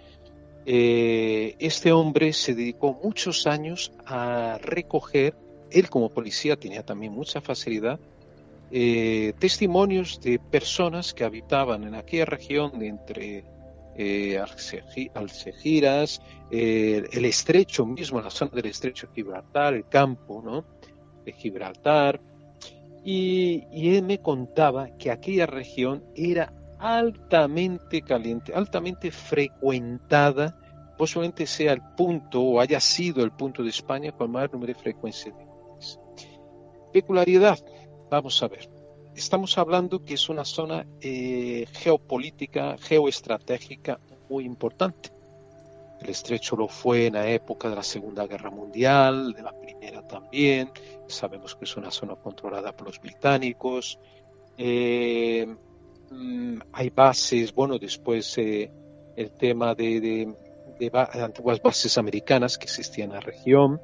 eh, 0.65 1.57
este 1.59 1.93
hombre 1.93 2.33
se 2.33 2.55
dedicó 2.55 2.99
muchos 3.05 3.47
años 3.47 3.93
a 4.07 4.59
recoger, 4.63 5.35
él 5.71 5.91
como 5.91 6.09
policía 6.09 6.57
tenía 6.57 6.83
también 6.83 7.13
mucha 7.13 7.43
facilidad, 7.43 8.01
eh, 8.71 9.33
testimonios 9.39 10.21
de 10.21 10.39
personas 10.39 11.14
que 11.14 11.25
habitaban 11.25 11.85
en 11.85 11.95
aquella 11.95 12.25
región 12.25 12.79
de 12.79 12.89
entre 12.89 13.45
eh, 13.97 14.39
Algeciras, 15.14 16.21
el 16.51 17.25
estrecho 17.25 17.87
mismo, 17.87 18.21
la 18.21 18.31
zona 18.31 18.53
del 18.55 18.67
estrecho 18.67 19.07
de 19.07 19.14
Gibraltar, 19.14 19.75
el 19.75 19.89
campo 19.89 20.43
¿no? 20.45 20.64
de 21.25 21.33
Gibraltar. 21.33 22.21
Y, 23.05 23.64
él 23.73 24.03
me 24.03 24.19
contaba 24.19 24.97
que 24.97 25.12
aquella 25.12 25.47
región 25.47 26.03
era 26.17 26.53
altamente 26.79 28.03
caliente, 28.03 28.53
altamente 28.53 29.12
frecuentada, 29.12 30.59
posiblemente 30.99 31.47
sea 31.47 31.73
el 31.73 31.83
punto 31.97 32.43
o 32.43 32.61
haya 32.61 32.81
sido 32.81 33.23
el 33.23 33.31
punto 33.31 33.62
de 33.62 33.71
España 33.71 34.12
con 34.12 34.33
mayor 34.33 34.53
número 34.55 34.73
de 34.73 34.81
frecuencia 34.81 35.33
de 35.33 35.47
Peculiaridad, 36.93 37.59
vamos 38.11 38.43
a 38.43 38.49
ver. 38.49 38.69
Estamos 39.15 39.57
hablando 39.57 40.05
que 40.05 40.15
es 40.15 40.29
una 40.29 40.45
zona 40.45 40.87
eh, 41.01 41.67
geopolítica, 41.73 42.77
geoestratégica 42.79 43.99
muy 44.29 44.45
importante. 44.45 45.11
El 46.01 46.11
estrecho 46.11 46.57
lo 46.57 46.69
fue 46.69 47.07
en 47.07 47.15
la 47.15 47.29
época 47.29 47.71
de 47.71 47.77
la 47.77 47.83
Segunda 47.83 48.27
Guerra 48.27 48.51
Mundial, 48.51 49.33
de 49.33 49.43
la 49.43 49.59
Primera 49.59 50.07
también. 50.07 50.71
Sabemos 51.07 51.55
que 51.55 51.65
es 51.65 51.77
una 51.77 51.91
zona 51.91 52.17
controlada 52.17 52.73
por 52.77 52.89
los 52.89 53.01
británicos. 53.01 53.99
Eh, 54.59 55.47
Mm, 56.11 56.59
hay 56.73 56.91
bases, 56.91 57.53
bueno, 57.55 57.79
después 57.79 58.39
eh, 58.39 58.71
el 59.17 59.31
tema 59.33 59.75
de, 59.75 60.35
antiguas 61.15 61.61
bases 61.61 61.99
americanas 61.99 62.59
que 62.59 62.65
existían 62.65 63.09
en 63.11 63.15
la 63.15 63.21
región 63.21 63.81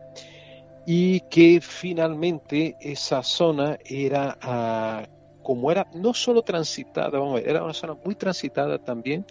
y 0.86 1.20
que 1.20 1.60
finalmente 1.60 2.76
esa 2.80 3.22
zona 3.22 3.78
era, 3.84 4.38
ah, 4.42 5.06
como 5.42 5.70
era 5.70 5.86
no 5.94 6.14
solo 6.14 6.42
transitada, 6.42 7.18
vamos 7.18 7.32
a 7.32 7.34
ver, 7.36 7.48
era 7.48 7.64
una 7.64 7.74
zona 7.74 7.96
muy 8.04 8.14
transitada 8.14 8.78
también 8.78 9.24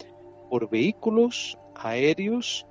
por 0.49 0.69
vehículos 0.69 1.57
aéreos 1.75 2.65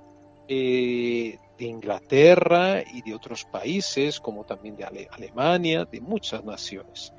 eh, 0.47 1.37
de 1.57 1.65
Inglaterra 1.65 2.81
y 2.81 3.01
de 3.01 3.13
otros 3.15 3.45
países, 3.45 4.19
como 4.19 4.43
también 4.45 4.75
de 4.75 4.85
Alemania, 5.11 5.85
de 5.85 6.01
muchas 6.01 6.43
naciones 6.43 7.13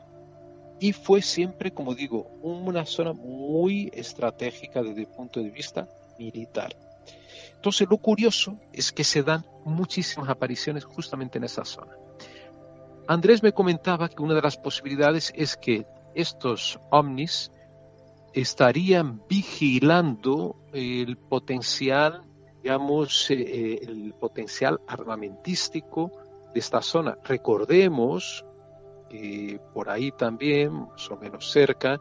y 0.82 0.92
fue 0.92 1.22
siempre, 1.22 1.70
como 1.70 1.94
digo, 1.94 2.28
una 2.42 2.84
zona 2.84 3.12
muy 3.12 3.88
estratégica 3.94 4.82
desde 4.82 5.02
el 5.02 5.06
punto 5.06 5.40
de 5.40 5.48
vista 5.48 5.86
militar. 6.18 6.74
Entonces 7.62 7.88
lo 7.88 7.98
curioso 7.98 8.58
es 8.72 8.90
que 8.90 9.04
se 9.04 9.22
dan 9.22 9.46
muchísimas 9.64 10.28
apariciones 10.28 10.84
justamente 10.84 11.38
en 11.38 11.44
esa 11.44 11.64
zona. 11.64 11.92
Andrés 13.06 13.40
me 13.40 13.52
comentaba 13.52 14.08
que 14.08 14.20
una 14.20 14.34
de 14.34 14.42
las 14.42 14.56
posibilidades 14.56 15.32
es 15.36 15.56
que 15.56 15.86
estos 16.12 16.80
ovnis 16.90 17.52
estarían 18.32 19.22
vigilando 19.28 20.56
el 20.72 21.16
potencial, 21.16 22.24
digamos, 22.64 23.30
eh, 23.30 23.36
eh, 23.38 23.78
el 23.82 24.12
potencial 24.14 24.80
armamentístico 24.88 26.10
de 26.52 26.58
esta 26.58 26.82
zona. 26.82 27.16
Recordemos 27.22 28.44
y 29.08 29.56
por 29.72 29.88
ahí 29.88 30.10
también, 30.10 30.72
más 30.72 31.08
o 31.12 31.16
menos 31.16 31.48
cerca, 31.48 32.00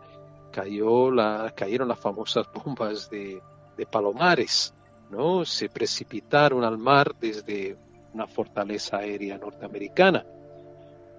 cayó 0.51 1.11
cayeron 1.53 1.87
las 1.87 1.99
famosas 1.99 2.47
bombas 2.51 3.11
de, 3.11 3.39
de 3.77 3.85
Palomares, 3.85 4.73
¿no? 5.11 5.45
Se 5.45 5.69
precipitaron 5.69 6.63
al 6.63 6.77
mar 6.77 7.13
desde 7.19 7.77
una 8.13 8.27
fortaleza 8.27 8.97
aérea 8.97 9.37
norteamericana. 9.37 10.25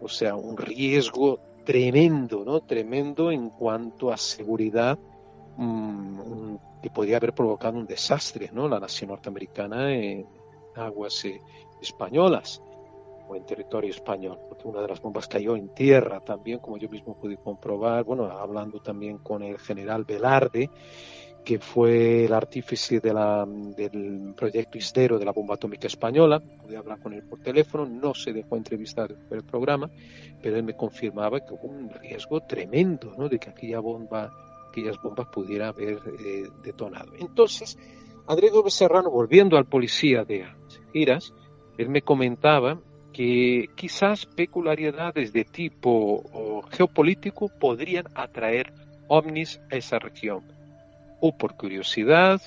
O 0.01 0.09
sea, 0.09 0.35
un 0.35 0.57
riesgo 0.57 1.41
tremendo, 1.65 2.45
¿no? 2.45 2.61
Tremendo 2.61 3.31
en 3.31 3.51
cuanto 3.51 4.11
a 4.11 4.17
seguridad 4.17 4.99
mm, 5.57 6.57
que 6.83 6.91
podría 6.91 7.19
haber 7.19 7.35
provocado 7.35 7.79
un 7.79 7.87
desastre, 7.87 8.51
¿no? 8.53 8.69
La 8.69 8.81
nación 8.81 9.11
norteamericana 9.11 9.95
en 9.95 10.27
aguas 10.75 11.25
eh, 11.25 11.41
españolas 11.81 12.63
en 13.37 13.45
territorio 13.45 13.91
español, 13.91 14.39
porque 14.49 14.69
una 14.69 14.83
de 14.83 14.89
las 14.89 15.01
bombas 15.01 15.29
cayó 15.29 15.57
en 15.57 15.69
tierra 15.71 16.21
también, 16.21 16.59
como 16.59 16.77
yo 16.77 16.89
mismo 16.89 17.17
pude 17.17 17.37
comprobar, 17.37 18.05
bueno, 18.05 18.25
hablando 18.25 18.81
también 18.81 19.19
con 19.19 19.43
el 19.43 19.59
general 19.59 20.05
Velarde, 20.05 20.71
que 21.45 21.59
fue 21.59 22.25
el 22.27 22.33
artífice 22.33 23.01
de 23.01 23.13
la, 23.13 23.45
del 23.47 24.33
proyecto 24.37 24.79
Isdero 24.79 25.19
de 25.19 25.25
la 25.25 25.33
bomba 25.33 25.55
atómica 25.55 25.89
española, 25.89 26.41
pude 26.41 26.77
hablar 26.77 27.01
con 27.01 27.13
él 27.13 27.23
por 27.25 27.41
teléfono, 27.41 27.85
no 27.85 28.15
se 28.15 28.33
dejó 28.33 28.57
entrevistar 28.57 29.15
por 29.29 29.39
el 29.39 29.45
programa, 29.45 29.91
pero 30.41 30.57
él 30.57 30.63
me 30.63 30.77
confirmaba 30.77 31.41
que 31.41 31.53
hubo 31.53 31.69
un 31.69 31.91
riesgo 31.91 32.41
tremendo 32.43 33.13
¿no? 33.19 33.29
de 33.29 33.39
que 33.39 33.51
aquella 33.51 33.81
bomba, 33.81 34.33
aquellas 34.69 34.97
bombas 35.03 35.27
pudieran 35.29 35.71
haber 35.71 35.99
eh, 36.25 36.49
detonado. 36.63 37.13
Entonces, 37.19 37.77
Andrés 38.29 38.53
Gómez 38.53 38.75
Serrano, 38.75 39.11
volviendo 39.11 39.57
al 39.57 39.67
policía 39.67 40.25
de 40.25 40.47
Giras, 40.93 41.35
él 41.77 41.89
me 41.89 42.03
comentaba 42.03 42.79
que 43.13 43.69
quizás 43.75 44.27
peculiaridades 44.27 45.33
de 45.33 45.45
tipo 45.45 46.63
geopolítico 46.71 47.51
podrían 47.61 48.07
atraer 48.15 48.73
ovnis 49.09 49.61
a 49.71 49.77
esa 49.77 49.99
región, 49.99 50.43
o 51.23 51.31
por 51.31 51.57
curiosidad, 51.57 52.43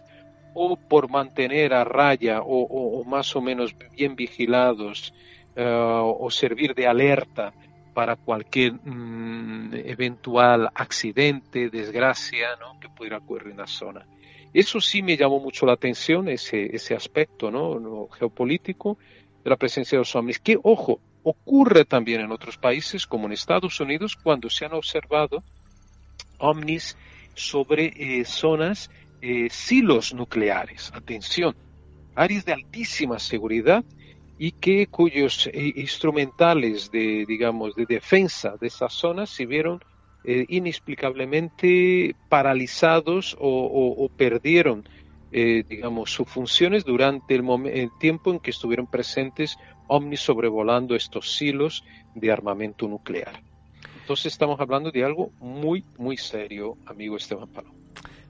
o 0.53 0.75
por 0.75 1.09
mantener 1.09 1.73
a 1.73 1.83
raya 1.83 2.41
o, 2.43 3.03
más 3.05 3.35
o 3.35 3.41
menos 3.41 3.75
bien 3.95 4.15
vigilados 4.15 5.13
eh, 5.55 5.63
o 5.65 6.29
servir 6.29 6.75
de 6.75 6.85
alerta 6.85 7.53
para 7.93 8.17
cualquier 8.17 8.73
mm, 8.73 9.73
eventual 9.73 10.69
accidente, 10.75 11.69
desgracia 11.69 12.49
que 12.81 12.89
pudiera 12.89 13.19
ocurrir 13.19 13.51
en 13.51 13.57
la 13.57 13.67
zona. 13.67 14.05
Eso 14.53 14.81
sí 14.81 15.01
me 15.01 15.17
llamó 15.17 15.39
mucho 15.39 15.65
la 15.65 15.73
atención, 15.73 16.27
ese, 16.27 16.75
ese 16.75 16.93
aspecto 16.93 17.49
¿no? 17.49 18.07
geopolítico, 18.09 18.97
de 19.43 19.49
la 19.49 19.55
presencia 19.55 19.97
de 19.97 20.01
los 20.01 20.15
ovnis, 20.15 20.39
que, 20.39 20.59
ojo, 20.61 20.99
ocurre 21.23 21.85
también 21.85 22.21
en 22.21 22.31
otros 22.31 22.57
países, 22.57 23.07
como 23.07 23.27
en 23.27 23.33
Estados 23.33 23.79
Unidos, 23.79 24.15
cuando 24.15 24.49
se 24.49 24.65
han 24.65 24.73
observado 24.73 25.43
ovnis 26.37 26.97
sobre 27.35 27.93
eh, 27.95 28.25
zonas, 28.25 28.89
eh, 29.21 29.47
silos 29.49 30.13
nucleares. 30.13 30.91
Atención, 30.93 31.55
áreas 32.15 32.45
de 32.45 32.53
altísima 32.53 33.19
seguridad 33.19 33.83
y 34.37 34.51
que 34.51 34.87
cuyos 34.87 35.47
eh, 35.47 35.73
instrumentales 35.75 36.91
de, 36.91 37.25
digamos, 37.27 37.75
de 37.75 37.85
defensa 37.85 38.55
de 38.59 38.67
esas 38.67 38.93
zonas 38.93 39.29
se 39.29 39.45
vieron 39.45 39.83
inexplicablemente 40.27 42.15
paralizados 42.29 43.37
o 43.39 44.09
perdieron 44.17 44.83
eh, 45.37 45.65
digamos, 45.67 46.11
sus 46.11 46.29
funciones 46.29 46.85
durante 46.85 47.35
el, 47.35 47.89
tiempo 47.99 48.31
en 48.31 48.39
que 48.39 48.51
estuvieron 48.51 48.87
presentes 48.87 49.57
ovnis 49.87 50.21
sobrevolando 50.21 50.95
estos 50.95 51.35
silos 51.35 51.83
de 52.13 52.31
armamento 52.31 52.87
nuclear. 52.87 53.43
Entonces 54.05 54.33
estamos 54.33 54.59
hablando 54.59 54.91
de 54.91 55.03
algo 55.03 55.31
muy, 55.39 55.83
muy 55.97 56.15
serio, 56.15 56.77
amigo 56.85 57.17
Esteban 57.17 57.47
Palo. 57.47 57.69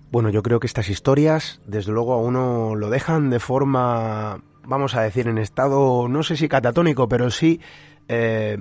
Bueno, 0.09 0.29
yo 0.29 0.41
creo 0.41 0.61
que 0.61 0.67
estas 0.67 0.87
historias, 0.87 1.59
desde 1.65 1.91
luego, 1.91 2.13
a 2.13 2.17
uno 2.17 2.75
lo 2.75 2.89
dejan 2.89 3.29
de 3.29 3.41
forma, 3.41 4.41
vamos 4.63 4.95
a 4.95 5.01
decir, 5.01 5.27
en 5.27 5.37
estado, 5.37 6.07
no 6.07 6.23
sé 6.23 6.37
si 6.37 6.47
catatónico, 6.47 7.09
pero 7.09 7.29
sí 7.29 7.59
eh, 8.07 8.57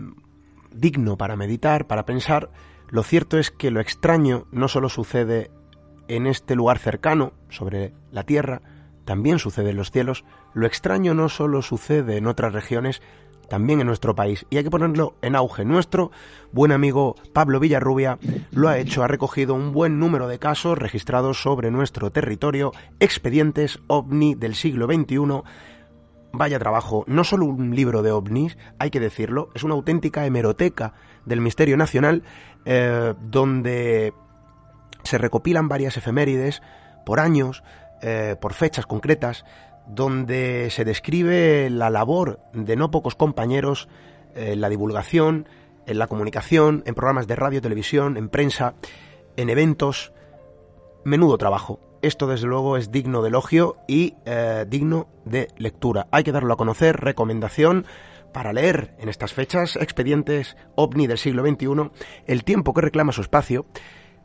digno 0.72 1.16
para 1.16 1.36
meditar, 1.36 1.86
para 1.86 2.04
pensar. 2.04 2.50
Lo 2.88 3.04
cierto 3.04 3.38
es 3.38 3.52
que 3.52 3.70
lo 3.70 3.78
extraño 3.78 4.48
no 4.50 4.66
solo 4.66 4.88
sucede 4.88 5.52
en 6.08 6.26
este 6.26 6.56
lugar 6.56 6.80
cercano, 6.80 7.32
sobre 7.48 7.92
la 8.10 8.24
tierra, 8.24 8.60
también 9.04 9.38
sucede 9.38 9.70
en 9.70 9.76
los 9.76 9.92
cielos. 9.92 10.24
Lo 10.52 10.66
extraño 10.66 11.14
no 11.14 11.28
solo 11.28 11.62
sucede 11.62 12.16
en 12.16 12.26
otras 12.26 12.52
regiones, 12.52 13.02
también 13.49 13.80
en 13.80 13.86
nuestro 13.86 14.14
país. 14.14 14.47
Y 14.51 14.57
hay 14.57 14.64
que 14.64 14.70
ponerlo 14.70 15.14
en 15.22 15.36
auge. 15.36 15.64
Nuestro 15.64 16.11
buen 16.53 16.72
amigo 16.72 17.16
Pablo 17.32 17.61
Villarrubia 17.61 18.18
lo 18.51 18.68
ha 18.68 18.78
hecho, 18.78 19.03
ha 19.03 19.09
recogido 19.09 19.55
un 19.55 19.72
buen 19.72 19.99
número 19.99 20.28
de 20.28 20.38
casos 20.38 20.78
registrados 20.78 21.42
sobre 21.42 21.70
nuestro 21.70 22.11
territorio, 22.11 22.72
expedientes 23.01 23.80
ovni 23.86 24.34
del 24.34 24.55
siglo 24.55 24.86
XXI. 24.86 25.42
Vaya 26.32 26.59
trabajo, 26.59 27.05
no 27.07 27.22
solo 27.22 27.47
un 27.47 27.76
libro 27.76 28.03
de 28.03 28.11
ovnis, 28.11 28.59
hay 28.78 28.90
que 28.90 28.99
decirlo, 28.99 29.51
es 29.55 29.62
una 29.62 29.74
auténtica 29.74 30.26
hemeroteca 30.26 30.95
del 31.24 31.40
misterio 31.40 31.76
nacional, 31.76 32.24
eh, 32.64 33.14
donde 33.20 34.12
se 35.05 35.18
recopilan 35.18 35.68
varias 35.68 35.97
efemérides 35.97 36.61
por 37.07 37.20
años, 37.20 37.62
eh, 38.03 38.36
por 38.40 38.53
fechas 38.53 38.86
concretas, 38.86 39.45
donde 39.87 40.68
se 40.70 40.85
describe 40.85 41.68
la 41.70 41.91
labor 41.91 42.41
de 42.53 42.76
no 42.76 42.91
pocos 42.91 43.14
compañeros 43.14 43.89
en 44.35 44.61
la 44.61 44.68
divulgación, 44.68 45.47
en 45.87 45.99
la 45.99 46.07
comunicación, 46.07 46.82
en 46.87 46.95
programas 46.95 47.26
de 47.26 47.37
radio, 47.37 47.61
televisión, 47.61 48.16
en 48.16 48.28
prensa, 48.28 48.74
en 49.37 49.51
eventos. 49.51 50.12
Menudo 51.05 51.37
trabajo. 51.37 51.80
esto 52.01 52.26
desde 52.26 52.47
luego 52.47 52.76
es 52.76 52.91
digno 52.91 53.22
de 53.22 53.28
elogio 53.28 53.76
y 53.89 54.14
eh, 54.26 54.66
digno 54.68 55.09
de 55.24 55.49
lectura. 55.57 56.07
Hay 56.11 56.22
que 56.22 56.32
darlo 56.32 56.53
a 56.53 56.57
conocer, 56.57 56.97
recomendación 57.01 57.87
para 58.32 58.53
leer 58.53 58.95
en 58.99 59.09
estas 59.09 59.32
fechas 59.32 59.76
expedientes 59.76 60.57
ovni 60.74 61.07
del 61.07 61.18
siglo 61.18 61.47
XXI, 61.47 61.91
el 62.26 62.45
tiempo 62.45 62.74
que 62.74 62.82
reclama 62.82 63.12
su 63.12 63.22
espacio. 63.22 63.64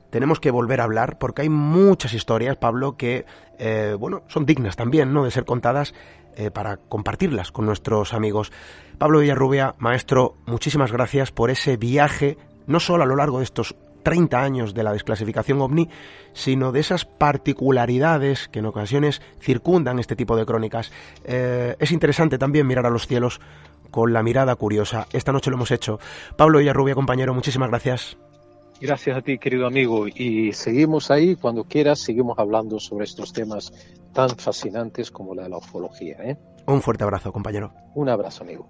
Tenemos 0.10 0.40
que 0.40 0.52
volver 0.52 0.82
a 0.82 0.86
hablar 0.86 1.18
porque 1.20 1.44
hay 1.44 1.50
muchas 1.50 2.14
historias, 2.14 2.58
Pablo, 2.58 2.98
que 2.98 3.26
eh, 3.58 3.96
bueno 4.00 4.24
son 4.28 4.46
dignas 4.46 4.76
también, 4.76 5.14
no, 5.14 5.24
de 5.24 5.32
ser 5.32 5.46
contadas 5.46 5.94
eh, 6.36 6.52
para 6.52 6.78
compartirlas 6.78 7.52
con 7.52 7.66
nuestros 7.66 8.14
amigos. 8.14 8.52
Pablo 8.98 9.20
Villarrubia, 9.20 9.76
maestro, 9.78 10.36
muchísimas 10.46 10.92
gracias 10.92 11.32
por 11.32 11.50
ese 11.50 11.78
viaje, 11.78 12.38
no 12.66 12.80
solo 12.80 13.04
a 13.04 13.08
lo 13.08 13.16
largo 13.16 13.40
de 13.40 13.44
estos 13.44 13.76
30 14.04 14.42
años 14.42 14.74
de 14.74 14.84
la 14.84 14.94
desclasificación 14.94 15.62
ovni, 15.62 15.90
sino 16.34 16.72
de 16.72 16.80
esas 16.80 17.06
particularidades 17.06 18.48
que 18.48 18.60
en 18.60 18.66
ocasiones 18.66 19.22
circundan 19.42 20.00
este 20.00 20.16
tipo 20.16 20.36
de 20.36 20.46
crónicas. 20.46 20.92
Eh, 21.26 21.76
es 21.80 21.92
interesante 21.92 22.38
también 22.38 22.68
mirar 22.68 22.86
a 22.86 22.90
los 22.90 23.08
cielos 23.08 23.42
con 23.92 24.14
la 24.14 24.24
mirada 24.24 24.56
curiosa. 24.56 25.08
Esta 25.12 25.32
noche 25.32 25.50
lo 25.50 25.58
hemos 25.58 25.72
hecho. 25.72 26.00
Pablo 26.38 26.60
Villarrubia, 26.60 26.96
compañero, 26.96 27.34
muchísimas 27.34 27.70
gracias. 27.70 28.18
Gracias 28.82 29.18
a 29.18 29.22
ti, 29.22 29.38
querido 29.38 29.68
amigo. 29.68 30.08
Y 30.08 30.54
seguimos 30.54 31.12
ahí, 31.12 31.36
cuando 31.36 31.66
quieras, 31.66 32.00
seguimos 32.00 32.40
hablando 32.40 32.80
sobre 32.80 33.06
estos 33.06 33.34
temas 33.34 33.74
tan 34.14 34.30
fascinantes 34.30 35.12
como 35.12 35.36
la 35.36 35.44
de 35.44 35.50
la 35.50 35.58
ufología. 35.58 36.18
¿eh? 36.22 36.38
Un 36.66 36.82
fuerte 36.82 37.04
abrazo, 37.04 37.32
compañero. 37.34 37.74
Un 37.96 38.10
abrazo, 38.10 38.44
amigo. 38.44 38.68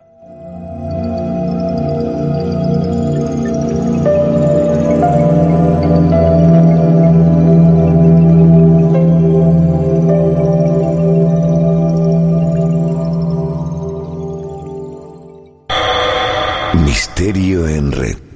Misterio 16.85 17.67
en 17.67 17.91
red. 17.91 18.28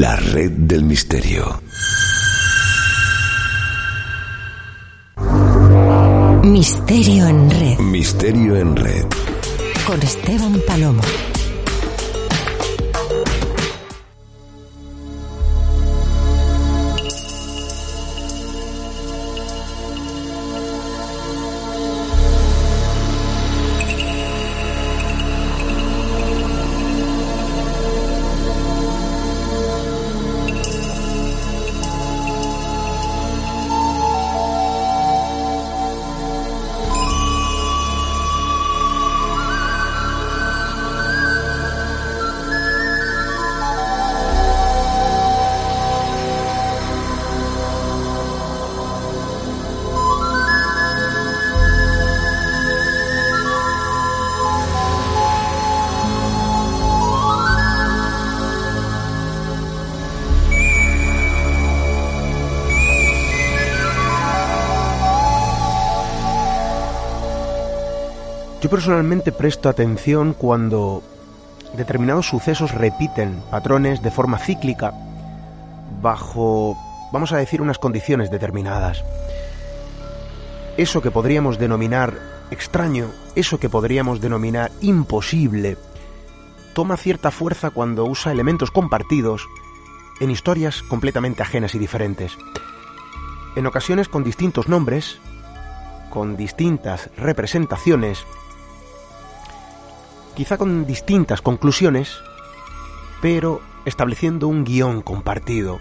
La 0.00 0.16
red 0.16 0.52
del 0.52 0.82
misterio. 0.84 1.60
Misterio 6.42 7.28
en 7.28 7.50
red. 7.50 7.78
Misterio 7.80 8.56
en 8.56 8.76
red. 8.76 9.04
Con 9.86 10.00
Esteban 10.02 10.58
Palomo. 10.66 11.02
Personalmente 68.70 69.32
presto 69.32 69.68
atención 69.68 70.32
cuando 70.32 71.02
determinados 71.76 72.28
sucesos 72.28 72.72
repiten 72.72 73.42
patrones 73.50 74.00
de 74.00 74.12
forma 74.12 74.38
cíclica 74.38 74.94
bajo, 76.00 76.76
vamos 77.12 77.32
a 77.32 77.38
decir, 77.38 77.60
unas 77.62 77.78
condiciones 77.78 78.30
determinadas. 78.30 79.04
Eso 80.76 81.02
que 81.02 81.10
podríamos 81.10 81.58
denominar 81.58 82.16
extraño, 82.52 83.10
eso 83.34 83.58
que 83.58 83.68
podríamos 83.68 84.20
denominar 84.20 84.70
imposible, 84.80 85.76
toma 86.72 86.96
cierta 86.96 87.32
fuerza 87.32 87.70
cuando 87.70 88.04
usa 88.04 88.30
elementos 88.30 88.70
compartidos 88.70 89.48
en 90.20 90.30
historias 90.30 90.82
completamente 90.82 91.42
ajenas 91.42 91.74
y 91.74 91.78
diferentes. 91.80 92.38
En 93.56 93.66
ocasiones 93.66 94.08
con 94.08 94.22
distintos 94.22 94.68
nombres, 94.68 95.18
con 96.08 96.36
distintas 96.36 97.10
representaciones, 97.16 98.24
quizá 100.34 100.58
con 100.58 100.86
distintas 100.86 101.42
conclusiones, 101.42 102.18
pero 103.20 103.60
estableciendo 103.84 104.48
un 104.48 104.64
guion 104.64 105.02
compartido. 105.02 105.78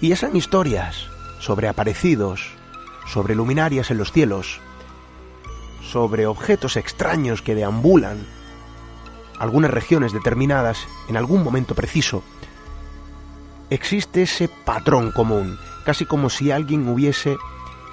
Y 0.00 0.12
esas 0.12 0.34
historias 0.34 1.08
sobre 1.40 1.68
aparecidos, 1.68 2.50
sobre 3.06 3.34
luminarias 3.34 3.90
en 3.90 3.98
los 3.98 4.12
cielos, 4.12 4.60
sobre 5.82 6.26
objetos 6.26 6.76
extraños 6.76 7.42
que 7.42 7.54
deambulan 7.54 8.26
algunas 9.38 9.70
regiones 9.70 10.12
determinadas 10.12 10.86
en 11.08 11.16
algún 11.16 11.42
momento 11.42 11.74
preciso, 11.74 12.22
existe 13.70 14.22
ese 14.22 14.48
patrón 14.48 15.12
común, 15.12 15.58
casi 15.84 16.04
como 16.04 16.28
si 16.30 16.50
alguien 16.50 16.88
hubiese 16.88 17.38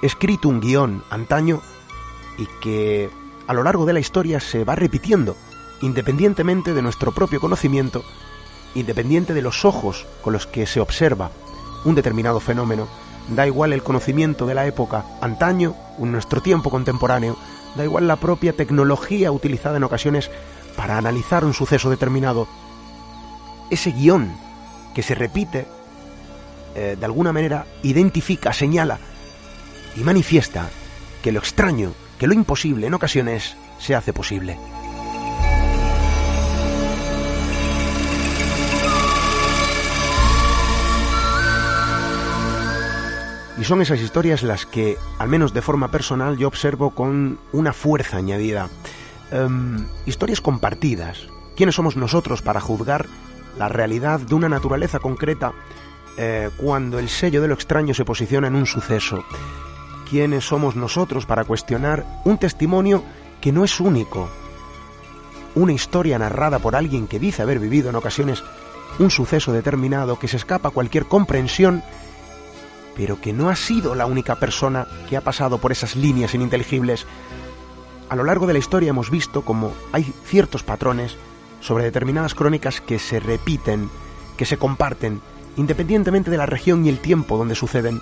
escrito 0.02 0.48
un 0.48 0.60
guion 0.60 1.02
antaño 1.10 1.62
y 2.38 2.46
que 2.60 3.08
a 3.46 3.54
lo 3.54 3.62
largo 3.62 3.86
de 3.86 3.92
la 3.92 4.00
historia 4.00 4.40
se 4.40 4.64
va 4.64 4.74
repitiendo 4.74 5.36
independientemente 5.80 6.74
de 6.74 6.82
nuestro 6.82 7.12
propio 7.12 7.40
conocimiento, 7.40 8.04
independiente 8.74 9.34
de 9.34 9.42
los 9.42 9.64
ojos 9.64 10.06
con 10.22 10.32
los 10.32 10.46
que 10.46 10.66
se 10.66 10.80
observa 10.80 11.30
un 11.84 11.94
determinado 11.94 12.40
fenómeno, 12.40 12.88
da 13.28 13.46
igual 13.46 13.72
el 13.72 13.82
conocimiento 13.82 14.46
de 14.46 14.54
la 14.54 14.66
época 14.66 15.04
antaño 15.20 15.74
nuestro 15.98 16.40
tiempo 16.40 16.70
contemporáneo, 16.70 17.36
da 17.74 17.84
igual 17.84 18.06
la 18.06 18.16
propia 18.16 18.52
tecnología 18.52 19.32
utilizada 19.32 19.76
en 19.76 19.84
ocasiones 19.84 20.30
para 20.76 20.98
analizar 20.98 21.44
un 21.44 21.54
suceso 21.54 21.90
determinado. 21.90 22.46
Ese 23.70 23.92
guion 23.92 24.36
que 24.94 25.02
se 25.02 25.14
repite, 25.14 25.66
eh, 26.74 26.96
de 26.98 27.04
alguna 27.04 27.32
manera, 27.32 27.66
identifica, 27.82 28.52
señala 28.52 28.98
y 29.96 30.00
manifiesta 30.00 30.68
que 31.22 31.32
lo 31.32 31.38
extraño, 31.38 31.92
que 32.18 32.26
lo 32.26 32.34
imposible 32.34 32.86
en 32.86 32.94
ocasiones 32.94 33.56
se 33.78 33.94
hace 33.94 34.12
posible. 34.12 34.58
Y 43.58 43.64
son 43.64 43.80
esas 43.80 44.00
historias 44.00 44.42
las 44.42 44.66
que, 44.66 44.98
al 45.18 45.28
menos 45.28 45.54
de 45.54 45.62
forma 45.62 45.90
personal, 45.90 46.36
yo 46.36 46.46
observo 46.48 46.90
con 46.90 47.38
una 47.52 47.72
fuerza 47.72 48.18
añadida. 48.18 48.68
Em, 49.30 49.86
historias 50.04 50.40
compartidas. 50.40 51.26
¿Quiénes 51.56 51.74
somos 51.74 51.96
nosotros 51.96 52.42
para 52.42 52.60
juzgar 52.60 53.06
la 53.58 53.68
realidad 53.68 54.20
de 54.20 54.34
una 54.34 54.48
naturaleza 54.48 54.98
concreta 54.98 55.52
eh, 56.18 56.50
cuando 56.58 56.98
el 56.98 57.08
sello 57.08 57.40
de 57.40 57.48
lo 57.48 57.54
extraño 57.54 57.94
se 57.94 58.04
posiciona 58.04 58.48
en 58.48 58.56
un 58.56 58.66
suceso? 58.66 59.24
¿Quiénes 60.08 60.44
somos 60.44 60.76
nosotros 60.76 61.24
para 61.24 61.44
cuestionar 61.44 62.04
un 62.24 62.38
testimonio 62.38 63.02
que 63.40 63.52
no 63.52 63.64
es 63.64 63.80
único? 63.80 64.28
Una 65.54 65.72
historia 65.72 66.18
narrada 66.18 66.58
por 66.58 66.76
alguien 66.76 67.08
que 67.08 67.18
dice 67.18 67.40
haber 67.40 67.58
vivido 67.58 67.88
en 67.88 67.96
ocasiones 67.96 68.44
un 68.98 69.10
suceso 69.10 69.52
determinado 69.52 70.18
que 70.18 70.28
se 70.28 70.36
escapa 70.36 70.68
a 70.68 70.72
cualquier 70.72 71.06
comprensión 71.06 71.82
pero 72.96 73.20
que 73.20 73.32
no 73.32 73.50
ha 73.50 73.56
sido 73.56 73.94
la 73.94 74.06
única 74.06 74.36
persona 74.36 74.86
que 75.08 75.16
ha 75.16 75.20
pasado 75.20 75.58
por 75.58 75.70
esas 75.70 75.96
líneas 75.96 76.34
ininteligibles. 76.34 77.06
A 78.08 78.16
lo 78.16 78.24
largo 78.24 78.46
de 78.46 78.54
la 78.54 78.58
historia 78.58 78.90
hemos 78.90 79.10
visto 79.10 79.42
como 79.42 79.72
hay 79.92 80.04
ciertos 80.24 80.62
patrones 80.62 81.16
sobre 81.60 81.84
determinadas 81.84 82.34
crónicas 82.34 82.80
que 82.80 82.98
se 82.98 83.20
repiten, 83.20 83.90
que 84.36 84.46
se 84.46 84.56
comparten, 84.56 85.20
independientemente 85.56 86.30
de 86.30 86.38
la 86.38 86.46
región 86.46 86.84
y 86.86 86.88
el 86.88 86.98
tiempo 86.98 87.36
donde 87.36 87.54
suceden. 87.54 88.00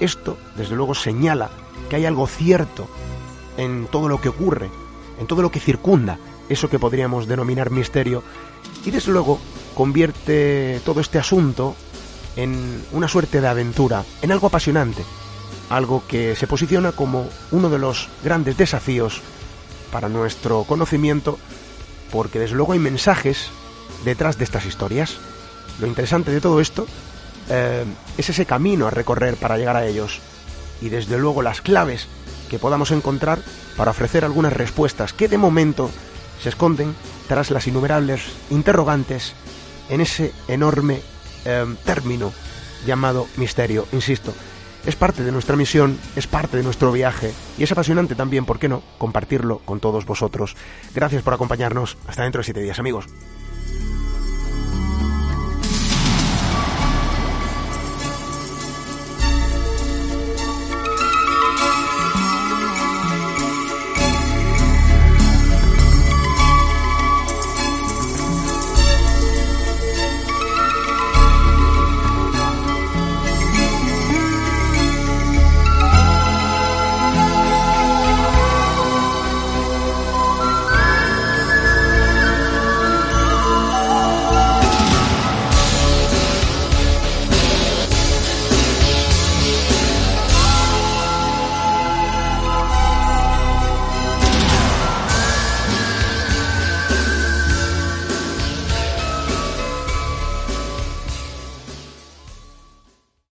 Esto, 0.00 0.36
desde 0.56 0.76
luego, 0.76 0.94
señala 0.94 1.50
que 1.88 1.96
hay 1.96 2.06
algo 2.06 2.26
cierto 2.26 2.88
en 3.56 3.86
todo 3.86 4.08
lo 4.08 4.20
que 4.20 4.28
ocurre, 4.28 4.70
en 5.20 5.26
todo 5.26 5.42
lo 5.42 5.50
que 5.50 5.60
circunda 5.60 6.18
eso 6.48 6.68
que 6.68 6.78
podríamos 6.78 7.26
denominar 7.26 7.70
misterio, 7.70 8.22
y 8.84 8.90
desde 8.90 9.12
luego 9.12 9.40
convierte 9.74 10.80
todo 10.84 11.00
este 11.00 11.18
asunto 11.18 11.74
en 12.36 12.84
una 12.92 13.08
suerte 13.08 13.40
de 13.40 13.48
aventura, 13.48 14.04
en 14.22 14.30
algo 14.30 14.46
apasionante, 14.46 15.04
algo 15.70 16.02
que 16.06 16.36
se 16.36 16.46
posiciona 16.46 16.92
como 16.92 17.28
uno 17.50 17.70
de 17.70 17.78
los 17.78 18.08
grandes 18.22 18.56
desafíos 18.56 19.20
para 19.90 20.08
nuestro 20.08 20.64
conocimiento, 20.64 21.38
porque 22.12 22.38
desde 22.38 22.56
luego 22.56 22.72
hay 22.72 22.78
mensajes 22.78 23.48
detrás 24.04 24.38
de 24.38 24.44
estas 24.44 24.66
historias. 24.66 25.16
Lo 25.80 25.86
interesante 25.86 26.30
de 26.30 26.40
todo 26.40 26.60
esto 26.60 26.86
eh, 27.48 27.84
es 28.16 28.28
ese 28.28 28.46
camino 28.46 28.86
a 28.86 28.90
recorrer 28.90 29.36
para 29.36 29.56
llegar 29.56 29.76
a 29.76 29.86
ellos 29.86 30.20
y 30.80 30.88
desde 30.88 31.18
luego 31.18 31.42
las 31.42 31.60
claves 31.60 32.06
que 32.50 32.58
podamos 32.58 32.90
encontrar 32.90 33.40
para 33.76 33.90
ofrecer 33.90 34.24
algunas 34.24 34.52
respuestas 34.52 35.12
que 35.12 35.28
de 35.28 35.38
momento 35.38 35.90
se 36.42 36.50
esconden 36.50 36.94
tras 37.28 37.50
las 37.50 37.66
innumerables 37.66 38.22
interrogantes 38.50 39.32
en 39.88 40.00
ese 40.00 40.32
enorme 40.48 41.00
eh, 41.46 41.64
término 41.84 42.32
llamado 42.84 43.26
misterio. 43.36 43.86
Insisto, 43.92 44.34
es 44.84 44.94
parte 44.96 45.24
de 45.24 45.32
nuestra 45.32 45.56
misión, 45.56 45.98
es 46.14 46.26
parte 46.26 46.56
de 46.56 46.62
nuestro 46.62 46.92
viaje 46.92 47.32
y 47.58 47.64
es 47.64 47.72
apasionante 47.72 48.14
también, 48.14 48.44
¿por 48.44 48.58
qué 48.58 48.68
no?, 48.68 48.82
compartirlo 48.98 49.58
con 49.58 49.80
todos 49.80 50.06
vosotros. 50.06 50.56
Gracias 50.94 51.22
por 51.22 51.34
acompañarnos. 51.34 51.96
Hasta 52.06 52.22
dentro 52.22 52.40
de 52.40 52.44
siete 52.44 52.60
días, 52.60 52.78
amigos. 52.78 53.06